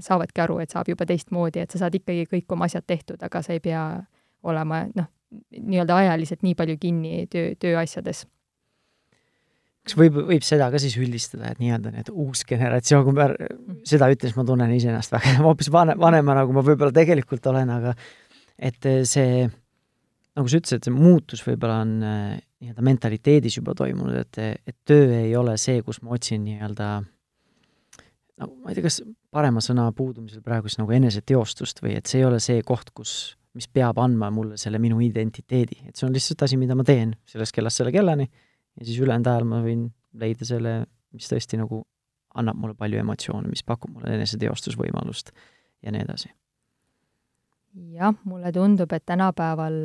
saavadki 0.06 0.44
aru, 0.46 0.58
et 0.64 0.74
saab 0.74 0.90
juba 0.90 1.06
teistmoodi, 1.10 1.62
et 1.64 1.72
sa 1.72 1.86
saad 1.86 2.00
ikkagi 2.00 2.26
kõik 2.32 2.58
oma 2.58 2.70
asjad 2.70 2.88
tehtud, 2.90 3.22
aga 3.26 3.44
sa 3.46 3.54
ei 3.54 3.62
pea 3.64 3.84
olema 4.50 4.84
noh, 4.96 5.10
nii-öelda 5.60 5.96
ajaliselt 6.04 6.44
nii 6.46 6.58
palju 6.58 6.78
kinni 6.82 7.24
töö, 7.32 7.54
tööasjades. 7.60 8.26
kas 9.86 9.96
võib, 9.98 10.20
võib 10.30 10.46
seda 10.46 10.70
ka 10.74 10.82
siis 10.82 10.98
üldistada, 11.02 11.52
et 11.52 11.62
nii-öelda 11.62 11.94
need 11.94 12.12
uus 12.12 12.44
generatsioon, 12.50 13.06
kui 13.08 13.18
ma 13.18 13.30
seda 13.88 14.10
ütlen, 14.12 14.32
siis 14.32 14.38
ma 14.38 14.46
tunnen 14.48 14.74
iseennast 14.76 15.14
väga 15.16 15.38
hoopis 15.46 15.72
vanem, 15.74 16.00
vanemana, 16.02 16.46
kui 16.46 16.58
ma 16.58 16.66
võib-olla 16.66 16.96
tegelikult 16.96 17.50
olen, 17.52 17.74
aga 17.78 17.96
et 18.70 18.90
see, 19.08 19.46
nagu 20.40 20.52
sa 20.52 20.60
ütlesid, 20.62 20.86
see 20.88 20.96
muutus 20.96 21.44
võib-olla 21.46 21.82
on 21.84 21.96
äh, 22.06 22.36
nii-öelda 22.64 22.86
mentaliteedis 22.86 23.60
juba 23.60 23.76
toimunud, 23.78 24.16
et, 24.20 24.60
et 24.68 24.78
töö 24.88 25.08
ei 25.18 25.34
ole 25.36 25.56
see, 25.60 25.82
kus 25.86 26.02
ma 26.04 26.16
otsin 26.16 26.46
nii-öelda 26.48 26.90
no 28.40 28.50
ma 28.64 28.72
ei 28.72 28.78
tea, 28.78 28.86
kas 28.86 29.02
parema 29.34 29.64
sõna 29.64 29.90
puudumisel 29.96 30.44
praegu 30.46 30.72
siis 30.72 30.80
nagu 30.82 30.96
eneseteostust 30.96 31.84
või 31.84 31.98
et 32.00 32.10
see 32.10 32.22
ei 32.24 32.28
ole 32.30 32.40
see 32.44 32.64
koht, 32.68 32.94
kus 32.96 33.36
mis 33.58 33.68
peab 33.72 34.00
andma 34.02 34.30
mulle 34.34 34.58
selle 34.62 34.80
minu 34.82 35.00
identiteedi, 35.04 35.82
et 35.90 35.98
see 35.98 36.08
on 36.08 36.16
lihtsalt 36.16 36.46
asi, 36.46 36.58
mida 36.60 36.78
ma 36.78 36.86
teen 36.88 37.16
sellest 37.30 37.56
kellast 37.56 37.82
selle 37.82 37.94
kellani 37.96 38.28
ja 38.30 38.86
siis 38.86 39.00
ülejäänud 39.02 39.30
ajal 39.32 39.48
ma 39.50 39.62
võin 39.66 39.88
leida 40.20 40.48
selle, 40.48 40.76
mis 41.16 41.30
tõesti 41.30 41.60
nagu 41.60 41.84
annab 42.40 42.60
mulle 42.62 42.78
palju 42.78 43.00
emotsioone, 43.02 43.50
mis 43.50 43.66
pakub 43.66 43.96
mulle 43.96 44.14
eneseteostusvõimalust 44.20 45.34
ja 45.84 45.94
nii 45.94 46.06
edasi. 46.06 46.30
Jah, 47.74 48.16
mulle 48.26 48.52
tundub, 48.52 48.92
et 48.94 49.06
tänapäeval, 49.06 49.80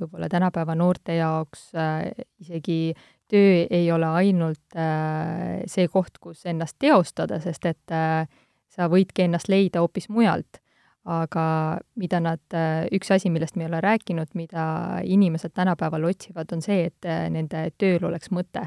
võib-olla 0.00 0.28
tänapäeva 0.30 0.74
noorte 0.78 1.16
jaoks 1.18 1.68
äh, 1.74 2.10
isegi 2.40 2.94
töö 3.30 3.64
ei 3.70 3.90
ole 3.92 4.06
ainult 4.20 4.76
äh, 4.78 5.62
see 5.70 5.88
koht, 5.92 6.18
kus 6.22 6.46
ennast 6.46 6.76
teostada, 6.78 7.40
sest 7.42 7.66
et 7.66 7.94
äh, 7.94 8.28
sa 8.72 8.88
võidki 8.92 9.26
ennast 9.26 9.50
leida 9.52 9.82
hoopis 9.82 10.08
mujalt 10.08 10.60
aga 11.06 11.78
mida 11.94 12.18
nad, 12.18 12.42
üks 12.90 13.12
asi, 13.14 13.30
millest 13.30 13.54
me 13.54 13.62
ei 13.62 13.68
ole 13.68 13.78
rääkinud, 13.84 14.32
mida 14.34 14.64
inimesed 15.06 15.52
tänapäeval 15.54 16.08
otsivad, 16.08 16.50
on 16.50 16.64
see, 16.64 16.88
et 16.90 17.06
nende 17.30 17.68
tööl 17.78 18.08
oleks 18.08 18.32
mõte. 18.34 18.64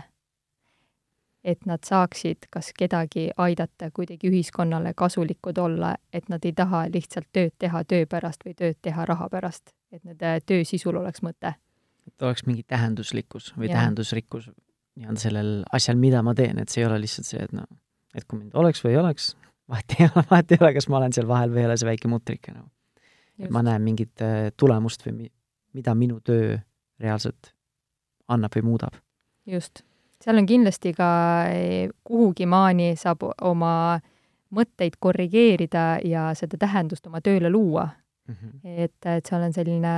Et 1.43 1.65
nad 1.65 1.79
saaksid 1.85 2.49
kas 2.51 2.73
kedagi 2.77 3.29
aidata, 3.37 3.91
kuidagi 3.93 4.29
ühiskonnale 4.29 4.93
kasulikud 4.95 5.57
olla, 5.57 5.95
et 6.13 6.29
nad 6.29 6.45
ei 6.45 6.53
taha 6.53 6.85
lihtsalt 6.93 7.29
tööd 7.31 7.55
teha 7.59 7.83
töö 7.83 8.05
pärast 8.09 8.45
või 8.45 8.55
tööd 8.59 8.77
teha 8.81 9.05
raha 9.05 9.29
pärast, 9.29 9.73
et 9.91 10.03
nende 10.03 10.39
töö 10.45 10.63
sisul 10.67 10.99
oleks 10.99 11.23
mõte 11.23 11.55
et 12.09 12.25
oleks 12.25 12.45
mingi 12.47 12.63
tähenduslikkus 12.67 13.53
või 13.57 13.69
Jah. 13.69 13.79
tähendusrikkus 13.79 14.49
nii-öelda 14.99 15.21
sellel 15.21 15.51
asjal, 15.75 15.99
mida 15.99 16.21
ma 16.25 16.33
teen, 16.35 16.59
et 16.59 16.71
see 16.71 16.83
ei 16.83 16.87
ole 16.89 16.99
lihtsalt 17.03 17.27
see, 17.27 17.43
et 17.45 17.53
noh, 17.55 17.67
et 18.15 18.25
kui 18.25 18.39
mind 18.39 18.55
oleks 18.59 18.81
või 18.83 18.95
ei 18.95 19.01
oleks, 19.01 19.29
vahet 19.69 19.95
ei 19.97 20.07
ole, 20.07 20.23
vahet 20.31 20.55
ei 20.55 20.61
ole, 20.61 20.73
kas 20.75 20.89
ma 20.91 20.99
olen 20.99 21.15
seal 21.15 21.29
vahel 21.29 21.53
või 21.53 21.63
ei 21.63 21.69
ole 21.69 21.77
see 21.79 21.89
väike 21.89 22.11
mutrike 22.11 22.55
nagu. 22.55 22.69
et 23.39 23.53
ma 23.55 23.63
näen 23.63 23.85
mingit 23.85 24.25
äh, 24.25 24.49
tulemust 24.57 25.05
või 25.05 25.15
mi-, 25.21 25.31
mida 25.77 25.95
minu 25.95 26.19
töö 26.25 26.57
reaalselt 26.99 27.53
annab 28.27 28.57
või 28.57 28.65
muudab. 28.71 28.99
just. 29.45 29.85
Seal 30.23 30.37
on 30.37 30.45
kindlasti 30.45 30.93
ka 30.93 31.09
eh, 31.53 31.89
kuhugi 32.03 32.45
maani 32.45 32.93
saab 32.99 33.23
oma 33.41 33.99
mõtteid 34.55 34.97
korrigeerida 34.99 35.99
ja 36.05 36.29
seda 36.35 36.57
tähendust 36.57 37.07
oma 37.07 37.21
tööle 37.21 37.49
luua. 37.49 37.89
Mm 38.29 38.35
-hmm. 38.35 38.59
et, 38.63 39.05
et 39.05 39.25
seal 39.25 39.41
on 39.41 39.53
selline 39.53 39.93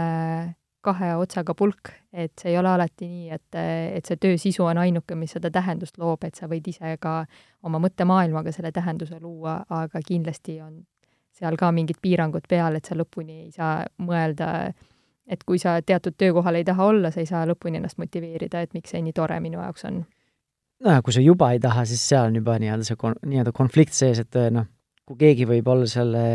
kahe 0.81 1.15
otsaga 1.15 1.53
pulk, 1.53 1.91
et 2.13 2.31
see 2.39 2.51
ei 2.51 2.57
ole 2.57 2.69
alati 2.69 3.07
nii, 3.07 3.29
et, 3.29 3.57
et 3.97 4.05
see 4.05 4.17
töö 4.17 4.37
sisu 4.37 4.65
on 4.65 4.77
ainuke, 4.77 5.15
mis 5.15 5.31
seda 5.31 5.51
tähendust 5.51 5.97
loob, 5.97 6.23
et 6.23 6.35
sa 6.35 6.47
võid 6.47 6.67
ise 6.67 6.95
ka 6.99 7.25
oma 7.63 7.79
mõttemaailmaga 7.83 8.51
selle 8.51 8.71
tähenduse 8.71 9.19
luua, 9.21 9.59
aga 9.69 10.01
kindlasti 10.07 10.61
on 10.61 10.79
seal 11.31 11.57
ka 11.57 11.71
mingid 11.71 12.01
piirangud 12.01 12.47
peal, 12.49 12.75
et 12.75 12.85
sa 12.85 12.97
lõpuni 12.97 13.37
ei 13.45 13.51
saa 13.51 13.85
mõelda, 14.01 14.71
et 15.27 15.43
kui 15.47 15.59
sa 15.61 15.77
teatud 15.85 16.17
töökohal 16.17 16.59
ei 16.59 16.65
taha 16.67 16.89
olla, 16.91 17.11
sa 17.11 17.21
ei 17.21 17.29
saa 17.29 17.45
lõpuni 17.49 17.79
ennast 17.81 17.99
motiveerida, 18.01 18.61
et 18.61 18.73
miks 18.73 18.93
see 18.93 19.01
nii 19.05 19.15
tore 19.15 19.39
minu 19.43 19.61
jaoks 19.61 19.85
on. 19.89 20.03
nojah, 20.83 21.01
kui 21.05 21.13
sa 21.13 21.23
juba 21.23 21.51
ei 21.53 21.59
taha, 21.61 21.85
siis 21.85 22.03
seal 22.09 22.31
on 22.31 22.39
juba 22.41 22.57
nii-öelda 22.61 22.87
see 22.87 22.99
kon-, 22.99 23.19
nii-öelda 23.25 23.53
konflikt 23.55 23.93
sees, 23.97 24.21
et 24.23 24.39
noh, 24.51 24.67
kui 25.05 25.19
keegi 25.19 25.47
võib 25.49 25.67
olla 25.71 25.87
selle, 25.89 26.25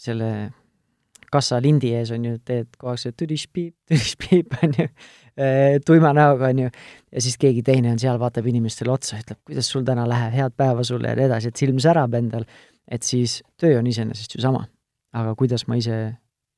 selle 0.00 0.32
kassalindi 1.32 1.92
ees, 1.96 2.12
on 2.14 2.24
ju, 2.24 2.36
teed 2.44 2.70
kogu 2.76 2.92
aeg 2.92 3.02
see 3.02 3.16
tüdiš-piip, 3.22 3.74
tüdiš-piip, 3.90 4.54
on 4.64 4.76
ju, 4.78 4.86
tuima 5.86 6.12
näoga, 6.16 6.52
on 6.52 6.64
ju, 6.64 6.70
ja 7.12 7.24
siis 7.24 7.36
keegi 7.40 7.62
teine 7.66 7.92
on 7.92 8.00
seal, 8.00 8.18
vaatab 8.20 8.48
inimestele 8.48 8.92
otsa, 8.92 9.20
ütleb, 9.22 9.40
kuidas 9.48 9.68
sul 9.72 9.84
täna 9.86 10.06
läheb, 10.08 10.34
head 10.38 10.56
päeva 10.58 10.84
sulle 10.86 11.12
ja 11.12 11.18
nii 11.18 11.28
edasi, 11.28 11.52
et 11.52 11.60
silm 11.60 11.80
särab 11.82 12.16
endal, 12.18 12.46
et 12.88 13.04
siis 13.06 13.40
töö 13.60 13.78
on 13.80 13.90
iseenesest 13.90 14.36
ju 14.36 14.44
sama. 14.44 14.66
aga 15.16 15.32
kuidas 15.34 15.64
ma 15.68 15.76
ise 15.80 15.94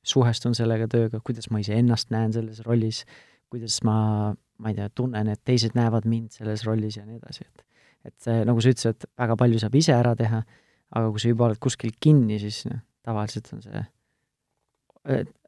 suhestun 0.03 0.55
sellega 0.57 0.87
tööga, 0.91 1.21
kuidas 1.25 1.49
ma 1.53 1.61
iseennast 1.61 2.09
näen 2.13 2.33
selles 2.33 2.61
rollis, 2.65 3.03
kuidas 3.51 3.81
ma, 3.87 3.97
ma 4.31 4.71
ei 4.71 4.77
tea, 4.77 4.89
tunnen, 4.95 5.29
et 5.33 5.41
teised 5.45 5.75
näevad 5.77 6.07
mind 6.09 6.33
selles 6.37 6.65
rollis 6.67 6.97
ja 6.97 7.05
nii 7.05 7.19
edasi, 7.21 7.45
et 7.47 7.67
et 8.01 8.29
nagu 8.47 8.57
sa 8.63 8.71
ütlesid, 8.73 9.05
väga 9.19 9.35
palju 9.37 9.59
saab 9.61 9.75
ise 9.77 9.93
ära 9.93 10.15
teha, 10.17 10.39
aga 10.97 11.09
kui 11.13 11.21
sa 11.21 11.29
juba 11.29 11.45
oled 11.45 11.59
kuskil 11.61 11.91
kinni, 12.01 12.39
siis 12.41 12.63
noh, 12.65 12.79
tavaliselt 13.05 13.51
on 13.53 13.61
see, 13.61 13.83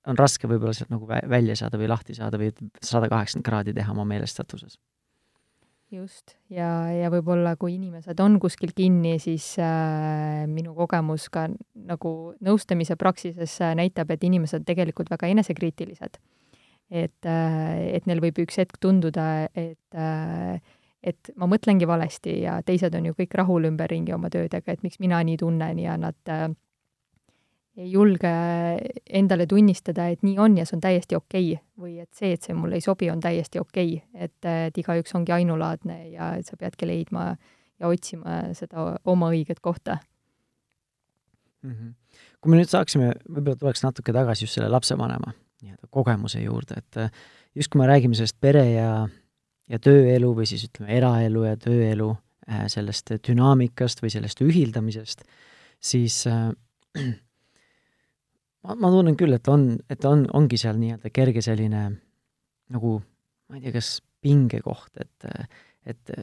on 0.09 0.19
raske 0.19 0.49
võib-olla 0.49 0.73
sealt 0.77 0.91
nagu 0.93 1.07
vä-, 1.09 1.23
välja 1.29 1.55
saada 1.57 1.79
või 1.81 1.89
lahti 1.89 2.15
saada 2.17 2.39
või 2.41 2.51
sada 2.77 3.09
kaheksakümmend 3.11 3.47
kraadi 3.47 3.73
teha 3.73 3.93
oma 3.93 4.05
meelestatuses. 4.09 4.77
Just, 5.93 6.35
ja, 6.51 6.67
ja 6.93 7.09
võib-olla 7.13 7.55
kui 7.59 7.75
inimesed 7.77 8.19
on 8.23 8.39
kuskil 8.41 8.73
kinni, 8.75 9.15
siis 9.21 9.53
äh, 9.61 10.43
minu 10.49 10.73
kogemus 10.77 11.29
ka 11.33 11.47
nagu 11.73 12.13
nõustamise 12.43 12.97
praksises 12.99 13.55
äh, 13.61 13.75
näitab, 13.77 14.11
et 14.13 14.23
inimesed 14.25 14.65
tegelikult 14.67 15.11
väga 15.13 15.29
enesekriitilised. 15.33 16.21
et 16.93 17.25
äh,, 17.25 17.95
et 17.97 18.05
neil 18.05 18.21
võib 18.21 18.43
üks 18.43 18.59
hetk 18.61 18.77
tunduda, 18.81 19.47
et 19.55 19.97
äh, 19.97 20.59
et 21.03 21.31
ma 21.35 21.47
mõtlengi 21.51 21.87
valesti 21.87 22.37
ja 22.45 22.59
teised 22.65 22.95
on 22.95 23.09
ju 23.09 23.15
kõik 23.17 23.33
rahul 23.35 23.67
ümberringi 23.67 24.13
oma 24.15 24.29
töödega, 24.31 24.71
et 24.71 24.83
miks 24.85 25.01
mina 25.03 25.19
nii 25.23 25.37
tunnen 25.41 25.79
ja 25.79 25.97
nad 25.99 26.31
äh, 26.31 26.47
ei 27.77 27.91
julge 27.91 28.29
endale 29.09 29.47
tunnistada, 29.49 30.07
et 30.13 30.21
nii 30.25 30.37
on 30.39 30.57
ja 30.59 30.65
see 30.65 30.77
on 30.77 30.83
täiesti 30.83 31.17
okei 31.17 31.53
okay. 31.55 31.63
või 31.79 31.95
et 32.03 32.09
see, 32.13 32.33
et 32.35 32.45
see 32.45 32.55
mulle 32.57 32.77
ei 32.77 32.85
sobi, 32.85 33.09
on 33.09 33.21
täiesti 33.23 33.61
okei 33.61 33.95
okay., 33.97 34.25
et, 34.27 34.49
et 34.67 34.77
igaüks 34.77 35.15
ongi 35.17 35.33
ainulaadne 35.33 35.97
ja 36.13 36.33
et 36.37 36.49
sa 36.49 36.59
peadki 36.59 36.89
leidma 36.89 37.31
ja 37.33 37.89
otsima 37.89 38.43
seda 38.57 38.91
oma 39.09 39.31
õiget 39.33 39.61
kohta 39.61 39.97
mm. 41.63 41.71
-hmm. 41.71 41.95
kui 42.41 42.53
me 42.53 42.61
nüüd 42.61 42.69
saaksime, 42.69 43.13
võib-olla 43.29 43.57
tuleks 43.57 43.83
natuke 43.83 44.13
tagasi 44.13 44.45
just 44.45 44.59
selle 44.59 44.69
lapsevanema 44.69 45.33
nii-öelda 45.63 45.89
kogemuse 45.89 46.43
juurde, 46.43 46.77
et 46.77 47.01
just 47.55 47.71
kui 47.71 47.81
me 47.81 47.87
räägime 47.87 48.15
sellest 48.15 48.37
pere 48.41 48.65
ja 48.71 49.07
ja 49.71 49.79
tööelu 49.79 50.33
või 50.35 50.47
siis 50.49 50.65
ütleme, 50.67 50.91
eraelu 50.97 51.45
ja 51.47 51.57
tööelu, 51.57 52.09
äh, 52.49 52.65
sellest 52.71 53.13
dünaamikast 53.27 54.03
või 54.03 54.11
sellest 54.13 54.41
ühildamisest, 54.43 55.23
siis 55.79 56.25
äh, 56.27 56.51
ma, 58.63 58.75
ma 58.75 58.91
tunnen 58.93 59.17
küll, 59.19 59.35
et 59.35 59.47
on, 59.51 59.71
et 59.91 60.05
on, 60.09 60.25
ongi 60.33 60.59
seal 60.59 60.79
nii-öelda 60.81 61.11
kerge 61.13 61.43
selline 61.45 61.85
nagu 62.73 62.97
ma 63.49 63.59
ei 63.59 63.63
tea, 63.63 63.73
kas 63.75 63.97
pingekoht, 64.23 65.01
et, 65.03 65.49
et 65.85 66.13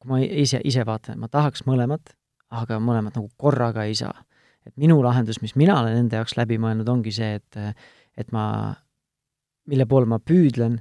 kui 0.00 0.10
ma 0.10 0.20
ise, 0.24 0.60
ise 0.64 0.84
vaatan, 0.88 1.20
ma 1.20 1.28
tahaks 1.32 1.66
mõlemat, 1.68 2.14
aga 2.54 2.78
mõlemat 2.82 3.18
nagu 3.18 3.28
korraga 3.40 3.84
ei 3.88 3.96
saa. 3.98 4.24
et 4.64 4.72
minu 4.80 4.96
lahendus, 5.04 5.42
mis 5.42 5.52
mina 5.60 5.76
olen 5.82 5.98
enda 6.06 6.22
jaoks 6.22 6.38
läbi 6.38 6.56
mõelnud, 6.56 6.88
ongi 6.88 7.12
see, 7.12 7.34
et, 7.36 7.80
et 8.16 8.30
ma, 8.32 8.72
mille 9.68 9.84
poole 9.86 10.08
ma 10.08 10.18
püüdlen 10.18 10.78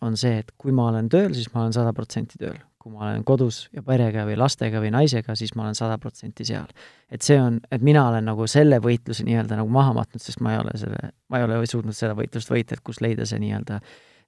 on 0.00 0.16
see, 0.16 0.38
et 0.40 0.52
kui 0.56 0.72
ma 0.72 0.88
olen 0.88 1.10
tööl, 1.12 1.34
siis 1.36 1.50
ma 1.52 1.62
olen 1.62 1.76
sada 1.76 1.92
protsenti 1.96 2.40
tööl. 2.40 2.56
Kui 2.82 2.92
ma 2.92 3.04
olen 3.06 3.22
kodus 3.26 3.64
ja 3.72 3.82
perega 3.86 4.24
või 4.26 4.34
lastega 4.40 4.80
või 4.82 4.90
naisega, 4.94 5.36
siis 5.38 5.54
ma 5.54 5.66
olen 5.66 5.78
sada 5.78 5.98
protsenti 6.02 6.44
seal. 6.48 6.70
et 7.10 7.22
see 7.22 7.38
on, 7.40 7.60
et 7.70 7.82
mina 7.82 8.06
olen 8.08 8.26
nagu 8.26 8.46
selle 8.50 8.80
võitluse 8.82 9.26
nii-öelda 9.28 9.58
nagu 9.60 9.70
maha 9.70 9.94
matnud, 10.00 10.22
sest 10.22 10.42
ma 10.42 10.56
ei 10.56 10.62
ole 10.62 10.74
selle, 10.80 11.12
ma 11.30 11.38
ei 11.38 11.46
ole 11.46 11.60
suutnud 11.66 11.96
seda 11.96 12.16
võitlust 12.18 12.50
võita, 12.50 12.74
et 12.74 12.84
kus 12.84 13.00
leida 13.04 13.26
see 13.28 13.38
nii-öelda 13.42 13.78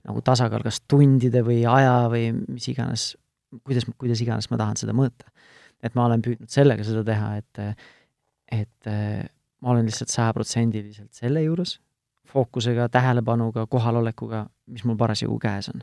nagu 0.04 0.22
tasakaal 0.24 0.62
kas 0.64 0.82
tundide 0.88 1.42
või 1.44 1.62
aja 1.68 2.04
või 2.12 2.28
mis 2.36 2.68
iganes, 2.70 3.14
kuidas, 3.64 3.88
kuidas 3.98 4.22
iganes 4.22 4.50
ma 4.52 4.60
tahan 4.60 4.78
seda 4.80 4.94
mõõta. 4.96 5.30
et 5.82 5.94
ma 5.94 6.06
olen 6.06 6.22
püüdnud 6.24 6.48
sellega 6.48 6.84
seda 6.86 7.02
teha, 7.04 7.34
et, 7.42 7.82
et 8.52 8.92
ma 9.64 9.72
olen 9.72 9.88
lihtsalt 9.88 10.12
sajaprotsendiliselt 10.12 11.12
selle 11.16 11.42
juures, 11.44 11.78
fookusega, 12.30 12.88
tähelepanuga, 12.92 13.66
kohalolekuga, 13.70 14.46
mis 14.72 14.84
mul 14.84 14.96
parasjagu 15.00 15.36
käes 15.40 15.70
on. 15.72 15.82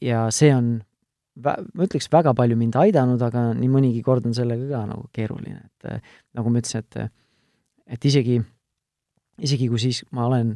Ja 0.00 0.26
see 0.32 0.50
on, 0.54 0.78
ma 1.44 1.86
ütleks, 1.86 2.08
väga 2.12 2.34
palju 2.36 2.58
mind 2.58 2.76
aidanud, 2.80 3.22
aga 3.24 3.48
nii 3.58 3.70
mõnigi 3.72 4.02
kord 4.06 4.26
on 4.28 4.36
sellega 4.36 4.68
ka 4.70 4.84
nagu 4.90 5.08
keeruline, 5.14 5.62
et 5.68 5.90
äh, 5.90 6.14
nagu 6.38 6.52
ma 6.52 6.62
ütlesin, 6.62 6.84
et 6.84 7.12
et 7.88 8.04
isegi, 8.04 8.36
isegi 9.40 9.68
kui 9.70 9.80
siis 9.80 10.02
ma 10.12 10.26
olen 10.28 10.52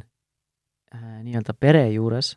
äh, 0.93 1.19
nii-öelda 1.23 1.55
pere 1.57 1.87
juures 1.95 2.35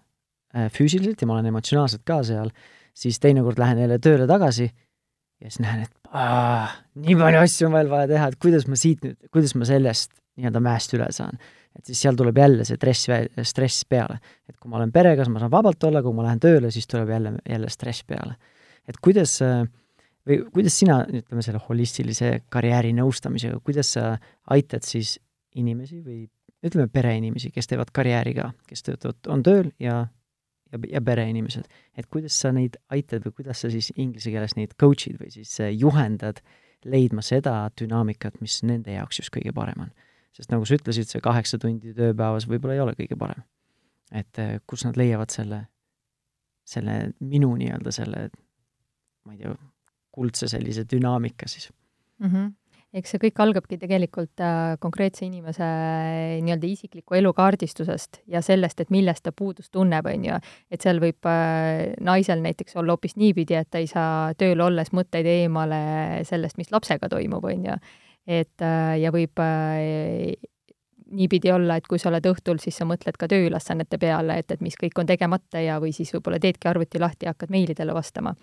äh, 0.56 0.70
füüsiliselt 0.72 1.20
ja 1.20 1.28
ma 1.28 1.36
olen 1.36 1.50
emotsionaalselt 1.52 2.06
ka 2.08 2.22
seal, 2.24 2.52
siis 2.96 3.20
teinekord 3.20 3.60
lähen 3.60 3.82
jälle 3.84 3.98
tööle 4.00 4.28
tagasi 4.30 4.70
ja 4.70 5.50
siis 5.50 5.60
näen, 5.64 5.84
et 5.84 6.12
aa, 6.16 6.70
nii 7.02 7.18
palju 7.18 7.42
asju 7.42 7.68
on 7.68 7.76
veel 7.76 7.92
vaja 7.92 8.10
teha, 8.14 8.30
et 8.32 8.40
kuidas 8.40 8.64
ma 8.70 8.80
siit 8.80 9.04
nüüd, 9.04 9.18
kuidas 9.34 9.52
ma 9.58 9.68
sellest 9.68 10.14
nii-öelda 10.36 10.62
mäest 10.64 10.96
üle 10.96 11.10
saan 11.12 11.36
et 11.76 11.90
siis 11.90 12.00
seal 12.06 12.16
tuleb 12.18 12.38
jälle 12.40 12.64
see 12.66 12.78
stress, 12.78 13.08
stress 13.48 13.84
peale. 13.88 14.18
et 14.48 14.56
kui 14.56 14.70
ma 14.70 14.78
olen 14.80 14.92
perega, 14.92 15.24
siis 15.24 15.32
ma 15.32 15.42
saan 15.42 15.52
vabalt 15.52 15.84
olla, 15.88 16.02
kui 16.02 16.16
ma 16.16 16.26
lähen 16.26 16.40
tööle, 16.42 16.70
siis 16.74 16.88
tuleb 16.90 17.10
jälle, 17.12 17.36
jälle 17.48 17.70
stress 17.72 18.04
peale. 18.08 18.36
et 18.88 18.98
kuidas 19.02 19.38
või 20.26 20.40
kuidas 20.52 20.78
sina, 20.80 21.00
ütleme, 21.06 21.44
selle 21.44 21.60
holistilise 21.68 22.32
karjääri 22.50 22.92
nõustamisega, 22.96 23.60
kuidas 23.64 23.92
sa 23.96 24.16
aitad 24.50 24.86
siis 24.86 25.16
inimesi 25.56 26.00
või 26.02 26.24
ütleme, 26.66 26.88
pereinimesi, 26.90 27.52
kes 27.54 27.70
teevad 27.70 27.92
karjääri 27.94 28.34
ka, 28.36 28.50
kes 28.66 28.82
töötavad, 28.86 29.20
on 29.30 29.44
tööl 29.46 29.70
ja, 29.82 30.00
ja, 30.72 30.80
ja 30.96 31.02
pereinimesed, 31.04 31.68
et 31.96 32.08
kuidas 32.10 32.38
sa 32.42 32.50
neid 32.56 32.78
aitad 32.90 33.26
või 33.26 33.36
kuidas 33.42 33.62
sa 33.62 33.70
siis 33.70 33.92
inglise 33.94 34.32
keeles 34.34 34.56
neid 34.58 34.74
coach'id 34.80 35.20
või 35.20 35.30
siis 35.34 35.52
juhendad 35.76 36.42
leidma 36.86 37.22
seda 37.22 37.68
dünaamikat, 37.78 38.40
mis 38.42 38.60
nende 38.66 38.94
jaoks 38.96 39.22
just 39.22 39.34
kõige 39.34 39.54
parem 39.54 39.86
on 39.86 39.94
sest 40.36 40.52
nagu 40.52 40.66
sa 40.68 40.76
ütlesid, 40.76 41.08
see 41.10 41.22
kaheksa 41.24 41.58
tundi 41.62 41.94
tööpäevas 41.96 42.48
võib-olla 42.50 42.76
ei 42.76 42.82
ole 42.84 42.96
kõige 42.98 43.18
parem. 43.18 43.42
et 44.12 44.38
eh, 44.38 44.58
kus 44.66 44.84
nad 44.86 44.98
leiavad 45.00 45.32
selle, 45.34 45.64
selle 46.64 46.98
minu 47.20 47.54
nii-öelda 47.58 47.92
selle, 47.94 48.28
ma 49.26 49.34
ei 49.34 49.40
tea, 49.40 49.56
kuldse 50.14 50.48
sellise 50.48 50.86
dünaamika 50.88 51.48
siis 51.50 51.72
mm. 52.20 52.30
-hmm 52.30 52.54
eks 52.96 53.12
see 53.12 53.20
kõik 53.26 53.40
algabki 53.42 53.78
tegelikult 53.80 54.42
äh, 54.44 54.76
konkreetse 54.82 55.26
inimese 55.26 55.64
äh, 55.64 56.36
nii-öelda 56.44 56.68
isikliku 56.70 57.18
elukaardistusest 57.18 58.22
ja 58.32 58.42
sellest, 58.44 58.80
et 58.80 58.92
millest 58.94 59.24
ta 59.26 59.34
puudust 59.36 59.72
tunneb, 59.74 60.06
on 60.08 60.24
ju. 60.28 60.38
et 60.72 60.84
seal 60.84 61.00
võib 61.02 61.28
äh, 61.28 61.92
naisel 62.04 62.42
näiteks 62.44 62.78
olla 62.80 62.96
hoopis 62.96 63.16
niipidi, 63.20 63.58
et 63.58 63.70
ta 63.70 63.82
ei 63.82 63.90
saa 63.90 64.32
tööl 64.38 64.62
olles 64.64 64.92
mõtteid 64.96 65.28
eemale 65.28 65.80
sellest, 66.28 66.58
mis 66.60 66.72
lapsega 66.72 67.10
toimub, 67.12 67.44
on 67.44 67.70
ju 67.70 67.78
et 68.26 68.62
äh, 68.62 68.98
ja 69.00 69.12
võib 69.14 69.38
äh, 69.42 70.34
niipidi 71.06 71.52
olla, 71.54 71.76
et 71.78 71.86
kui 71.86 72.00
sa 72.02 72.10
oled 72.10 72.26
õhtul, 72.26 72.58
siis 72.62 72.76
sa 72.76 72.86
mõtled 72.88 73.16
ka 73.18 73.28
tööülesannete 73.30 73.98
peale, 74.02 74.40
et, 74.42 74.50
et 74.50 74.64
mis 74.64 74.74
kõik 74.78 74.98
on 74.98 75.06
tegemata 75.06 75.62
ja, 75.62 75.78
või 75.82 75.94
siis 75.94 76.10
võib-olla 76.14 76.40
teedki 76.42 76.68
arvuti 76.68 77.00
lahti 77.00 77.28
ja 77.28 77.34
hakkad 77.34 77.54
meilidele 77.54 77.94
vastama. 77.94 78.34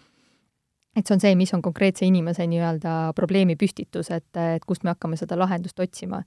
et 0.95 1.07
see 1.07 1.15
on 1.15 1.19
see, 1.19 1.35
mis 1.35 1.53
on 1.53 1.61
konkreetse 1.61 2.05
inimese 2.05 2.47
nii-öelda 2.47 3.13
probleemi 3.15 3.55
püstitus, 3.59 4.11
et, 4.11 4.29
et 4.37 4.65
kust 4.65 4.83
me 4.83 4.93
hakkame 4.93 5.17
seda 5.17 5.35
lahendust 5.35 5.79
otsima. 5.79 6.23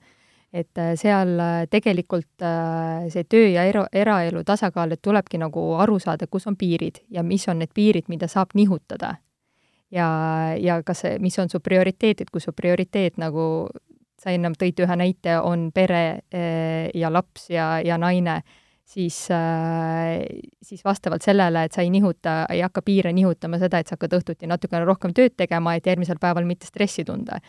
et 0.53 0.79
seal 0.95 1.41
tegelikult 1.69 2.45
see 3.09 3.23
töö 3.23 3.49
ja 3.49 3.65
era, 3.67 3.87
eraelu 3.91 4.43
tasakaal, 4.43 4.91
et 4.91 5.01
tulebki 5.01 5.37
nagu 5.37 5.73
aru 5.75 5.99
saada, 5.99 6.27
kus 6.27 6.47
on 6.47 6.55
piirid 6.55 7.01
ja 7.09 7.23
mis 7.23 7.47
on 7.49 7.59
need 7.59 7.73
piirid, 7.73 8.05
mida 8.07 8.27
saab 8.27 8.53
nihutada. 8.53 9.15
Ja, 9.91 10.07
ja 10.59 10.81
kas 10.83 11.03
mis 11.19 11.39
on 11.39 11.49
su 11.49 11.59
prioriteetid, 11.63 12.31
kui 12.31 12.41
su 12.41 12.53
prioriteet 12.53 13.17
nagu 13.17 13.67
sa 14.17 14.33
ennem 14.33 14.55
tõid 14.57 14.79
ühe 14.81 14.95
näite, 14.97 15.37
on 15.39 15.69
pere 15.71 16.23
ja 16.93 17.11
laps 17.13 17.51
ja, 17.53 17.77
ja 17.85 17.99
naine 18.01 18.41
siis, 18.87 19.27
äh, 19.31 20.25
siis 20.61 20.85
vastavalt 20.85 21.21
sellele, 21.21 21.63
et 21.67 21.75
sa 21.75 21.83
ei 21.83 21.89
nihuta, 21.89 22.45
ei 22.49 22.63
hakka 22.63 22.81
piire 22.85 23.13
nihutama 23.13 23.59
seda, 23.59 23.81
et 23.81 23.89
sa 23.89 23.97
hakkad 23.97 24.15
õhtuti 24.19 24.49
natukene 24.49 24.87
rohkem 24.87 25.13
tööd 25.15 25.35
tegema, 25.37 25.75
et 25.75 25.87
järgmisel 25.87 26.19
päeval 26.21 26.47
mitte 26.47 26.69
stressi 26.69 27.05
tunda. 27.05 27.41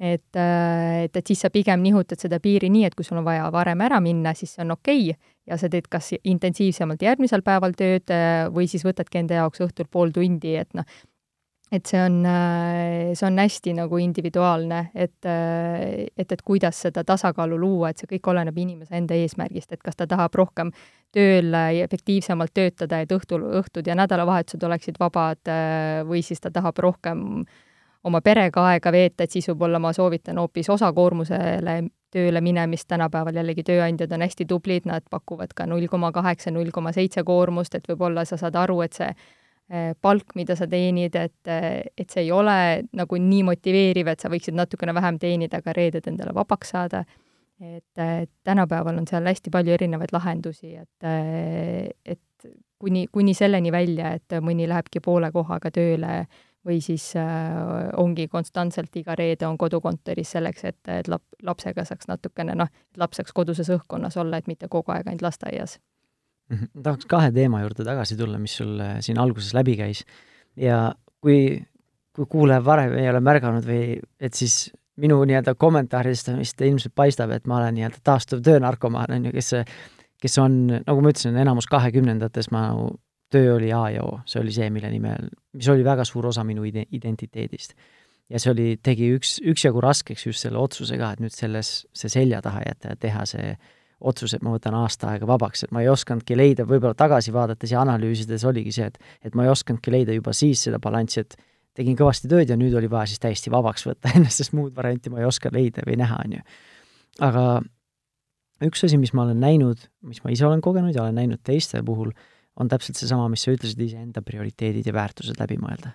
et, 0.00 0.36
äh, 0.36 1.04
et, 1.04 1.16
et 1.16 1.26
siis 1.26 1.40
sa 1.42 1.50
pigem 1.50 1.80
nihutad 1.82 2.20
seda 2.22 2.38
piiri 2.40 2.68
nii, 2.70 2.84
et 2.86 2.94
kui 2.94 3.04
sul 3.04 3.18
on 3.18 3.24
vaja 3.26 3.48
varem 3.50 3.80
ära 3.82 3.98
minna, 4.00 4.30
siis 4.34 4.52
see 4.54 4.62
on 4.62 4.70
okei 4.76 5.10
okay, 5.10 5.32
ja 5.50 5.56
sa 5.58 5.68
teed 5.68 5.88
kas 5.90 6.12
intensiivsemalt 6.22 7.02
järgmisel 7.02 7.42
päeval 7.42 7.74
tööd 7.74 8.12
või 8.54 8.68
siis 8.70 8.84
võtadki 8.86 9.18
enda 9.18 9.40
jaoks 9.40 9.64
õhtul 9.66 9.88
pool 9.90 10.14
tundi, 10.14 10.54
et 10.54 10.70
noh, 10.78 10.86
et 11.72 11.86
see 11.86 12.00
on, 12.00 12.22
äh, 12.26 13.12
see 13.14 13.26
on 13.28 13.38
hästi 13.38 13.74
nagu 13.76 13.98
individuaalne, 14.00 14.80
et, 14.94 15.18
äh, 15.28 16.06
et, 16.16 16.32
et 16.32 16.42
kuidas 16.42 16.80
seda 16.86 17.04
tasakaalu 17.04 17.58
luua, 17.60 17.90
et 17.90 18.00
see 18.00 18.08
kõik 18.14 18.30
oleneb 18.32 18.56
inimese 18.58 18.96
enda 18.96 19.16
eesmärgist, 19.18 19.72
et 19.72 19.82
kas 19.84 19.96
ta 19.96 20.06
tahab 20.08 20.34
rohkem 20.38 20.72
tööl 21.12 21.52
efektiivsemalt 21.84 22.54
töötada, 22.56 23.02
et 23.04 23.12
õhtul, 23.12 23.44
õhtud 23.60 23.86
ja 23.86 23.96
nädalavahetused 23.98 24.64
oleksid 24.64 25.00
vabad, 25.00 25.42
äh, 25.48 26.02
või 26.08 26.24
siis 26.24 26.40
ta 26.40 26.50
tahab 26.54 26.78
rohkem 26.78 27.44
oma 28.08 28.20
perega 28.24 28.64
aega 28.72 28.92
veeta, 28.94 29.24
et 29.24 29.34
siis 29.34 29.48
võib-olla 29.50 29.80
ma 29.82 29.92
soovitan 29.92 30.38
hoopis 30.38 30.70
osakoormusele 30.72 31.82
tööle 32.14 32.40
minemist, 32.40 32.88
tänapäeval 32.88 33.36
jällegi 33.36 33.64
tööandjad 33.68 34.12
on 34.16 34.24
hästi 34.24 34.46
tublid, 34.48 34.86
nad 34.88 35.04
pakuvad 35.10 35.52
ka 35.54 35.66
null 35.68 35.88
koma 35.92 36.12
kaheksa, 36.12 36.52
null 36.54 36.70
koma 36.72 36.94
seitse 36.96 37.24
koormust, 37.26 37.74
et 37.76 37.88
võib-olla 37.90 38.24
sa 38.24 38.38
saad 38.40 38.56
aru, 38.56 38.80
et 38.86 38.96
see 38.96 39.10
palk, 40.00 40.32
mida 40.34 40.56
sa 40.56 40.66
teenid, 40.66 41.16
et, 41.16 41.40
eh, 41.46 41.82
et 41.96 42.10
see 42.10 42.24
ei 42.24 42.32
ole 42.32 42.84
nagu 42.96 43.20
nii 43.20 43.42
motiveeriv, 43.50 44.08
et 44.08 44.20
sa 44.20 44.30
võiksid 44.32 44.56
natukene 44.56 44.94
vähem 44.96 45.18
teenida, 45.20 45.60
aga 45.60 45.74
reeded 45.76 46.08
endale 46.08 46.34
vabaks 46.34 46.76
saada. 46.76 47.04
et, 47.58 47.98
et 47.98 48.30
tänapäeval 48.46 49.00
on 49.00 49.06
seal 49.10 49.24
hästi 49.26 49.50
palju 49.50 49.72
erinevaid 49.74 50.12
lahendusi, 50.14 50.76
et, 50.78 51.02
eh, 51.02 51.88
et 52.06 52.46
kuni, 52.78 53.08
kuni 53.12 53.34
selleni 53.34 53.72
välja, 53.74 54.12
et 54.14 54.36
mõni 54.40 54.68
lähebki 54.70 55.00
poole 55.02 55.32
kohaga 55.34 55.72
tööle 55.74 56.28
või 56.66 56.78
siis 56.80 57.16
äh, 57.16 57.90
ongi 57.96 58.28
konstantselt 58.28 58.94
iga 58.96 59.16
reede 59.18 59.46
on 59.46 59.58
kodukontoris 59.58 60.36
selleks, 60.36 60.64
et, 60.64 60.80
et 60.86 61.08
lap-, 61.08 61.38
lapsega 61.42 61.84
saaks 61.84 62.06
natukene 62.06 62.54
noh, 62.54 62.70
laps 62.96 63.18
saaks 63.18 63.34
koduses 63.34 63.70
õhkkonnas 63.74 64.16
olla, 64.22 64.38
et 64.38 64.46
mitte 64.46 64.68
kogu 64.70 64.94
aeg 64.94 65.10
ainult 65.10 65.26
lasteaias 65.26 65.80
Mhm. 66.48 66.70
ma 66.74 66.82
tahaks 66.82 67.08
kahe 67.08 67.32
teema 67.32 67.60
juurde 67.60 67.84
tagasi 67.84 68.16
tulla, 68.16 68.38
mis 68.40 68.56
sul 68.56 68.78
äh, 68.80 68.98
siin 69.04 69.18
alguses 69.20 69.52
läbi 69.54 69.76
käis. 69.76 70.04
ja 70.56 70.94
kui, 71.20 71.60
kui 72.16 72.26
kuulaja 72.26 72.64
varem 72.64 72.94
ei 72.98 73.08
ole 73.10 73.20
märganud 73.20 73.66
või 73.66 73.98
et 74.20 74.34
siis 74.34 74.70
minu 74.98 75.20
nii-öelda 75.28 75.54
kommentaaridest 75.54 76.32
vist 76.38 76.60
ilmselt 76.60 76.94
paistab, 76.94 77.30
et 77.30 77.46
ma 77.46 77.60
olen 77.60 77.76
nii-öelda 77.76 78.00
taastuv 78.04 78.40
töönarkomaan, 78.42 79.12
on 79.14 79.28
ju, 79.28 79.32
kes 79.36 79.54
kes 80.22 80.38
on, 80.42 80.64
nagu 80.72 81.02
ma 81.02 81.12
ütlesin, 81.12 81.36
enamus 81.38 81.68
kahekümnendates 81.70 82.50
ma 82.54 82.68
nagu, 82.70 82.88
töö 83.30 83.54
oli 83.58 83.68
A 83.76 83.84
ja 83.92 84.02
O, 84.02 84.18
see 84.26 84.40
oli 84.40 84.54
see, 84.56 84.70
mille 84.72 84.90
nimel, 84.90 85.28
mis 85.54 85.68
oli 85.68 85.84
väga 85.84 86.06
suur 86.08 86.30
osa 86.30 86.44
minu 86.48 86.64
ide-, 86.64 86.88
identiteedist. 86.96 87.76
ja 88.28 88.40
see 88.40 88.50
oli, 88.52 88.68
tegi 88.82 89.12
üks, 89.16 89.38
üksjagu 89.40 89.80
raskeks 89.80 90.26
just 90.26 90.44
selle 90.44 90.58
otsusega, 90.60 91.12
et 91.12 91.20
nüüd 91.22 91.32
selles, 91.32 91.86
see 91.96 92.10
selja 92.12 92.42
taha 92.44 92.64
jätta 92.66 92.92
ja 92.92 93.00
teha 93.00 93.24
see 93.28 93.52
äh, 93.52 93.68
otsus, 94.00 94.34
et 94.34 94.44
ma 94.46 94.52
võtan 94.54 94.76
aasta 94.78 95.12
aega 95.12 95.26
vabaks, 95.26 95.64
et 95.66 95.72
ma 95.74 95.82
ei 95.82 95.88
osanudki 95.90 96.36
leida, 96.38 96.66
võib-olla 96.68 96.94
tagasi 96.98 97.32
vaadates 97.34 97.72
ja 97.74 97.82
analüüsides 97.82 98.44
oligi 98.46 98.72
see, 98.74 98.86
et 98.86 98.98
et 99.26 99.34
ma 99.34 99.46
ei 99.46 99.52
osanudki 99.52 99.92
leida 99.94 100.14
juba 100.14 100.34
siis 100.36 100.62
seda 100.68 100.78
balanssi, 100.82 101.24
et 101.24 101.36
tegin 101.78 101.98
kõvasti 101.98 102.30
tööd 102.30 102.50
ja 102.50 102.56
nüüd 102.58 102.74
oli 102.78 102.90
vaja 102.90 103.10
siis 103.10 103.22
täiesti 103.22 103.52
vabaks 103.54 103.86
võtta 103.88 104.12
ennast, 104.16 104.42
sest 104.42 104.54
muud 104.56 104.74
varianti 104.76 105.10
ma 105.10 105.22
ei 105.22 105.28
oska 105.28 105.52
leida 105.54 105.84
või 105.86 105.98
näha, 106.00 106.22
on 106.24 106.38
ju. 106.38 106.46
aga 107.26 107.44
üks 108.66 108.84
asi, 108.86 108.98
mis 108.98 109.14
ma 109.14 109.26
olen 109.26 109.42
näinud, 109.42 109.86
mis 110.06 110.22
ma 110.24 110.34
ise 110.34 110.46
olen 110.46 110.62
kogenud 110.64 110.94
ja 110.94 111.04
olen 111.04 111.18
näinud 111.18 111.42
teiste 111.46 111.82
puhul, 111.86 112.12
on 112.58 112.70
täpselt 112.70 112.98
seesama, 112.98 113.28
mis 113.30 113.44
sa 113.46 113.54
ütlesid, 113.54 113.80
iseenda 113.82 114.22
prioriteedid 114.26 114.86
ja 114.86 114.94
väärtused 114.94 115.38
läbi 115.38 115.58
mõelda. 115.62 115.94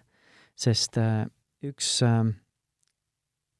sest 0.56 1.00
äh, 1.02 1.26
üks 1.66 1.98
äh, 2.06 2.24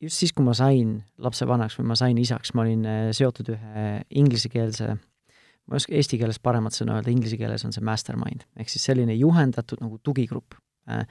just 0.04 0.20
siis, 0.20 0.34
kui 0.36 0.46
ma 0.46 0.54
sain 0.58 0.98
lapsevanaks 1.24 1.78
või 1.80 1.90
ma 1.92 1.98
sain 2.00 2.20
isaks, 2.20 2.54
ma 2.58 2.66
olin 2.66 2.88
äh, 2.90 3.04
seotud 3.16 3.54
ühe 3.56 3.86
inglisekeelse, 4.22 4.90
ma 4.94 5.76
ei 5.76 5.82
oska 5.82 5.96
eesti 5.98 6.20
keeles 6.22 6.42
paremat 6.44 6.76
sõna 6.76 6.98
öelda, 7.00 7.12
inglise 7.14 7.40
keeles 7.40 7.64
on 7.68 7.76
see 7.76 7.84
mastermind, 7.86 8.46
ehk 8.60 8.72
siis 8.72 8.86
selline 8.90 9.16
juhendatud 9.18 9.84
nagu 9.84 10.00
tugigrupp. 10.04 10.58
Äh, 10.92 11.06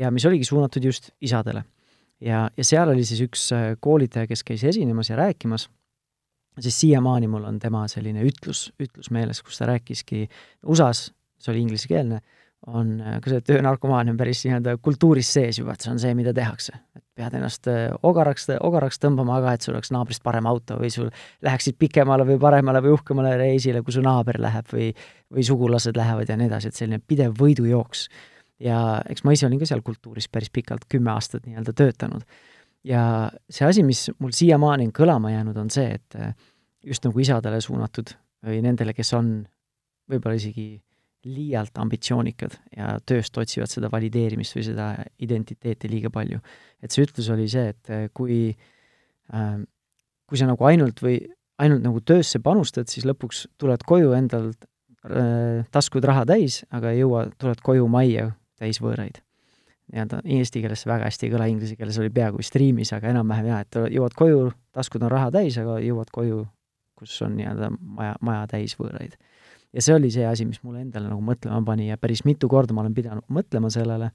ja 0.00 0.10
mis 0.14 0.26
oligi 0.28 0.46
suunatud 0.48 0.84
just 0.84 1.12
isadele. 1.24 1.64
ja, 2.20 2.48
ja 2.56 2.64
seal 2.64 2.90
oli 2.92 3.04
siis 3.06 3.24
üks 3.24 3.48
äh, 3.56 3.72
koolitaja, 3.80 4.28
kes 4.30 4.44
käis 4.46 4.64
esinemas 4.64 5.10
ja 5.10 5.18
rääkimas, 5.20 5.68
siis 6.60 6.80
siiamaani 6.84 7.28
mul 7.28 7.44
on 7.48 7.58
tema 7.58 7.86
selline 7.90 8.22
ütlus, 8.26 8.68
ütlus 8.80 9.10
meeles, 9.10 9.42
kus 9.42 9.58
ta 9.58 9.68
rääkiski 9.72 10.28
USA-s, 10.66 11.10
see 11.40 11.52
oli 11.52 11.64
inglisekeelne, 11.64 12.20
on 12.70 12.94
ka 13.20 13.28
see 13.28 13.42
töönarkomaania 13.44 14.14
on 14.14 14.18
päris 14.20 14.44
nii-öelda 14.46 14.78
kultuuris 14.80 15.32
sees 15.36 15.58
juba, 15.60 15.74
et 15.74 15.84
see 15.84 15.90
on 15.92 15.98
see, 16.00 16.14
mida 16.16 16.32
tehakse. 16.32 16.72
et 16.96 17.03
pead 17.14 17.34
ennast 17.38 17.68
äh, 17.70 17.88
ogaraks, 18.02 18.48
ogaraks 18.58 19.00
tõmbama, 19.02 19.38
aga 19.38 19.54
et 19.54 19.64
sul 19.64 19.74
oleks 19.76 19.92
naabrist 19.94 20.22
parem 20.24 20.46
auto 20.50 20.78
või 20.80 20.90
sul 20.92 21.10
läheksid 21.46 21.78
pikemale 21.78 22.26
või 22.28 22.38
paremale 22.42 22.82
või 22.84 22.94
uhkemale 22.96 23.36
reisile, 23.40 23.82
kui 23.86 23.94
su 23.94 24.02
naaber 24.04 24.40
läheb 24.42 24.70
või 24.74 24.90
või 25.34 25.44
sugulased 25.46 25.96
lähevad 25.98 26.30
ja 26.30 26.38
nii 26.38 26.48
edasi, 26.50 26.70
et 26.70 26.78
selline 26.78 27.00
pidev 27.02 27.36
võidujooks. 27.38 28.08
ja 28.62 29.02
eks 29.10 29.24
ma 29.24 29.34
ise 29.34 29.46
olin 29.46 29.58
ka 29.58 29.66
seal 29.66 29.82
kultuuris 29.82 30.28
päris 30.28 30.50
pikalt, 30.50 30.86
kümme 30.88 31.10
aastat 31.10 31.46
nii-öelda 31.46 31.72
töötanud. 31.72 32.22
ja 32.84 33.30
see 33.50 33.66
asi, 33.66 33.82
mis 33.82 34.10
mul 34.18 34.34
siiamaani 34.34 34.90
on 34.90 34.92
kõlama 34.92 35.32
jäänud, 35.32 35.56
on 35.56 35.70
see, 35.70 35.94
et 35.94 36.18
äh, 36.18 36.34
just 36.84 37.04
nagu 37.04 37.20
isadele 37.20 37.60
suunatud 37.60 38.14
või 38.44 38.60
nendele, 38.62 38.92
kes 38.94 39.12
on 39.14 39.46
võib-olla 40.10 40.36
isegi 40.36 40.82
liialt 41.24 41.78
ambitsioonikad 41.80 42.56
ja 42.76 42.94
tööst 43.06 43.36
otsivad 43.40 43.70
seda 43.72 43.90
valideerimist 43.92 44.56
või 44.56 44.66
seda 44.66 44.88
identiteeti 45.24 45.90
liiga 45.90 46.10
palju. 46.12 46.40
et 46.82 46.92
see 46.92 47.04
ütlus 47.06 47.30
oli 47.32 47.48
see, 47.48 47.68
et 47.72 47.90
äh, 47.90 48.06
kui 48.12 48.54
äh, 49.32 49.58
kui 50.28 50.40
sa 50.40 50.48
nagu 50.48 50.64
ainult 50.68 51.02
või 51.04 51.18
ainult 51.62 51.84
nagu 51.84 52.00
töösse 52.00 52.40
panustad, 52.42 52.88
siis 52.90 53.06
lõpuks 53.06 53.44
tuled 53.60 53.84
koju 53.86 54.14
endal 54.16 54.50
äh, 54.50 55.64
taskud 55.74 56.04
raha 56.04 56.24
täis, 56.28 56.62
aga 56.74 56.92
ei 56.92 57.04
jõua, 57.04 57.28
tuled 57.38 57.62
koju 57.64 57.86
majja 57.88 58.30
täis 58.58 58.80
võõraid. 58.82 59.20
nii-öelda 59.92 60.22
eesti 60.24 60.62
keeles 60.64 60.82
see 60.82 60.90
väga 60.90 61.10
hästi 61.10 61.26
ei 61.26 61.32
kõla, 61.34 61.46
inglise 61.52 61.76
keeles 61.76 61.98
oli 62.00 62.10
peaaegu 62.10 62.42
striimis, 62.42 62.92
aga 62.96 63.12
enam-vähem 63.12 63.50
jah, 63.52 63.64
et 63.66 63.78
jõuad 63.92 64.16
koju, 64.16 64.50
taskud 64.72 65.02
on 65.04 65.12
raha 65.12 65.30
täis, 65.34 65.58
aga 65.60 65.76
jõuad 65.84 66.10
koju, 66.12 66.44
kus 66.98 67.20
on 67.26 67.36
nii-öelda 67.36 67.70
maja, 67.78 68.16
maja 68.24 68.46
täis 68.56 68.76
võõraid 68.80 69.18
ja 69.74 69.82
see 69.82 69.96
oli 69.96 70.10
see 70.14 70.26
asi, 70.26 70.46
mis 70.48 70.60
mulle 70.62 70.84
endale 70.84 71.10
nagu 71.10 71.22
mõtlema 71.24 71.60
pani 71.66 71.88
ja 71.88 71.98
päris 72.00 72.24
mitu 72.28 72.48
korda 72.50 72.76
ma 72.76 72.84
olen 72.84 72.94
pidanud 72.94 73.26
mõtlema 73.32 73.70
sellele, 73.72 74.10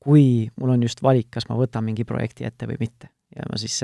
kui 0.00 0.50
mul 0.60 0.74
on 0.76 0.84
just 0.84 1.02
valik, 1.04 1.30
kas 1.34 1.48
ma 1.48 1.56
võtan 1.58 1.86
mingi 1.86 2.06
projekti 2.08 2.46
ette 2.48 2.68
või 2.68 2.78
mitte. 2.80 3.10
ja 3.36 3.46
ma 3.50 3.58
siis 3.60 3.78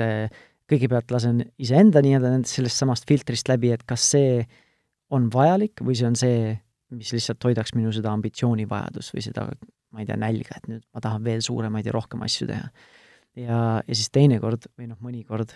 kõigepealt 0.67 1.11
lasen 1.13 1.43
iseenda 1.63 2.01
nii-öelda 2.03 2.33
nendest 2.33 2.57
sellest 2.57 2.81
samast 2.81 3.07
filtrist 3.07 3.47
läbi, 3.49 3.71
et 3.71 3.85
kas 3.87 4.03
see 4.11 4.41
on 5.15 5.29
vajalik 5.31 5.79
või 5.85 5.95
see 5.95 6.09
on 6.09 6.17
see, 6.19 6.51
mis 6.91 7.13
lihtsalt 7.15 7.43
hoidaks 7.47 7.73
minu 7.77 7.93
seda 7.95 8.11
ambitsioonivajadust 8.15 9.15
või 9.15 9.23
seda, 9.23 9.47
ma 9.95 10.03
ei 10.03 10.09
tea, 10.09 10.17
nälga, 10.19 10.59
et 10.59 10.67
nüüd 10.71 10.83
ma 10.91 11.03
tahan 11.03 11.23
veel 11.23 11.43
suuremaid 11.45 11.87
ja 11.87 11.95
rohkem 11.95 12.25
asju 12.27 12.49
teha. 12.51 12.67
ja, 13.39 13.61
ja 13.79 13.95
siis 13.95 14.11
teinekord 14.11 14.67
või 14.75 14.91
noh, 14.91 14.99
mõnikord 15.03 15.55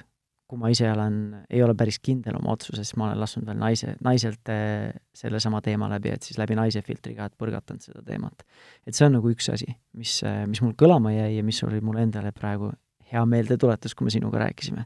kui 0.51 0.59
ma 0.59 0.67
ise 0.67 0.89
olen, 0.91 1.17
ei 1.47 1.61
ole 1.63 1.71
päris 1.79 2.01
kindel 2.03 2.35
oma 2.35 2.51
otsuses, 2.57 2.89
siis 2.89 2.97
ma 2.99 3.07
olen 3.07 3.21
lasknud 3.21 3.47
veel 3.47 3.59
naise, 3.61 3.93
naiselt 4.03 4.51
eh, 4.51 4.89
sellesama 5.15 5.61
teema 5.63 5.87
läbi, 5.93 6.11
et 6.11 6.27
siis 6.27 6.39
läbi 6.41 6.57
naise 6.59 6.83
filtriga, 6.83 7.29
et 7.29 7.37
põrgatanud 7.39 7.85
seda 7.85 8.03
teemat. 8.03 8.43
et 8.83 8.97
see 8.97 9.07
on 9.07 9.15
nagu 9.15 9.31
üks 9.31 9.47
asi, 9.53 9.69
mis, 9.95 10.17
eh, 10.27 10.43
mis 10.51 10.59
mul 10.63 10.75
kõlama 10.75 11.13
jäi 11.15 11.37
ja 11.37 11.45
mis 11.47 11.61
oli 11.63 11.79
mulle 11.79 12.03
endale 12.03 12.33
praegu 12.35 12.73
hea 13.11 13.23
meeldetuletus, 13.31 13.95
kui 13.95 14.07
me 14.07 14.11
sinuga 14.11 14.43
rääkisime. 14.43 14.83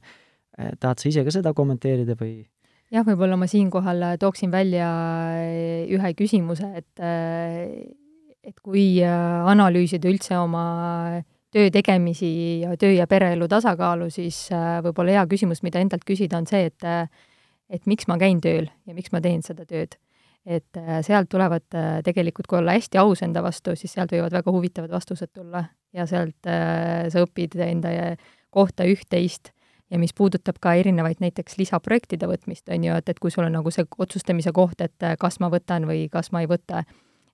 Eh, 0.59 0.71
tahad 0.79 1.01
sa 1.01 1.09
ise 1.09 1.25
ka 1.25 1.33
seda 1.33 1.55
kommenteerida 1.57 2.13
või? 2.19 2.45
jah, 2.93 3.01
võib-olla 3.07 3.37
ma 3.41 3.49
siinkohal 3.49 4.11
tooksin 4.21 4.53
välja 4.53 4.87
ühe 5.89 6.13
küsimuse, 6.13 6.69
et 6.77 7.01
et 8.45 8.59
kui 8.61 9.01
analüüsida 9.01 10.05
üldse 10.13 10.37
oma 10.37 10.67
töö 11.55 11.71
tegemisi 11.71 12.61
ja 12.61 12.75
töö 12.77 12.91
ja 12.91 13.07
pereelu 13.07 13.47
tasakaalu, 13.47 14.09
siis 14.11 14.49
äh, 14.51 14.79
võib-olla 14.83 15.19
hea 15.19 15.25
küsimus, 15.31 15.61
mida 15.63 15.79
endalt 15.79 16.03
küsida, 16.07 16.41
on 16.41 16.49
see, 16.49 16.67
et 16.71 16.87
äh, 16.87 17.07
et 17.71 17.87
miks 17.89 18.05
ma 18.05 18.19
käin 18.21 18.41
tööl 18.43 18.67
ja 18.85 18.93
miks 18.93 19.09
ma 19.15 19.21
teen 19.23 19.41
seda 19.45 19.63
tööd. 19.65 19.95
et 20.45 20.77
äh, 20.77 20.99
sealt 21.01 21.29
tulevad 21.31 21.65
tegelikult, 22.05 22.45
kui 22.47 22.59
olla 22.59 22.75
hästi 22.75 22.99
aus 23.01 23.23
enda 23.25 23.41
vastu, 23.41 23.73
siis 23.75 23.95
sealt 23.95 24.11
võivad 24.13 24.35
väga 24.35 24.51
huvitavad 24.53 24.91
vastused 24.93 25.31
tulla 25.33 25.63
ja 25.95 26.05
sealt 26.05 26.45
sa 26.45 27.23
õpid 27.23 27.55
enda 27.65 27.89
kohta 28.53 28.85
üht-teist 28.85 29.49
ja 29.89 29.97
mis 29.97 30.13
puudutab 30.13 30.59
ka 30.61 30.75
erinevaid 30.77 31.23
näiteks 31.23 31.57
lisaprojektide 31.57 32.27
võtmist, 32.29 32.69
on 32.69 32.83
ju, 32.83 32.99
et, 32.99 33.09
et 33.09 33.19
kui 33.19 33.33
sul 33.33 33.47
on 33.47 33.57
nagu 33.57 33.71
see 33.73 33.87
otsustamise 33.97 34.53
koht, 34.53 34.85
et 34.85 35.07
kas 35.17 35.39
ma 35.39 35.49
võtan 35.49 35.87
või 35.89 36.05
kas 36.13 36.29
ma 36.35 36.43
ei 36.43 36.51
võta, 36.51 36.83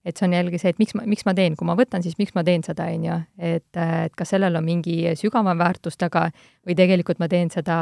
et 0.05 0.17
see 0.17 0.25
on 0.25 0.33
jällegi 0.33 0.57
see, 0.61 0.73
et 0.73 0.79
miks 0.81 0.95
ma, 0.97 1.05
miks 1.09 1.25
ma 1.27 1.33
teen, 1.37 1.55
kui 1.57 1.67
ma 1.69 1.75
võtan, 1.77 2.01
siis 2.01 2.17
miks 2.17 2.33
ma 2.37 2.43
teen 2.45 2.63
seda, 2.65 2.87
on 2.89 3.03
ju. 3.05 3.17
et, 3.37 3.69
et 3.77 4.15
kas 4.17 4.33
sellel 4.33 4.57
on 4.57 4.65
mingi 4.65 4.95
sügavam 5.19 5.59
väärtus 5.61 5.99
taga 6.01 6.27
või 6.67 6.75
tegelikult 6.77 7.21
ma 7.21 7.29
teen 7.31 7.51
seda 7.53 7.77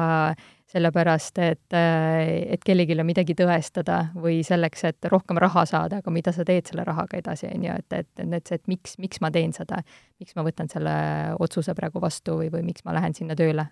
sellepärast, 0.69 1.39
et, 1.41 1.75
et 1.75 2.65
kellelgi 2.65 2.97
on 2.99 3.07
midagi 3.07 3.33
tõestada 3.37 4.01
või 4.19 4.43
selleks, 4.45 4.83
et 4.91 5.09
rohkem 5.09 5.39
raha 5.41 5.63
saada, 5.69 6.03
aga 6.03 6.13
mida 6.13 6.33
sa 6.35 6.45
teed 6.45 6.69
selle 6.69 6.85
rahaga 6.85 7.17
edasi, 7.17 7.49
on 7.49 7.65
ju, 7.65 7.77
et, 7.81 7.97
et, 8.03 8.25
et 8.27 8.51
see, 8.51 8.59
et 8.59 8.69
miks, 8.69 8.97
miks 9.01 9.23
ma 9.23 9.31
teen 9.33 9.55
seda, 9.55 9.81
miks 10.21 10.37
ma 10.37 10.45
võtan 10.45 10.69
selle 10.69 10.93
otsuse 11.41 11.73
praegu 11.77 12.03
vastu 12.03 12.37
või, 12.43 12.51
või 12.53 12.67
miks 12.67 12.85
ma 12.85 12.93
lähen 12.99 13.17
sinna 13.17 13.37
tööle. 13.39 13.65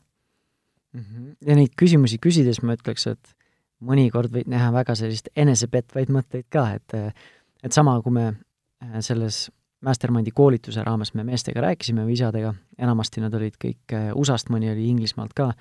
-hmm. 1.03 1.35
ja 1.45 1.55
neid 1.59 1.75
küsimusi 1.77 2.17
küsides 2.17 2.63
ma 2.63 2.73
ütleks, 2.79 3.07
et 3.11 3.35
mõnikord 3.85 4.33
võid 4.33 4.49
näha 4.49 4.71
väga 4.73 4.95
sellist 4.97 5.29
enesepetvaid 5.35 6.09
mõtteid 6.09 6.47
ka, 6.49 6.79
et 6.79 6.95
et 7.63 7.71
sama, 7.73 7.97
kui 8.01 8.13
me 8.13 8.27
äh, 8.27 8.99
selles 8.99 9.47
Mastermindi 9.81 10.31
koolituse 10.33 10.81
raames 10.83 11.13
me 11.13 11.23
meestega 11.23 11.61
rääkisime 11.61 12.01
või 12.05 12.15
isadega, 12.15 12.53
enamasti 12.81 13.21
nad 13.21 13.33
olid 13.37 13.59
kõik 13.61 13.93
äh, 13.93 14.09
USA-st, 14.17 14.49
mõni 14.49 14.71
oli 14.71 14.87
Inglismaalt 14.89 15.35
ka, 15.37 15.51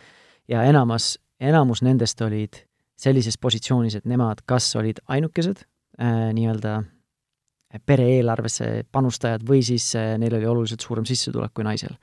ja 0.49 0.63
enamus, 0.65 1.17
enamus 1.41 1.83
nendest 1.85 2.21
olid 2.25 2.63
sellises 2.97 3.37
positsioonis, 3.39 3.99
et 3.99 4.09
nemad 4.09 4.41
kas 4.49 4.71
olid 4.81 5.03
ainukesed 5.13 5.61
äh, 6.01 6.31
nii-öelda 6.37 6.79
pere 7.85 8.07
eelarvesse 8.17 8.87
panustajad 8.93 9.45
või 9.45 9.61
siis 9.67 9.91
äh, 9.99 10.15
neil 10.21 10.39
oli 10.39 10.49
oluliselt 10.49 10.81
suurem 10.81 11.05
sissetulek 11.05 11.53
kui 11.55 11.67
naisel. 11.67 11.97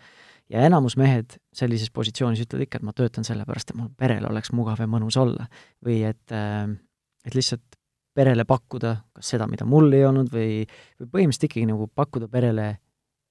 ja 0.54 0.62
enamus 0.68 0.98
mehed 1.00 1.40
sellises 1.56 1.90
positsioonis 1.90 2.44
ütlevad 2.46 2.68
ikka, 2.68 2.78
et 2.78 2.86
ma 2.86 2.94
töötan 2.94 3.26
sellepärast, 3.26 3.72
et 3.72 3.80
mul 3.80 3.90
perel 3.98 4.28
oleks 4.30 4.54
mugav 4.54 4.80
ja 4.80 4.88
mõnus 4.88 5.18
olla. 5.18 5.48
või 5.86 6.04
et 6.06 6.32
äh,, 6.32 6.70
et 7.26 7.36
lihtsalt 7.36 7.80
perele 8.14 8.46
pakkuda 8.46 8.96
kas 9.18 9.34
seda, 9.34 9.48
mida 9.50 9.66
mul 9.66 9.92
ei 9.94 10.06
olnud, 10.06 10.30
või, 10.34 10.64
või 11.02 11.10
põhimõtteliselt 11.18 11.50
ikkagi 11.50 11.68
nagu 11.70 11.90
pakkuda 11.96 12.30
perele 12.32 12.68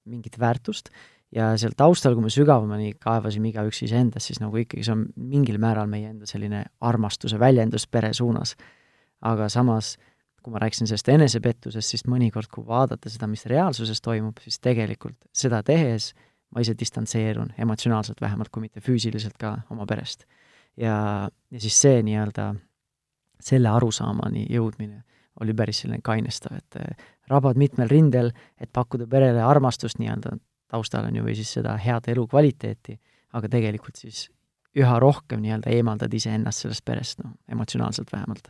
mingit 0.09 0.39
väärtust 0.39 0.91
ja 1.33 1.53
seal 1.59 1.75
taustal, 1.77 2.15
kui 2.15 2.27
me 2.27 2.31
sügavamani 2.33 2.93
kaevasime 3.01 3.51
igaüks 3.51 3.83
iseendas, 3.87 4.27
siis 4.29 4.41
nagu 4.43 4.57
ikkagi 4.61 4.85
see 4.85 4.95
on 4.95 5.05
mingil 5.17 5.59
määral 5.61 5.89
meie 5.89 6.11
enda 6.11 6.27
selline 6.29 6.65
armastuse 6.83 7.39
väljendus 7.41 7.87
pere 7.87 8.13
suunas. 8.13 8.55
aga 9.23 9.47
samas, 9.49 9.95
kui 10.43 10.51
ma 10.51 10.59
rääkisin 10.59 10.89
sellest 10.89 11.07
enesepettusest, 11.07 11.93
siis 11.93 12.01
mõnikord, 12.11 12.49
kui 12.51 12.65
vaadata 12.67 13.07
seda, 13.09 13.29
mis 13.31 13.45
reaalsuses 13.47 14.01
toimub, 14.03 14.41
siis 14.43 14.59
tegelikult 14.59 15.15
seda 15.31 15.61
tehes 15.63 16.11
ma 16.51 16.61
ise 16.61 16.75
distantseerun 16.77 17.53
emotsionaalselt 17.57 18.19
vähemalt, 18.21 18.51
kui 18.51 18.65
mitte 18.65 18.83
füüsiliselt 18.83 19.37
ka 19.39 19.55
oma 19.71 19.87
perest. 19.89 20.27
ja, 20.77 21.29
ja 21.51 21.59
siis 21.59 21.79
see 21.81 22.03
nii-öelda 22.03 22.53
selle 23.47 23.69
arusaamani 23.69 24.47
jõudmine 24.49 25.03
oli 25.41 25.53
päris 25.57 25.81
selline 25.83 26.01
kainestav, 26.03 26.57
et 26.57 26.77
äh, 26.79 27.07
rabad 27.31 27.57
mitmel 27.57 27.89
rindel, 27.89 28.31
et 28.61 28.69
pakkuda 28.73 29.07
perele 29.09 29.41
armastust 29.43 29.99
nii-öelda, 30.01 30.37
taustal 30.73 31.07
on 31.09 31.17
ju, 31.17 31.25
või 31.25 31.35
siis 31.37 31.53
seda 31.57 31.75
head 31.81 32.09
elukvaliteeti, 32.13 32.99
aga 33.33 33.49
tegelikult 33.49 33.99
siis 34.01 34.27
üha 34.77 34.97
rohkem 35.01 35.41
nii-öelda 35.43 35.73
eemaldad 35.73 36.13
iseennast 36.13 36.65
sellest 36.65 36.85
perest, 36.85 37.21
noh, 37.23 37.33
emotsionaalselt 37.51 38.13
vähemalt. 38.13 38.49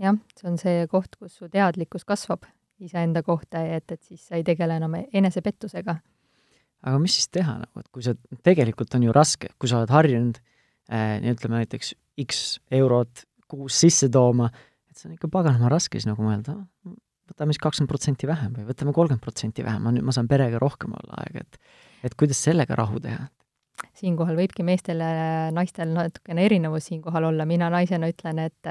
jah, 0.00 0.16
see 0.36 0.50
on 0.50 0.58
see 0.60 0.84
koht, 0.92 1.16
kus 1.16 1.38
su 1.40 1.48
teadlikkus 1.52 2.04
kasvab 2.04 2.44
iseenda 2.80 3.22
kohta 3.24 3.62
ja 3.64 3.80
et, 3.80 3.92
et 3.92 4.02
siis 4.02 4.26
sa 4.28 4.36
ei 4.36 4.44
tegele 4.44 4.76
enam 4.76 4.98
enesepettusega. 5.12 5.96
aga 6.82 6.98
mis 7.00 7.16
siis 7.16 7.28
teha 7.32 7.58
nagu, 7.62 7.80
et 7.80 7.88
kui 7.92 8.04
sa, 8.04 8.14
tegelikult 8.44 8.94
on 8.94 9.08
ju 9.08 9.16
raske, 9.16 9.48
kui 9.58 9.68
sa 9.68 9.80
oled 9.80 9.92
harjunud 9.92 10.40
äh, 10.92 11.20
ütleme 11.32 11.62
näiteks 11.62 11.94
X 12.24 12.60
eurot 12.72 13.24
kuus 13.50 13.80
sisse 13.80 14.08
tooma, 14.12 14.48
et 14.90 14.98
see 14.98 15.10
on 15.10 15.16
ikka 15.16 15.30
paganama 15.32 15.70
raske 15.72 15.98
siis 15.98 16.08
nagu 16.08 16.24
mõelda, 16.24 16.56
võtame 17.30 17.54
siis 17.54 17.62
kakskümmend 17.62 17.90
protsenti 17.90 18.28
vähem 18.30 18.54
või 18.56 18.66
võtame 18.68 18.94
kolmkümmend 18.96 19.24
protsenti 19.24 19.64
vähem, 19.66 19.82
ma 19.84 19.94
nüüd, 19.94 20.06
ma 20.06 20.14
saan 20.14 20.28
perega 20.30 20.60
rohkem 20.62 20.94
olla 20.96 21.22
aega, 21.24 21.46
et 21.46 21.60
et 22.06 22.14
kuidas 22.14 22.38
sellega 22.44 22.76
rahu 22.78 23.00
teha? 23.02 23.26
siinkohal 23.96 24.38
võibki 24.38 24.64
meestel 24.64 25.02
ja 25.02 25.50
naistel 25.52 25.90
natukene 25.92 26.44
erinevus 26.48 26.86
siinkohal 26.88 27.28
olla, 27.30 27.44
mina 27.48 27.68
naisena 27.72 28.08
ütlen, 28.08 28.40
et 28.46 28.70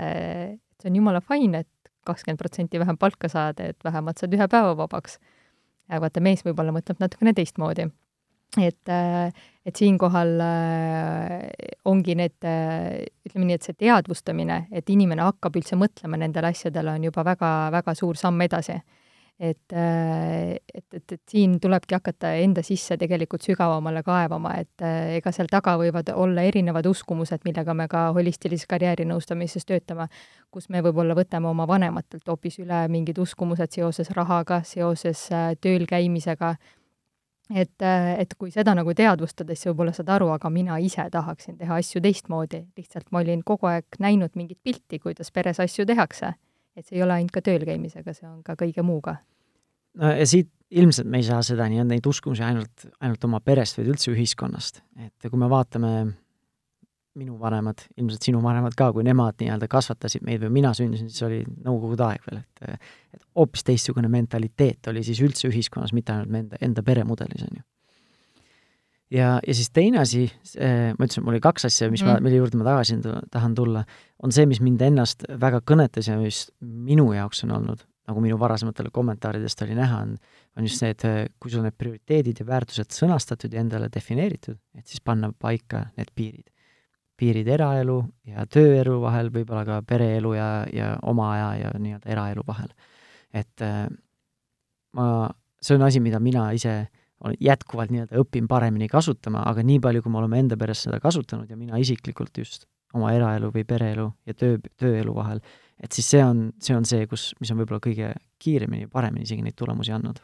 see 0.82 0.90
on 0.90 0.98
jumala 0.98 1.22
fine, 1.22 1.62
et 1.62 1.92
kakskümmend 2.06 2.42
protsenti 2.42 2.82
vähem 2.82 2.98
palka 2.98 3.30
saada, 3.30 3.70
et 3.70 3.86
vähemalt 3.86 4.22
saad 4.22 4.34
ühe 4.34 4.48
päeva 4.50 4.74
vabaks. 4.78 5.20
aga 5.90 6.02
vaata, 6.08 6.22
mees 6.26 6.42
võib-olla 6.46 6.74
mõtleb 6.74 7.02
natukene 7.02 7.36
teistmoodi 7.38 7.86
et, 8.62 8.90
äh, 8.90 9.32
et 9.66 9.76
siinkohal 9.76 10.36
äh, 10.42 11.48
ongi 11.86 12.16
need, 12.16 12.38
äh, 12.44 13.06
ütleme 13.28 13.50
nii, 13.50 13.58
et 13.60 13.66
see 13.68 13.78
teadvustamine, 13.86 14.66
et 14.72 14.92
inimene 14.94 15.26
hakkab 15.26 15.58
üldse 15.60 15.78
mõtlema 15.80 16.20
nendele 16.22 16.54
asjadele, 16.54 16.96
on 16.96 17.10
juba 17.10 17.26
väga, 17.28 17.56
väga 17.76 17.96
suur 17.98 18.20
samm 18.20 18.46
edasi. 18.48 18.80
et, 19.36 19.74
et, 19.76 20.86
et, 20.96 21.12
et 21.12 21.22
siin 21.28 21.58
tulebki 21.60 21.98
hakata 21.98 22.30
enda 22.40 22.62
sisse 22.64 22.96
tegelikult 22.96 23.44
sügavamale 23.44 24.00
kaevama, 24.00 24.54
et 24.62 24.84
ega 25.18 25.34
seal 25.36 25.50
taga 25.52 25.74
võivad 25.76 26.08
olla 26.16 26.46
erinevad 26.48 26.88
uskumused, 26.88 27.44
millega 27.44 27.74
me 27.76 27.90
ka 27.92 28.06
holistilises 28.16 28.64
karjäärinõustamises 28.72 29.68
töötame, 29.68 30.08
kus 30.56 30.70
me 30.72 30.80
võib-olla 30.86 31.20
võtame 31.20 31.52
oma 31.52 31.68
vanematelt 31.68 32.32
hoopis 32.32 32.62
üle 32.64 32.86
mingid 32.88 33.20
uskumused 33.20 33.76
seoses 33.76 34.14
rahaga, 34.16 34.62
seoses 34.64 35.28
tööl 35.60 35.84
käimisega 35.84 36.56
et, 37.54 37.86
et 38.18 38.34
kui 38.40 38.52
seda 38.54 38.74
nagu 38.78 38.94
teadvustades, 38.98 39.60
siis 39.60 39.72
võib-olla 39.72 39.94
saad 39.96 40.10
aru, 40.16 40.32
aga 40.34 40.50
mina 40.50 40.80
ise 40.82 41.06
tahaksin 41.12 41.58
teha 41.60 41.78
asju 41.82 42.02
teistmoodi, 42.02 42.64
lihtsalt 42.78 43.12
ma 43.12 43.22
olin 43.22 43.44
kogu 43.46 43.70
aeg 43.70 44.00
näinud 44.02 44.34
mingit 44.36 44.60
pilti, 44.64 45.00
kuidas 45.00 45.32
peres 45.32 45.62
asju 45.64 45.86
tehakse. 45.86 46.34
et 46.76 46.86
see 46.86 46.98
ei 46.98 47.04
ole 47.04 47.14
ainult 47.14 47.32
ka 47.32 47.42
tööl 47.42 47.64
käimisega, 47.64 48.14
see 48.14 48.28
on 48.28 48.42
ka 48.44 48.58
kõige 48.60 48.84
muuga. 48.84 49.18
no 49.96 50.12
ja 50.12 50.26
siit 50.28 50.50
ilmselt 50.72 51.08
me 51.08 51.22
ei 51.22 51.24
saa 51.24 51.42
seda 51.46 51.70
nii-öelda 51.70 51.94
neid 51.94 52.08
uskumusi 52.10 52.44
ainult, 52.44 52.88
ainult 53.00 53.24
oma 53.24 53.40
perest, 53.40 53.78
vaid 53.78 53.94
üldse 53.94 54.12
ühiskonnast. 54.12 54.82
et 55.06 55.30
kui 55.30 55.40
me 55.40 55.50
vaatame 55.50 55.92
minu 57.16 57.38
vanemad, 57.40 57.86
ilmselt 57.98 58.26
sinu 58.28 58.42
vanemad 58.44 58.76
ka, 58.78 58.90
kui 58.96 59.06
nemad 59.08 59.38
nii-öelda 59.40 59.70
kasvatasid 59.72 60.26
meid 60.28 60.44
või 60.44 60.58
mina 60.58 60.74
sündisin, 60.76 61.08
siis 61.12 61.24
oli 61.28 61.44
Nõukogude 61.46 62.10
aeg 62.10 62.28
veel, 62.28 62.42
et 62.44 62.76
et 63.16 63.24
hoopis 63.38 63.64
teistsugune 63.64 64.10
mentaliteet 64.12 64.90
oli 64.92 65.04
siis 65.06 65.22
üldse 65.24 65.48
ühiskonnas, 65.48 65.94
mitte 65.96 66.12
ainult 66.12 66.36
enda, 66.36 66.60
enda 66.68 66.84
peremudelis, 66.84 67.46
on 67.48 67.60
ju. 67.62 67.64
ja, 69.16 69.30
ja 69.40 69.56
siis 69.56 69.72
teine 69.72 70.02
asi, 70.04 70.26
ma 70.60 71.08
ütlesin, 71.08 71.24
mul 71.24 71.38
oli 71.38 71.44
kaks 71.44 71.70
asja, 71.70 71.88
mis 71.92 72.04
mm. 72.04 72.12
ma, 72.12 72.24
mille 72.26 72.42
juurde 72.42 72.60
ma 72.60 72.68
tagasi 72.68 73.00
tahan 73.32 73.56
tulla, 73.56 73.86
on 74.24 74.36
see, 74.36 74.48
mis 74.52 74.60
mind 74.64 74.84
ennast 74.84 75.24
väga 75.42 75.62
kõnetas 75.64 76.12
ja 76.12 76.18
mis 76.20 76.50
minu 76.60 77.08
jaoks 77.16 77.46
on 77.48 77.56
olnud, 77.56 77.86
nagu 78.10 78.22
minu 78.22 78.40
varasematele 78.42 78.92
kommentaaridest 78.94 79.64
oli 79.64 79.78
näha, 79.78 80.02
on, 80.04 80.18
on 80.60 80.68
just 80.68 80.84
see, 80.84 80.92
et 80.92 81.32
kui 81.40 81.54
sul 81.54 81.64
need 81.64 81.78
prioriteedid 81.80 82.44
ja 82.44 82.50
väärtused 82.52 82.92
sõnastatud 82.92 83.56
ja 83.56 83.64
endale 83.64 83.88
defineeritud, 83.94 84.60
et 84.76 84.92
siis 84.92 85.00
panna 85.00 85.32
paika 85.32 85.88
need 85.96 86.12
piirid 86.12 86.52
piirid 87.20 87.48
eraelu 87.48 88.00
ja 88.28 88.46
tööelu 88.52 89.00
vahel, 89.04 89.32
võib-olla 89.34 89.64
ka 89.68 89.80
pereelu 89.88 90.34
ja, 90.36 90.50
ja 90.74 90.92
oma 91.08 91.32
aja 91.34 91.50
ja 91.64 91.72
nii-öelda 91.80 92.12
eraelu 92.12 92.44
vahel. 92.48 92.70
et 93.34 93.64
äh, 93.64 93.88
ma, 94.96 95.08
see 95.62 95.76
on 95.76 95.88
asi, 95.88 96.00
mida 96.04 96.20
mina 96.20 96.50
ise 96.56 96.86
jätkuvalt 97.42 97.92
nii-öelda 97.94 98.20
õpin 98.22 98.48
paremini 98.48 98.88
kasutama, 98.92 99.44
aga 99.50 99.64
nii 99.66 99.80
palju, 99.82 100.04
kui 100.04 100.12
me 100.14 100.20
oleme 100.22 100.40
enda 100.44 100.58
peres 100.60 100.84
seda 100.86 101.00
kasutanud 101.02 101.50
ja 101.50 101.58
mina 101.58 101.80
isiklikult 101.82 102.38
just 102.38 102.68
oma 102.96 103.12
eraelu 103.16 103.50
või 103.52 103.66
pereelu 103.68 104.10
ja 104.28 104.36
töö, 104.38 104.60
tööelu 104.80 105.16
vahel, 105.16 105.42
et 105.82 105.96
siis 105.96 106.08
see 106.14 106.24
on, 106.24 106.50
see 106.62 106.76
on 106.76 106.86
see, 106.88 107.08
kus, 107.12 107.34
mis 107.40 107.52
on 107.52 107.60
võib-olla 107.60 107.82
kõige 107.84 108.14
kiiremini 108.40 108.86
ja 108.86 108.92
paremini 108.92 109.28
isegi 109.28 109.44
neid 109.44 109.58
tulemusi 109.60 109.96
andnud 109.96 110.22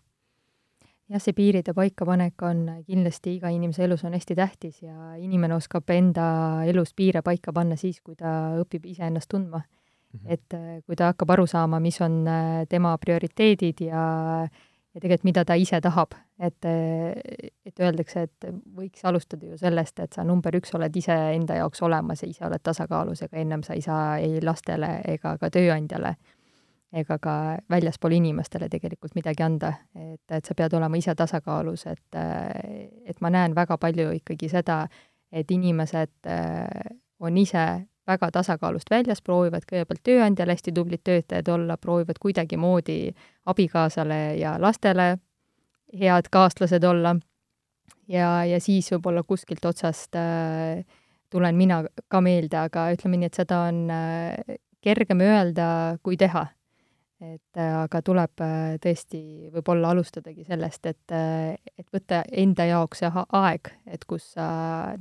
jah, 1.11 1.21
see 1.21 1.35
piiride 1.35 1.75
paikapanek 1.77 2.41
on 2.47 2.63
kindlasti 2.87 3.35
iga 3.37 3.51
inimese 3.53 3.85
elus 3.85 4.05
on 4.07 4.15
hästi 4.15 4.37
tähtis 4.37 4.81
ja 4.85 5.13
inimene 5.19 5.57
oskab 5.57 5.89
enda 5.91 6.25
elus 6.69 6.95
piire 6.95 7.21
paika 7.25 7.53
panna 7.53 7.77
siis, 7.79 8.01
kui 8.01 8.15
ta 8.15 8.55
õpib 8.61 8.87
iseennast 8.93 9.29
tundma 9.31 9.61
mm. 9.61 10.19
-hmm. 10.19 10.33
et 10.33 10.53
äh, 10.53 10.81
kui 10.85 10.95
ta 10.95 11.11
hakkab 11.11 11.29
aru 11.29 11.47
saama, 11.47 11.79
mis 11.79 12.01
on 12.01 12.27
äh, 12.27 12.65
tema 12.69 12.97
prioriteedid 12.97 13.87
ja 13.87 14.47
ja 14.93 14.99
tegelikult, 14.99 15.23
mida 15.23 15.45
ta 15.45 15.55
ise 15.55 15.81
tahab, 15.81 16.15
et, 16.39 16.65
äh, 16.65 17.13
et 17.65 17.79
öeldakse, 17.79 18.21
et 18.21 18.45
võiks 18.75 19.05
alustada 19.07 19.45
ju 19.45 19.57
sellest, 19.57 19.99
et 19.99 20.13
sa 20.13 20.23
number 20.23 20.55
üks 20.55 20.75
oled 20.75 20.95
ise 20.95 21.15
enda 21.35 21.55
jaoks 21.55 21.81
olemas 21.81 22.23
ja 22.23 22.27
ise 22.29 22.45
oled 22.45 22.59
tasakaalus, 22.63 23.21
ega 23.21 23.37
ennem 23.37 23.63
sa 23.63 23.73
ei 23.73 23.81
saa 23.81 24.17
ei 24.17 24.41
lastele 24.43 25.01
ega 25.07 25.37
ka 25.37 25.49
tööandjale 25.49 26.15
ega 26.93 27.17
ka 27.23 27.35
väljaspool 27.71 28.17
inimestele 28.17 28.67
tegelikult 28.69 29.15
midagi 29.15 29.43
anda, 29.45 29.71
et, 29.95 30.23
et 30.31 30.45
sa 30.45 30.55
pead 30.57 30.73
olema 30.75 30.99
ise 30.99 31.15
tasakaalus, 31.15 31.85
et, 31.87 32.19
et 33.07 33.21
ma 33.23 33.31
näen 33.31 33.55
väga 33.55 33.77
palju 33.79 34.09
ikkagi 34.17 34.49
seda, 34.51 34.83
et 35.31 35.51
inimesed 35.51 36.27
äh, 36.27 36.91
on 37.19 37.37
ise 37.37 37.65
väga 38.07 38.31
tasakaalust 38.33 38.91
väljas, 38.91 39.21
proovivad 39.23 39.63
kõigepealt 39.69 40.03
tööandjale 40.03 40.55
hästi 40.57 40.73
tublid 40.75 41.03
töötajad 41.07 41.47
olla, 41.53 41.77
proovivad 41.77 42.19
kuidagimoodi 42.19 43.13
abikaasale 43.47 44.21
ja 44.39 44.57
lastele 44.59 45.13
head 45.99 46.27
kaaslased 46.31 46.83
olla 46.83 47.15
ja, 48.11 48.45
ja 48.45 48.59
siis 48.59 48.89
võib-olla 48.91 49.23
kuskilt 49.27 49.65
otsast 49.65 50.17
äh, 50.19 50.83
tulen 51.31 51.55
mina 51.55 51.81
ka 52.11 52.21
meelde, 52.23 52.59
aga 52.65 52.89
ütleme 52.95 53.19
nii, 53.21 53.31
et 53.31 53.39
seda 53.39 53.63
on 53.69 53.85
äh, 53.93 54.57
kergem 54.83 55.23
öelda 55.23 55.67
kui 56.03 56.17
teha. 56.19 56.47
Et 57.21 57.59
äh, 57.59 57.75
aga 57.83 58.01
tuleb 58.05 58.41
äh, 58.41 58.75
tõesti 58.81 59.21
võib-olla 59.53 59.93
alustadagi 59.93 60.45
sellest, 60.47 60.89
et, 60.89 61.13
et 61.13 61.87
võtta 61.93 62.23
enda 62.43 62.65
jaoks 62.71 63.03
see 63.03 63.11
aeg, 63.41 63.71
et 63.85 64.05
kus 64.09 64.33
sa 64.35 64.47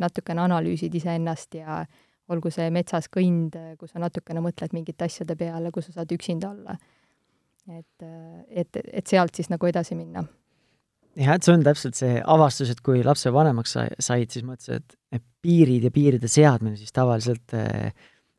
natukene 0.01 0.45
analüüsid 0.45 0.95
iseennast 1.01 1.57
ja 1.61 1.83
olgu 2.31 2.53
see 2.55 2.69
metsas 2.71 3.09
kõnd, 3.11 3.57
kus 3.79 3.95
sa 3.95 4.03
natukene 4.03 4.43
mõtled 4.45 4.75
mingite 4.77 5.09
asjade 5.09 5.35
peale, 5.37 5.73
kus 5.75 5.89
sa 5.89 6.01
saad 6.01 6.13
üksinda 6.15 6.53
olla. 6.53 6.77
et, 7.71 8.05
et, 8.49 8.77
et 8.85 9.07
sealt 9.07 9.35
siis 9.35 9.51
nagu 9.51 9.67
edasi 9.67 9.95
minna 9.95 10.23
jah, 11.19 11.35
et 11.35 11.45
see 11.45 11.55
on 11.55 11.65
täpselt 11.65 11.99
see 11.99 12.21
avastus, 12.21 12.71
et 12.73 12.81
kui 12.85 13.03
lapsevanemaks 13.07 13.77
sa 13.77 13.87
said, 14.03 14.31
siis 14.33 14.47
mõtlesid, 14.47 14.81
et, 14.81 14.97
et 15.19 15.25
piirid 15.43 15.87
ja 15.87 15.93
piiride 15.95 16.31
seadmine 16.31 16.79
siis 16.79 16.95
tavaliselt 16.95 17.55
äh, 17.57 17.91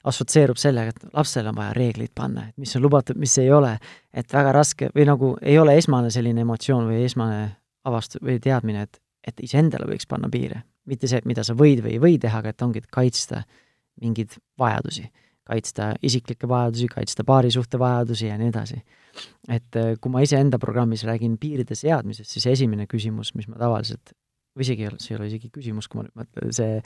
assotsieerub 0.08 0.58
sellega, 0.58 0.94
et 0.94 1.14
lapsele 1.14 1.52
on 1.52 1.58
vaja 1.58 1.74
reegleid 1.78 2.14
panna, 2.16 2.48
et 2.50 2.58
mis 2.62 2.74
on 2.76 2.84
lubatud, 2.86 3.20
mis 3.22 3.38
ei 3.42 3.52
ole, 3.54 3.76
et 4.14 4.34
väga 4.34 4.54
raske 4.56 4.90
või 4.96 5.06
nagu 5.10 5.32
ei 5.42 5.58
ole 5.62 5.78
esmane 5.78 6.12
selline 6.14 6.42
emotsioon 6.46 6.88
või 6.90 7.04
esmane 7.06 7.42
avastus 7.88 8.22
või 8.24 8.40
teadmine, 8.42 8.86
et, 8.88 9.02
et 9.28 9.44
iseendale 9.46 9.90
võiks 9.90 10.10
panna 10.10 10.30
piire. 10.32 10.64
mitte 10.86 11.08
see, 11.08 11.22
mida 11.30 11.44
sa 11.46 11.54
võid 11.54 11.84
või 11.86 11.92
ei 11.94 12.00
või 12.02 12.16
teha, 12.20 12.40
aga 12.42 12.50
et 12.50 12.62
ongi, 12.66 12.82
et 12.82 12.88
kaitsta 12.90 13.44
mingeid 14.02 14.34
vajadusi, 14.60 15.06
kaitsta 15.46 15.92
isiklikke 16.02 16.50
vajadusi, 16.50 16.88
kaitsta 16.90 17.24
paarisuhte 17.24 17.80
vajadusi 17.80 18.28
ja 18.28 18.38
nii 18.40 18.50
edasi. 18.50 18.82
Et 19.48 19.78
äh, 19.78 19.94
kui 20.02 20.12
ma 20.12 20.24
iseenda 20.26 20.58
programmis 20.60 21.04
räägin 21.06 21.38
piiride 21.38 21.76
seadmisest, 21.76 22.32
siis 22.32 22.48
esimene 22.50 22.88
küsimus, 22.90 23.36
mis 23.36 23.48
ma 23.52 23.60
tavaliselt, 23.62 24.16
või 24.56 24.66
isegi 24.66 24.88
ei 24.88 24.90
ole, 24.90 25.00
see 25.04 25.14
ei 25.14 25.20
ole 25.20 25.30
isegi 25.30 25.52
küsimus, 25.54 25.88
kui 25.88 26.00
ma 26.00 26.08
nüüd 26.08 26.24
mõtlen, 26.24 26.54
see, 26.56 26.82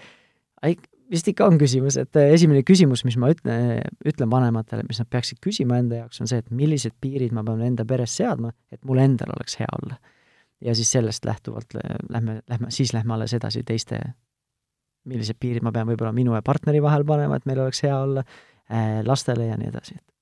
vist 1.12 1.30
ikka 1.30 1.47
on 1.49 1.60
küsimus, 1.62 1.97
et 2.01 2.18
äh, 2.20 2.32
esimene 2.36 2.64
küsimus, 2.66 3.03
mis 3.08 3.18
ma 3.22 3.30
ütlen, 3.34 3.82
ütlen 4.08 4.32
vanematele, 4.32 4.86
mis 4.88 4.99
nad 5.01 5.10
peaksid 5.12 5.41
küsima 5.43 5.80
enda 5.82 6.03
jaoks, 6.03 6.22
on 6.24 6.32
see, 6.32 6.41
et 6.41 6.51
millised 6.56 6.95
piirid 7.01 7.36
ma 7.36 7.43
pean 7.45 7.64
enda 7.66 7.86
peres 7.88 8.16
seadma, 8.18 8.53
et 8.74 8.82
mul 8.88 9.01
endal 9.03 9.36
oleks 9.38 9.60
hea 9.62 9.70
olla. 9.80 9.99
ja 10.66 10.74
siis 10.76 10.89
sellest 10.91 11.26
lähtuvalt 11.26 11.76
äh, 11.76 11.95
lähme, 12.10 12.39
lähme, 12.49 12.72
siis 12.72 12.93
lähme 12.93 13.14
alles 13.14 13.34
edasi 13.34 13.64
teiste, 13.64 13.99
millised 15.06 15.38
piirid 15.39 15.64
ma 15.64 15.72
pean 15.76 15.88
võib-olla 15.88 16.14
minu 16.16 16.34
ja 16.34 16.41
partneri 16.41 16.82
vahel 16.82 17.06
panema, 17.06 17.38
et 17.38 17.45
meil 17.45 17.62
oleks 17.62 17.84
hea 17.86 17.95
olla, 18.01 18.24
lastele 19.06 19.45
ja 19.45 19.58
nii 19.62 19.68
edasi, 19.70 19.93
et 19.99 20.14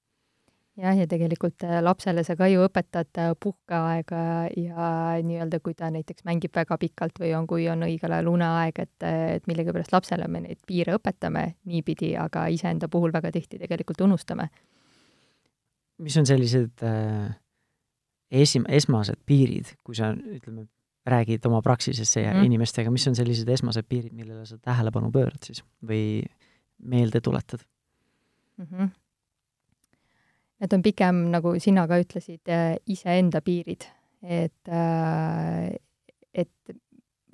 jah, 0.80 0.98
ja 0.98 1.06
tegelikult 1.10 1.64
äh, 1.68 1.78
lapsele 1.84 2.24
sa 2.26 2.36
ka 2.40 2.48
ju 2.50 2.64
õpetad 2.66 3.20
äh, 3.22 3.32
puhkeaega 3.40 4.24
ja 4.58 4.88
nii-öelda, 5.26 5.60
kui 5.64 5.76
ta 5.78 5.90
näiteks 5.94 6.26
mängib 6.28 6.54
väga 6.56 6.78
pikalt 6.82 7.20
või 7.22 7.34
on, 7.38 7.48
kui 7.50 7.68
on 7.72 7.86
õigel 7.86 8.16
ajal 8.16 8.32
uneaeg, 8.34 8.84
et, 8.86 9.08
et 9.38 9.50
millegipärast 9.50 9.94
lapsele 9.94 10.28
me 10.32 10.44
neid 10.48 10.62
piire 10.68 10.98
õpetame 10.98 11.46
niipidi, 11.70 12.14
aga 12.20 12.48
iseenda 12.54 12.90
puhul 12.92 13.14
väga 13.14 13.32
tihti 13.36 13.62
tegelikult 13.62 14.02
unustame. 14.08 14.50
mis 16.04 16.18
on 16.18 16.26
sellised 16.26 16.84
äh, 16.84 17.36
esim-, 18.32 18.68
esmased 18.68 19.22
piirid, 19.26 19.76
kui 19.84 19.96
sa 19.96 20.14
ütleme, 20.14 20.68
räägid 21.06 21.46
oma 21.46 21.60
praksisesse 21.62 22.22
ja 22.22 22.32
mm. 22.32 22.46
inimestega, 22.48 22.92
mis 22.92 23.06
on 23.12 23.16
sellised 23.16 23.50
esmased 23.52 23.86
piirid, 23.92 24.14
millele 24.16 24.46
sa 24.48 24.58
tähelepanu 24.58 25.12
pöörad 25.12 25.44
siis 25.44 25.60
või 25.84 26.24
meelde 26.80 27.20
tuletad 27.22 27.60
mm? 28.58 28.68
-hmm 28.72 28.92
need 30.64 30.74
on 30.74 30.84
pigem, 30.84 31.26
nagu 31.34 31.58
sina 31.60 31.86
ka 31.90 32.00
ütlesid, 32.02 32.48
äh, 32.52 32.78
iseenda 32.88 33.42
piirid, 33.44 33.86
et, 34.24 34.72
äh, 34.72 35.76
et, 36.34 36.76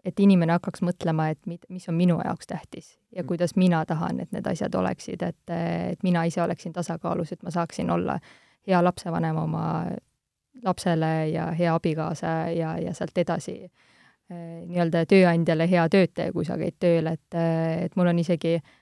et 0.03 0.23
inimene 0.25 0.55
hakkaks 0.57 0.82
mõtlema, 0.86 1.30
et 1.34 1.41
mit-, 1.45 1.67
mis 1.69 1.86
on 1.91 1.97
minu 1.99 2.17
jaoks 2.23 2.49
tähtis 2.49 2.95
ja 3.13 3.21
mm. 3.21 3.27
kuidas 3.30 3.55
mina 3.55 3.84
tahan, 3.86 4.23
et 4.23 4.34
need 4.34 4.47
asjad 4.49 4.75
oleksid, 4.75 5.21
et, 5.21 5.53
et 5.53 6.03
mina 6.03 6.25
ise 6.25 6.41
oleksin 6.41 6.73
tasakaalus, 6.73 7.36
et 7.36 7.45
ma 7.45 7.53
saaksin 7.53 7.91
olla 7.93 8.17
hea 8.67 8.82
lapsevanem 8.84 9.38
oma 9.38 9.67
lapsele 10.65 11.30
ja 11.30 11.51
hea 11.55 11.75
abikaasa 11.75 12.34
ja, 12.55 12.73
ja 12.82 12.93
sealt 12.97 13.17
edasi. 13.17 13.61
Äh, 14.30 14.65
nii-öelda 14.65 15.05
tööandjale 15.09 15.69
hea 15.69 15.86
töötaja, 15.89 16.34
kui 16.34 16.45
sa 16.45 16.57
käid 16.57 16.82
tööl, 16.82 17.13
et, 17.13 17.38
et 17.86 17.95
mul 17.97 18.09
on 18.09 18.25
isegi 18.25 18.57
äh, 18.57 18.75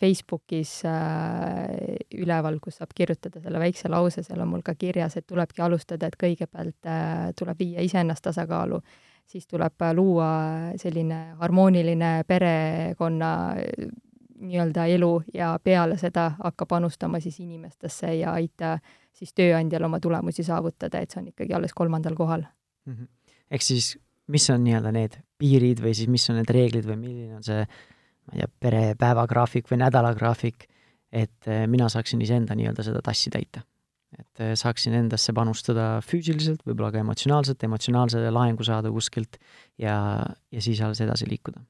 Facebookis 0.00 0.82
äh, 0.88 1.96
üleval, 2.16 2.56
kus 2.60 2.78
saab 2.80 2.94
kirjutada 2.96 3.40
selle 3.42 3.60
väikse 3.60 3.90
lause, 3.92 4.22
seal 4.24 4.40
on 4.40 4.48
mul 4.48 4.62
ka 4.64 4.72
kirjas, 4.78 5.18
et 5.20 5.26
tulebki 5.28 5.60
alustada, 5.60 6.08
et 6.08 6.16
kõigepealt 6.16 6.88
äh, 6.88 7.28
tuleb 7.36 7.60
viia 7.60 7.84
iseennast 7.84 8.24
tasakaalu, 8.24 8.80
siis 9.28 9.44
tuleb 9.46 9.84
äh, 9.84 9.92
luua 9.96 10.30
selline 10.80 11.18
harmooniline 11.42 12.22
perekonna 12.28 13.32
nii-öelda 14.38 14.86
elu 14.94 15.12
ja 15.34 15.50
peale 15.60 15.98
seda 16.00 16.30
hakka 16.38 16.66
panustama 16.66 17.20
siis 17.20 17.36
inimestesse 17.44 18.14
ja 18.22 18.32
aita 18.38 18.78
siis 19.12 19.34
tööandjal 19.36 19.84
oma 19.84 20.00
tulemusi 20.00 20.46
saavutada, 20.46 21.02
et 21.02 21.12
see 21.12 21.20
on 21.20 21.28
ikkagi 21.34 21.52
alles 21.58 21.76
kolmandal 21.76 22.16
kohal 22.16 22.46
mm. 22.86 22.94
-hmm. 22.94 23.08
ehk 23.50 23.62
siis, 23.62 23.98
mis 24.26 24.50
on 24.50 24.64
nii-öelda 24.64 24.92
need 24.96 25.20
piirid 25.38 25.84
või 25.84 25.94
siis 25.94 26.08
mis 26.08 26.30
on 26.30 26.40
need 26.40 26.56
reeglid 26.56 26.88
või 26.88 26.96
milline 26.96 27.36
on 27.36 27.44
see 27.44 27.66
ma 28.28 28.36
ei 28.36 28.44
tea, 28.44 28.52
pere 28.66 28.82
päevagraafik 29.00 29.70
või 29.70 29.80
nädalagraafik, 29.84 30.68
et 31.12 31.48
eh, 31.48 31.64
mina 31.70 31.88
saaksin 31.92 32.22
iseenda 32.24 32.56
nii-öelda 32.58 32.84
seda 32.86 33.02
tassi 33.04 33.32
täita. 33.34 33.64
et 34.18 34.40
eh, 34.40 34.54
saaksin 34.56 34.94
endasse 34.96 35.32
panustada 35.36 35.98
füüsiliselt, 36.04 36.62
võib-olla 36.64 36.92
ka 36.94 37.02
emotsionaalselt, 37.02 37.64
emotsionaalse 37.64 38.22
laengu 38.32 38.64
saada 38.64 38.92
kuskilt 38.92 39.36
ja, 39.78 39.98
ja 40.52 40.62
siis 40.64 40.80
alles 40.80 41.02
edasi 41.04 41.28
liikuda 41.28 41.60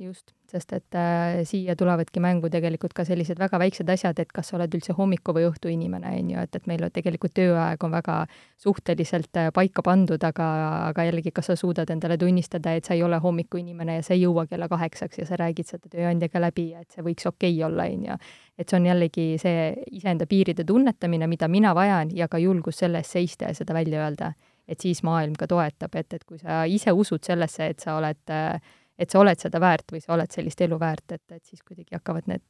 just, 0.00 0.32
sest 0.48 0.72
et 0.72 0.96
äh, 0.96 1.40
siia 1.48 1.74
tulevadki 1.78 2.20
mängu 2.22 2.48
tegelikult 2.52 2.94
ka 2.96 3.04
sellised 3.04 3.38
väga 3.40 3.58
väiksed 3.60 3.88
asjad, 3.92 4.18
et 4.22 4.32
kas 4.32 4.50
sa 4.50 4.56
oled 4.56 4.72
üldse 4.76 4.94
hommiku- 4.96 5.34
või 5.36 5.44
õhtuinimene, 5.48 6.12
on 6.20 6.30
ju, 6.32 6.44
et, 6.44 6.56
et 6.56 6.68
meil 6.70 6.84
on 6.86 6.92
tegelikult 6.94 7.34
tööaeg 7.36 7.84
on 7.84 7.92
väga 7.94 8.16
suhteliselt 8.60 9.40
äh, 9.40 9.50
paika 9.54 9.84
pandud, 9.86 10.22
aga, 10.26 10.48
aga 10.88 11.06
jällegi, 11.08 11.32
kas 11.36 11.52
sa 11.52 11.58
suudad 11.60 11.90
endale 11.92 12.18
tunnistada, 12.20 12.74
et 12.76 12.88
sa 12.88 12.96
ei 12.96 13.04
ole 13.06 13.20
hommikuinimene 13.20 14.00
ja 14.00 14.06
sa 14.06 14.16
ei 14.16 14.24
jõua 14.24 14.46
kella 14.50 14.70
kaheksaks 14.72 15.22
ja 15.22 15.28
sa 15.28 15.38
räägid 15.40 15.68
seda 15.68 15.92
tööandjaga 15.92 16.44
läbi, 16.48 16.70
et 16.80 16.88
see 16.96 17.04
võiks 17.04 17.28
okei 17.28 17.54
okay 17.58 17.66
olla, 17.68 17.88
on 17.90 18.08
ju. 18.10 18.18
et 18.58 18.68
see 18.68 18.80
on 18.80 18.90
jällegi 18.90 19.26
see 19.40 19.70
iseenda 20.00 20.26
piiride 20.30 20.64
tunnetamine, 20.68 21.28
mida 21.30 21.48
mina 21.48 21.74
vajan, 21.76 22.14
ja 22.16 22.28
ka 22.28 22.40
julgus 22.40 22.80
selle 22.80 23.04
eest 23.04 23.16
seista 23.16 23.52
ja 23.52 23.56
seda 23.56 23.76
välja 23.76 24.06
öelda. 24.06 24.32
et 24.70 24.80
siis 24.80 25.02
maailm 25.02 25.32
ka 25.34 25.48
toetab, 25.50 25.96
et, 25.98 26.12
et 26.14 26.24
kui 26.24 26.38
sa 26.38 26.62
ise 26.64 26.92
usud 26.94 27.24
sellesse, 27.26 27.66
et 27.72 27.80
sa 27.82 27.96
oled 27.98 28.30
äh, 28.30 28.60
et 29.00 29.12
sa 29.12 29.20
oled 29.22 29.40
seda 29.40 29.60
väärt 29.62 29.94
või 29.94 30.02
sa 30.02 30.14
oled 30.16 30.32
sellist 30.32 30.60
elu 30.64 30.78
väärt, 30.80 31.14
et, 31.16 31.24
et 31.32 31.44
siis 31.44 31.62
kuidagi 31.66 31.96
hakkavad 31.96 32.28
need, 32.30 32.44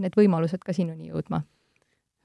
need 0.00 0.16
võimalused 0.16 0.62
ka 0.64 0.74
sinuni 0.76 1.10
jõudma. 1.10 1.42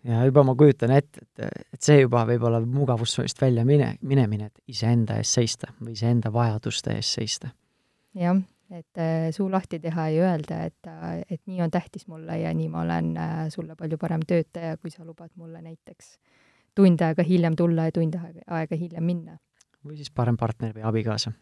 ja 0.07 0.21
juba 0.27 0.45
ma 0.47 0.55
kujutan 0.55 0.93
ette, 0.95 1.25
et, 1.25 1.65
et 1.73 1.81
see 1.83 1.99
juba 2.01 2.23
võib 2.29 2.45
olla 2.47 2.61
mugavustsoonist 2.63 3.41
välja 3.41 3.65
mine, 3.67 3.95
minemine, 4.01 4.47
et 4.47 4.75
iseenda 4.75 5.19
eest 5.19 5.39
seista 5.39 5.73
või 5.79 5.97
iseenda 5.97 6.31
vajaduste 6.33 6.95
eest 6.95 7.19
seista. 7.19 7.51
jah, 8.15 8.39
et 8.71 9.01
äh, 9.01 9.29
suu 9.35 9.49
lahti 9.51 9.81
teha 9.83 10.07
ja 10.15 10.29
öelda, 10.29 10.61
et, 10.69 10.93
et 11.29 11.41
nii 11.45 11.63
on 11.65 11.73
tähtis 11.73 12.07
mulle 12.07 12.39
ja 12.39 12.53
nii 12.55 12.69
ma 12.71 12.85
olen 12.85 13.11
äh, 13.17 13.41
sulle 13.53 13.75
palju 13.75 13.99
parem 13.99 14.23
töötaja, 14.27 14.77
kui 14.77 14.93
sa 14.93 15.03
lubad 15.03 15.33
mulle 15.35 15.61
näiteks 15.61 16.15
tund 16.77 17.01
aega 17.03 17.25
hiljem 17.25 17.57
tulla 17.59 17.89
ja 17.89 17.91
tund 17.91 18.15
aega, 18.15 18.75
hiljem 18.75 19.03
minna. 19.03 19.37
või 19.83 19.99
siis 19.99 20.11
parem 20.15 20.37
partner 20.37 20.71
või 20.75 20.87
abikaasa 20.87 21.33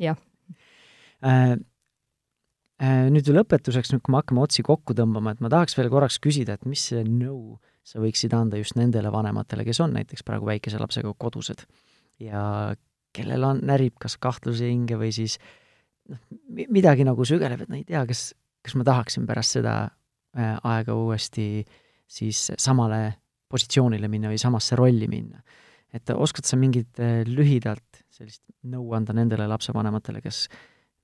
jah 0.00 0.18
nüüd 2.80 3.28
lõpetuseks, 3.34 3.92
nüüd 3.92 4.02
kui 4.04 4.14
me 4.14 4.20
hakkame 4.22 4.40
otsi 4.44 4.64
kokku 4.64 4.94
tõmbama, 4.96 5.34
et 5.34 5.42
ma 5.44 5.50
tahaks 5.52 5.76
veel 5.76 5.90
korraks 5.92 6.16
küsida, 6.22 6.56
et 6.56 6.68
mis 6.68 6.86
nõu 7.04 7.58
sa 7.86 8.00
võiksid 8.00 8.34
anda 8.36 8.60
just 8.60 8.76
nendele 8.78 9.10
vanematele, 9.12 9.64
kes 9.66 9.80
on 9.84 9.94
näiteks 9.96 10.24
praegu 10.26 10.48
väikese 10.48 10.80
lapsega 10.80 11.12
kodused 11.18 11.64
ja 12.22 12.42
kellel 13.16 13.46
on, 13.46 13.62
närib 13.66 13.96
kas 14.00 14.16
kahtlusi 14.22 14.68
hinge 14.70 14.98
või 15.00 15.10
siis 15.14 15.38
noh, 16.10 16.20
midagi 16.70 17.06
nagu 17.08 17.24
sügeleb, 17.26 17.64
et 17.64 17.72
no 17.72 17.78
ei 17.80 17.86
tea, 17.88 18.04
kas, 18.08 18.30
kas 18.64 18.76
ma 18.78 18.86
tahaksin 18.86 19.26
pärast 19.28 19.58
seda 19.58 19.74
äh, 19.84 20.54
aega 20.56 20.94
uuesti 20.96 21.64
siis 22.10 22.50
samale 22.58 23.02
positsioonile 23.50 24.08
minna 24.10 24.30
või 24.30 24.38
samasse 24.38 24.78
rolli 24.78 25.08
minna. 25.10 25.42
et 25.92 26.10
oskad 26.14 26.46
sa 26.46 26.56
mingit 26.56 27.00
lühidalt 27.26 28.04
sellist 28.14 28.44
nõu 28.70 28.92
anda 28.94 29.14
nendele 29.16 29.48
lapsevanematele, 29.50 30.20
kes 30.22 30.44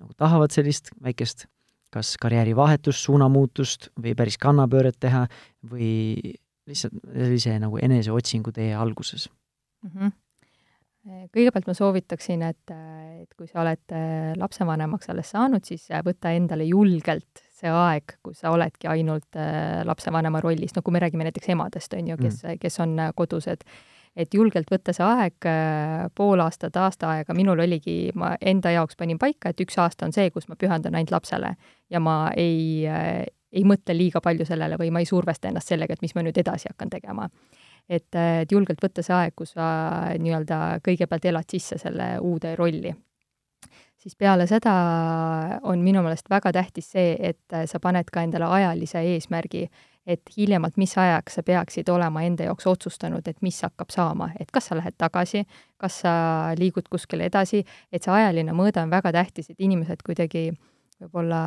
nagu 0.01 0.17
tahavad 0.17 0.55
sellist 0.55 0.93
väikest 1.03 1.47
kas 1.95 2.17
karjäärivahetust, 2.21 3.07
suunamuutust 3.07 3.91
või 4.03 4.17
päris 4.19 4.37
kannapööret 4.43 4.99
teha 5.01 5.25
või 5.71 6.35
lihtsalt 6.67 6.97
sellise 7.07 7.57
nagu 7.63 7.79
eneseotsingu 7.79 8.53
tee 8.53 8.73
alguses 8.75 9.29
mm. 9.83 9.91
-hmm 9.91 10.15
kõigepealt 11.07 11.69
ma 11.69 11.75
soovitaksin, 11.77 12.41
et, 12.43 12.73
et 13.23 13.35
kui 13.39 13.47
sa 13.47 13.61
oled 13.63 13.95
äh, 13.95 14.33
lapsevanemaks 14.39 15.11
alles 15.13 15.31
saanud, 15.31 15.63
siis 15.63 15.85
võta 16.07 16.33
endale 16.35 16.67
julgelt 16.67 17.45
see 17.57 17.71
aeg, 17.71 18.17
kus 18.27 18.43
sa 18.43 18.51
oledki 18.55 18.89
ainult 18.91 19.39
äh, 19.39 19.85
lapsevanema 19.87 20.43
rollis, 20.45 20.75
no 20.77 20.83
kui 20.83 20.97
me 20.97 21.03
räägime 21.05 21.29
näiteks 21.29 21.53
emadest, 21.55 21.95
on 21.95 22.11
ju, 22.11 22.19
kes 22.21 22.43
mm., 22.43 22.59
kes 22.63 22.81
on 22.85 22.99
kodused 23.15 23.63
et 24.17 24.35
julgelt 24.35 24.71
võtta 24.73 24.95
see 24.97 25.05
aeg, 25.05 25.49
pool 26.17 26.41
aastat, 26.41 26.77
aasta 26.81 27.11
aega, 27.13 27.35
minul 27.37 27.61
oligi, 27.67 28.13
ma 28.17 28.35
enda 28.41 28.73
jaoks 28.73 28.97
panin 28.97 29.21
paika, 29.21 29.53
et 29.53 29.61
üks 29.61 29.77
aasta 29.83 30.09
on 30.09 30.15
see, 30.17 30.31
kus 30.35 30.49
ma 30.49 30.57
pühendan 30.59 30.97
ainult 30.97 31.13
lapsele 31.13 31.55
ja 31.93 32.01
ma 32.01 32.17
ei, 32.37 32.87
ei 32.87 33.65
mõtle 33.69 33.97
liiga 33.97 34.23
palju 34.25 34.49
sellele 34.49 34.79
või 34.81 34.91
ma 34.95 35.05
ei 35.05 35.09
survesta 35.09 35.51
ennast 35.51 35.73
sellega, 35.73 35.97
et 35.97 36.05
mis 36.05 36.17
ma 36.17 36.25
nüüd 36.25 36.39
edasi 36.41 36.73
hakkan 36.73 36.93
tegema. 36.93 37.29
et, 37.89 38.09
et 38.15 38.53
julgelt 38.53 38.81
võtta 38.83 39.03
see 39.05 39.15
aeg, 39.15 39.35
kus 39.37 39.53
sa 39.55 39.67
nii-öelda 40.19 40.81
kõigepealt 40.85 41.29
elad 41.31 41.51
sisse 41.51 41.79
selle 41.79 42.17
uude 42.19 42.57
rolli 42.57 42.95
siis 44.07 44.17
peale 44.17 44.47
seda 44.47 44.73
on 45.67 45.83
minu 45.83 46.03
meelest 46.03 46.31
väga 46.31 46.53
tähtis 46.55 46.93
see, 46.95 47.17
et 47.19 47.57
sa 47.67 47.81
paned 47.83 48.11
ka 48.13 48.23
endale 48.23 48.47
ajalise 48.59 49.03
eesmärgi, 49.15 49.67
et 50.07 50.23
hiljemalt 50.37 50.77
mis 50.77 50.95
ajaks 50.99 51.39
sa 51.39 51.43
peaksid 51.47 51.89
olema 51.91 52.23
enda 52.27 52.47
jaoks 52.47 52.67
otsustanud, 52.71 53.27
et 53.27 53.43
mis 53.43 53.59
hakkab 53.63 53.91
saama, 53.91 54.31
et 54.41 54.51
kas 54.55 54.71
sa 54.71 54.79
lähed 54.79 54.95
tagasi, 54.99 55.45
kas 55.83 56.01
sa 56.05 56.15
liigud 56.59 56.89
kuskile 56.91 57.27
edasi, 57.27 57.65
et 57.93 58.07
see 58.07 58.15
ajaline 58.15 58.55
mõõde 58.57 58.83
on 58.83 58.93
väga 58.93 59.13
tähtis, 59.17 59.51
et 59.51 59.61
inimesed 59.61 60.05
kuidagi 60.07 60.51
võib-olla 60.97 61.41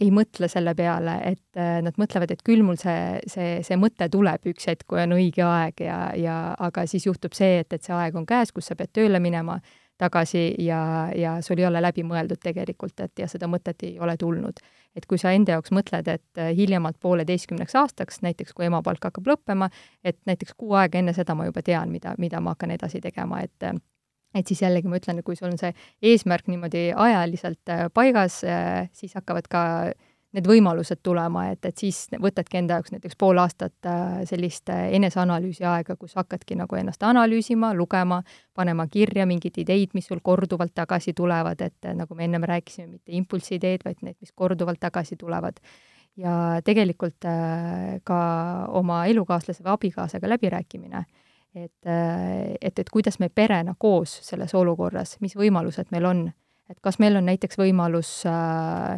ei 0.00 0.08
mõtle 0.14 0.48
selle 0.48 0.72
peale, 0.76 1.18
et 1.28 1.60
nad 1.84 1.98
mõtlevad, 2.00 2.30
et 2.32 2.44
küll 2.46 2.62
mul 2.64 2.78
see, 2.80 3.18
see, 3.28 3.58
see 3.66 3.76
mõte 3.80 4.08
tuleb 4.12 4.46
üks 4.48 4.70
hetk, 4.70 4.86
kui 4.88 5.02
on 5.02 5.16
õige 5.18 5.44
aeg 5.44 5.82
ja, 5.84 5.98
ja 6.16 6.36
aga 6.68 6.86
siis 6.88 7.04
juhtub 7.08 7.36
see, 7.36 7.60
et, 7.64 7.72
et 7.76 7.84
see 7.84 7.96
aeg 7.96 8.16
on 8.16 8.24
käes, 8.28 8.54
kus 8.56 8.70
sa 8.70 8.78
pead 8.78 8.94
tööle 8.96 9.20
minema 9.20 9.58
tagasi 9.98 10.54
ja, 10.58 11.08
ja 11.16 11.36
sul 11.42 11.60
ei 11.60 11.66
ole 11.66 11.80
läbi 11.82 12.04
mõeldud 12.06 12.40
tegelikult, 12.42 13.00
et 13.00 13.22
ja 13.22 13.28
seda 13.30 13.48
mõtet 13.50 13.82
ei 13.86 13.98
ole 14.00 14.16
tulnud. 14.16 14.60
et 14.96 15.04
kui 15.04 15.18
sa 15.20 15.28
enda 15.36 15.52
jaoks 15.52 15.74
mõtled, 15.76 16.06
et 16.08 16.38
äh, 16.40 16.54
hiljemalt 16.56 16.96
pooleteistkümneks 17.00 17.74
aastaks, 17.76 18.22
näiteks 18.24 18.54
kui 18.56 18.64
emapalk 18.64 19.04
hakkab 19.04 19.26
lõppema, 19.28 19.68
et 20.04 20.16
näiteks 20.24 20.54
kuu 20.56 20.72
aega 20.72 20.98
enne 20.98 21.12
seda 21.12 21.34
ma 21.36 21.44
juba 21.44 21.60
tean, 21.62 21.92
mida, 21.92 22.14
mida 22.18 22.40
ma 22.40 22.54
hakkan 22.54 22.72
edasi 22.72 23.02
tegema, 23.04 23.42
et 23.44 23.68
äh, 23.68 23.76
et 24.36 24.48
siis 24.48 24.60
jällegi 24.62 24.88
ma 24.88 24.98
ütlen, 25.00 25.22
kui 25.24 25.36
sul 25.36 25.48
on 25.48 25.58
see 25.60 25.72
eesmärk 26.02 26.48
niimoodi 26.48 26.90
ajaliselt 26.96 27.72
äh, 27.72 27.86
paigas, 27.94 28.42
siis 28.92 29.14
hakkavad 29.16 29.48
ka 29.48 29.62
need 30.36 30.48
võimalused 30.48 31.00
tulema, 31.04 31.46
et, 31.54 31.64
et 31.64 31.80
siis 31.80 32.02
võtadki 32.20 32.60
enda 32.60 32.76
jaoks 32.76 32.92
näiteks 32.92 33.16
pool 33.18 33.40
aastat 33.40 33.88
äh, 33.88 34.20
sellist 34.28 34.68
äh, 34.72 34.90
eneseanalüüsi 34.98 35.64
aega, 35.64 35.96
kus 35.96 36.16
hakkadki 36.18 36.58
nagu 36.60 36.76
ennast 36.76 37.02
analüüsima, 37.08 37.72
lugema, 37.76 38.20
panema 38.54 38.86
kirja 38.92 39.26
mingeid 39.28 39.56
ideid, 39.64 39.94
mis 39.96 40.08
sul 40.10 40.20
korduvalt 40.24 40.74
tagasi 40.76 41.16
tulevad, 41.16 41.64
et 41.64 41.88
äh, 41.88 41.96
nagu 41.96 42.14
me 42.14 42.28
ennem 42.28 42.44
rääkisime, 42.48 42.90
mitte 42.98 43.16
impulssideed, 43.16 43.84
vaid 43.86 44.02
need, 44.04 44.18
mis 44.20 44.32
korduvalt 44.34 44.82
tagasi 44.82 45.16
tulevad. 45.16 45.60
ja 46.16 46.62
tegelikult 46.64 47.26
ka 48.08 48.18
oma 48.72 49.02
elukaaslase 49.04 49.60
või 49.60 49.72
abikaasaga 49.74 50.30
läbirääkimine 50.30 51.02
et, 51.54 51.88
et, 52.60 52.78
et 52.78 52.90
kuidas 52.92 53.18
me 53.20 53.28
perena 53.28 53.74
koos 53.78 54.14
selles 54.24 54.54
olukorras, 54.56 55.16
mis 55.20 55.36
võimalused 55.36 55.92
meil 55.92 56.08
on, 56.08 56.22
et 56.70 56.80
kas 56.80 56.96
meil 57.02 57.16
on 57.20 57.28
näiteks 57.28 57.60
võimalus 57.60 58.22
äh, 58.30 58.96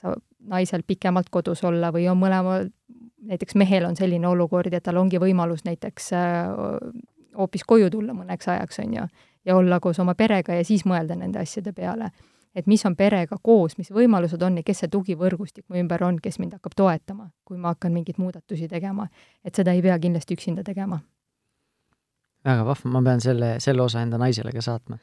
sa 0.00 0.14
naisel 0.48 0.82
pikemalt 0.86 1.28
kodus 1.30 1.64
olla 1.64 1.92
või 1.92 2.06
on 2.10 2.18
mõlemal, 2.20 2.68
näiteks 3.30 3.54
mehel 3.60 3.84
on 3.84 3.96
selline 3.96 4.28
olukord, 4.28 4.72
et 4.72 4.82
tal 4.82 4.98
ongi 5.00 5.20
võimalus 5.20 5.64
näiteks 5.66 6.10
hoopis 7.36 7.64
koju 7.66 7.90
tulla 7.90 8.14
mõneks 8.16 8.48
ajaks, 8.48 8.80
on 8.84 8.96
ju, 8.96 9.06
ja 9.44 9.56
olla 9.56 9.80
koos 9.80 10.00
oma 10.02 10.14
perega 10.18 10.56
ja 10.56 10.64
siis 10.66 10.84
mõelda 10.88 11.16
nende 11.16 11.40
asjade 11.42 11.72
peale. 11.76 12.10
et 12.54 12.66
mis 12.66 12.82
on 12.86 12.96
perega 12.96 13.36
koos, 13.42 13.76
mis 13.78 13.92
võimalused 13.94 14.42
on 14.42 14.56
ja 14.58 14.62
kes 14.66 14.80
see 14.82 14.88
tugivõrgustik 14.90 15.64
mu 15.68 15.76
ümber 15.78 16.02
on, 16.02 16.18
kes 16.18 16.38
mind 16.38 16.56
hakkab 16.58 16.72
toetama, 16.76 17.28
kui 17.44 17.56
ma 17.56 17.70
hakkan 17.70 17.92
mingeid 17.92 18.18
muudatusi 18.18 18.68
tegema. 18.68 19.08
et 19.44 19.54
seda 19.54 19.72
ei 19.72 19.82
pea 19.82 19.98
kindlasti 19.98 20.34
üksinda 20.34 20.64
tegema. 20.64 21.00
väga 22.44 22.64
vahva, 22.64 22.90
ma 22.90 23.02
pean 23.02 23.20
selle, 23.20 23.54
selle 23.60 23.82
osa 23.82 24.02
enda 24.02 24.18
naisele 24.18 24.52
ka 24.52 24.60
saatma 24.60 24.98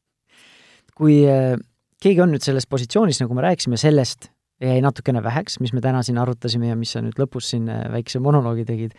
kui 0.98 1.22
keegi 2.06 2.22
on 2.22 2.34
nüüd 2.34 2.44
selles 2.44 2.66
positsioonis, 2.70 3.20
nagu 3.22 3.36
me 3.36 3.44
rääkisime, 3.46 3.78
sellest 3.80 4.30
jäi 4.62 4.80
natukene 4.84 5.20
väheks, 5.24 5.58
mis 5.60 5.74
me 5.76 5.82
täna 5.84 6.02
siin 6.06 6.18
arutasime 6.22 6.70
ja 6.70 6.76
mis 6.78 6.94
sa 6.94 7.02
nüüd 7.04 7.18
lõpus 7.20 7.50
siin 7.52 7.68
äh, 7.72 7.86
väikse 7.92 8.22
monoloogi 8.24 8.64
tegid, 8.68 8.94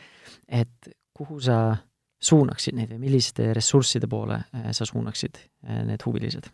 et 0.47 0.89
kuhu 1.17 1.39
sa 1.41 1.77
suunaksid 2.21 2.77
neid 2.77 2.91
või 2.93 3.07
milliste 3.07 3.51
ressursside 3.57 4.09
poole 4.09 4.41
äh, 4.41 4.69
sa 4.75 4.85
suunaksid 4.89 5.39
äh, 5.39 5.81
need 5.87 6.03
huvilised 6.05 6.49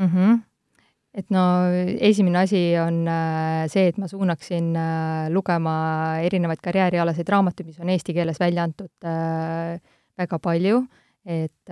mm? 0.00 0.08
-hmm. 0.08 0.40
et 1.14 1.30
no 1.30 1.44
esimene 2.00 2.42
asi 2.42 2.64
on 2.80 3.04
see, 3.68 3.86
et 3.88 3.98
ma 3.98 4.08
suunaksin 4.08 4.72
lugema 5.30 5.76
erinevaid 6.26 6.62
karjäärialaseid 6.62 7.28
raamatuid, 7.28 7.66
mis 7.66 7.80
on 7.80 7.90
eesti 7.90 8.14
keeles 8.14 8.40
välja 8.40 8.64
antud 8.64 9.10
väga 10.18 10.38
palju 10.38 10.82
äh, 10.82 11.01
et 11.26 11.70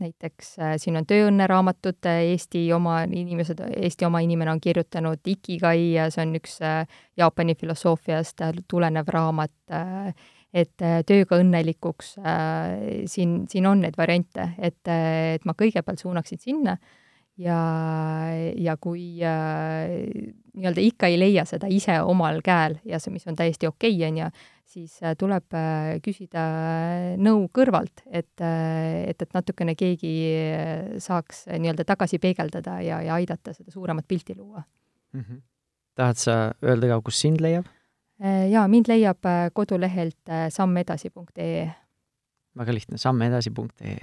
näiteks 0.00 0.52
äh, 0.62 0.74
siin 0.78 0.96
on 1.00 1.06
tööõnne 1.06 1.48
raamatut, 1.50 1.98
äh, 2.06 2.22
Eesti 2.32 2.62
oma 2.72 3.00
inimesed, 3.04 3.62
Eesti 3.76 4.06
oma 4.06 4.20
inimene 4.22 4.52
on 4.54 4.60
kirjutanud 4.62 5.26
Ikigai 5.26 5.92
ja 5.96 6.10
see 6.14 6.22
on 6.22 6.36
üks 6.38 6.60
Jaapani 7.18 7.56
filosoofiast 7.58 8.44
tulenev 8.70 9.10
raamat, 9.10 9.54
et 10.54 10.84
tööga 11.08 11.40
õnnelikuks, 11.42 12.14
siin, 13.10 13.32
siin 13.50 13.66
on 13.66 13.82
neid 13.82 13.98
variante, 13.98 14.50
et, 14.58 14.80
et 14.86 15.44
ma 15.44 15.56
kõigepealt 15.58 16.04
suunaksin 16.04 16.40
sinna 16.40 16.76
ja, 17.38 17.60
ja 18.56 18.76
kui 18.80 19.20
äh, 19.24 20.34
nii-öelda 20.56 20.82
ikka 20.84 21.10
ei 21.10 21.18
leia 21.20 21.44
seda 21.48 21.68
ise 21.72 21.98
omal 22.00 22.40
käel 22.44 22.78
ja 22.88 23.00
see, 23.02 23.12
mis 23.14 23.26
on 23.28 23.36
täiesti 23.36 23.68
okei 23.68 23.92
okay,, 23.92 24.08
on 24.08 24.20
ju, 24.22 24.30
siis 24.76 24.96
äh, 25.04 25.14
tuleb 25.18 25.56
äh, 25.56 25.96
küsida 26.04 26.46
nõu 27.20 27.46
kõrvalt, 27.54 28.04
et, 28.06 28.32
äh, 28.40 29.06
et, 29.12 29.22
et 29.22 29.36
natukene 29.36 29.76
keegi 29.78 30.12
saaks 31.02 31.46
nii-öelda 31.52 31.86
tagasi 31.88 32.20
peegeldada 32.22 32.80
ja, 32.84 33.00
ja 33.04 33.20
aidata 33.20 33.54
seda 33.56 33.72
suuremat 33.74 34.08
pilti 34.08 34.36
luua 34.36 34.62
mm. 35.12 35.20
-hmm. 35.20 35.40
tahad 35.94 36.20
sa 36.20 36.36
öelda 36.64 36.94
ka, 36.94 37.00
kus 37.08 37.20
sind 37.20 37.40
leiab? 37.40 37.68
Jaa, 38.50 38.68
mind 38.68 38.88
leiab 38.88 39.26
kodulehelt 39.52 40.30
sammedasi.ee. 40.48 41.66
väga 42.56 42.74
lihtne, 42.74 42.98
sammedasi.ee 42.98 43.98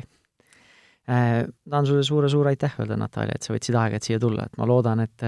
tahan 1.06 1.88
sulle 1.88 2.04
suure-suure 2.08 2.54
aitäh 2.54 2.78
öelda, 2.80 2.98
Natalja, 3.00 3.36
et 3.36 3.44
sa 3.44 3.54
võtsid 3.54 3.76
aega, 3.76 4.00
et 4.00 4.08
siia 4.08 4.20
tulla, 4.24 4.46
et 4.48 4.58
ma 4.58 4.68
loodan, 4.70 5.04
et 5.04 5.26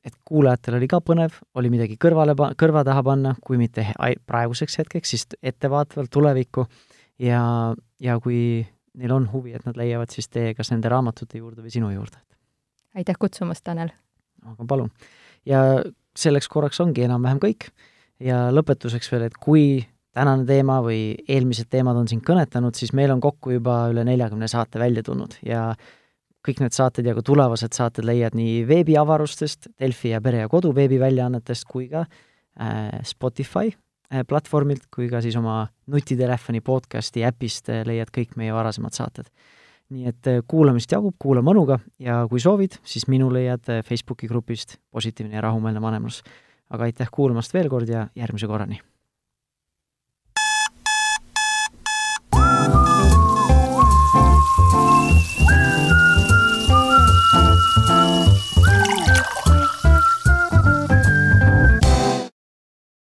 et 0.00 0.16
kuulajatel 0.24 0.78
oli 0.78 0.88
ka 0.88 1.00
põnev, 1.04 1.36
oli 1.60 1.70
midagi 1.72 1.98
kõrvale 2.00 2.34
kõrva 2.58 2.84
taha 2.86 3.02
panna, 3.04 3.34
kui 3.44 3.58
mitte 3.60 3.84
praeguseks 4.26 4.78
hetkeks, 4.80 5.12
siis 5.12 5.26
ettevaatavalt 5.42 6.12
tulevikku 6.12 6.64
ja, 7.20 7.42
ja 8.00 8.18
kui 8.22 8.64
neil 9.00 9.14
on 9.14 9.28
huvi, 9.32 9.54
et 9.56 9.66
nad 9.68 9.76
leiavad 9.78 10.12
siis 10.12 10.28
tee 10.32 10.54
kas 10.56 10.72
nende 10.72 10.90
raamatute 10.92 11.40
juurde 11.40 11.62
või 11.64 11.72
sinu 11.72 11.90
juurde. 11.92 12.20
aitäh 12.96 13.18
kutsumast, 13.18 13.64
Tanel! 13.64 13.92
aga 14.46 14.66
palun! 14.66 14.90
ja 15.46 15.82
selleks 16.16 16.48
korraks 16.48 16.80
ongi 16.80 17.04
enam-vähem 17.06 17.40
kõik 17.42 17.70
ja 18.20 18.48
lõpetuseks 18.52 19.12
veel, 19.12 19.28
et 19.28 19.36
kui 19.40 19.84
tänane 20.16 20.44
teema 20.46 20.80
või 20.84 21.14
eelmised 21.28 21.70
teemad 21.70 21.98
on 22.00 22.08
sind 22.10 22.24
kõnetanud, 22.26 22.74
siis 22.76 22.92
meil 22.96 23.12
on 23.14 23.22
kokku 23.22 23.54
juba 23.54 23.84
üle 23.92 24.04
neljakümne 24.06 24.48
saate 24.50 24.80
välja 24.82 25.04
tulnud 25.06 25.36
ja 25.46 25.70
kõik 26.46 26.62
need 26.64 26.74
saated 26.74 27.06
ja 27.06 27.14
ka 27.16 27.24
tulevased 27.26 27.76
saated 27.76 28.06
leiad 28.08 28.36
nii 28.38 28.64
veebiavarustest, 28.68 29.70
Delfi 29.80 30.14
ja 30.14 30.20
Pere 30.24 30.44
ja 30.44 30.50
Kodu 30.50 30.72
veebiväljaannetest 30.76 31.68
kui 31.68 31.88
ka 31.92 32.06
äh, 32.06 33.00
Spotify 33.06 33.70
äh, 33.70 34.24
platvormilt, 34.28 34.88
kui 34.94 35.10
ka 35.12 35.22
siis 35.24 35.36
oma 35.38 35.62
nutitelefoni 35.92 36.62
podcasti 36.64 37.24
äpist 37.28 37.70
äh, 37.70 37.84
leiad 37.86 38.12
kõik 38.14 38.36
meie 38.40 38.54
varasemad 38.56 38.96
saated. 38.96 39.30
nii 39.90 40.06
et 40.06 40.28
kuulamist 40.46 40.92
jagub, 40.94 41.16
kuula 41.18 41.42
mõnuga 41.42 41.80
ja 41.98 42.20
kui 42.30 42.38
soovid, 42.38 42.76
siis 42.86 43.08
minu 43.10 43.26
leiad 43.34 43.66
Facebooki 43.82 44.28
grupist 44.30 44.76
Positiivne 44.90 45.34
ja 45.34 45.42
rahumeelne 45.42 45.82
vanemlus. 45.82 46.22
aga 46.70 46.84
aitäh 46.86 47.10
kuulamast 47.10 47.54
veel 47.54 47.68
kord 47.68 47.88
ja 47.88 48.06
järgmise 48.14 48.46
korrani! 48.46 48.80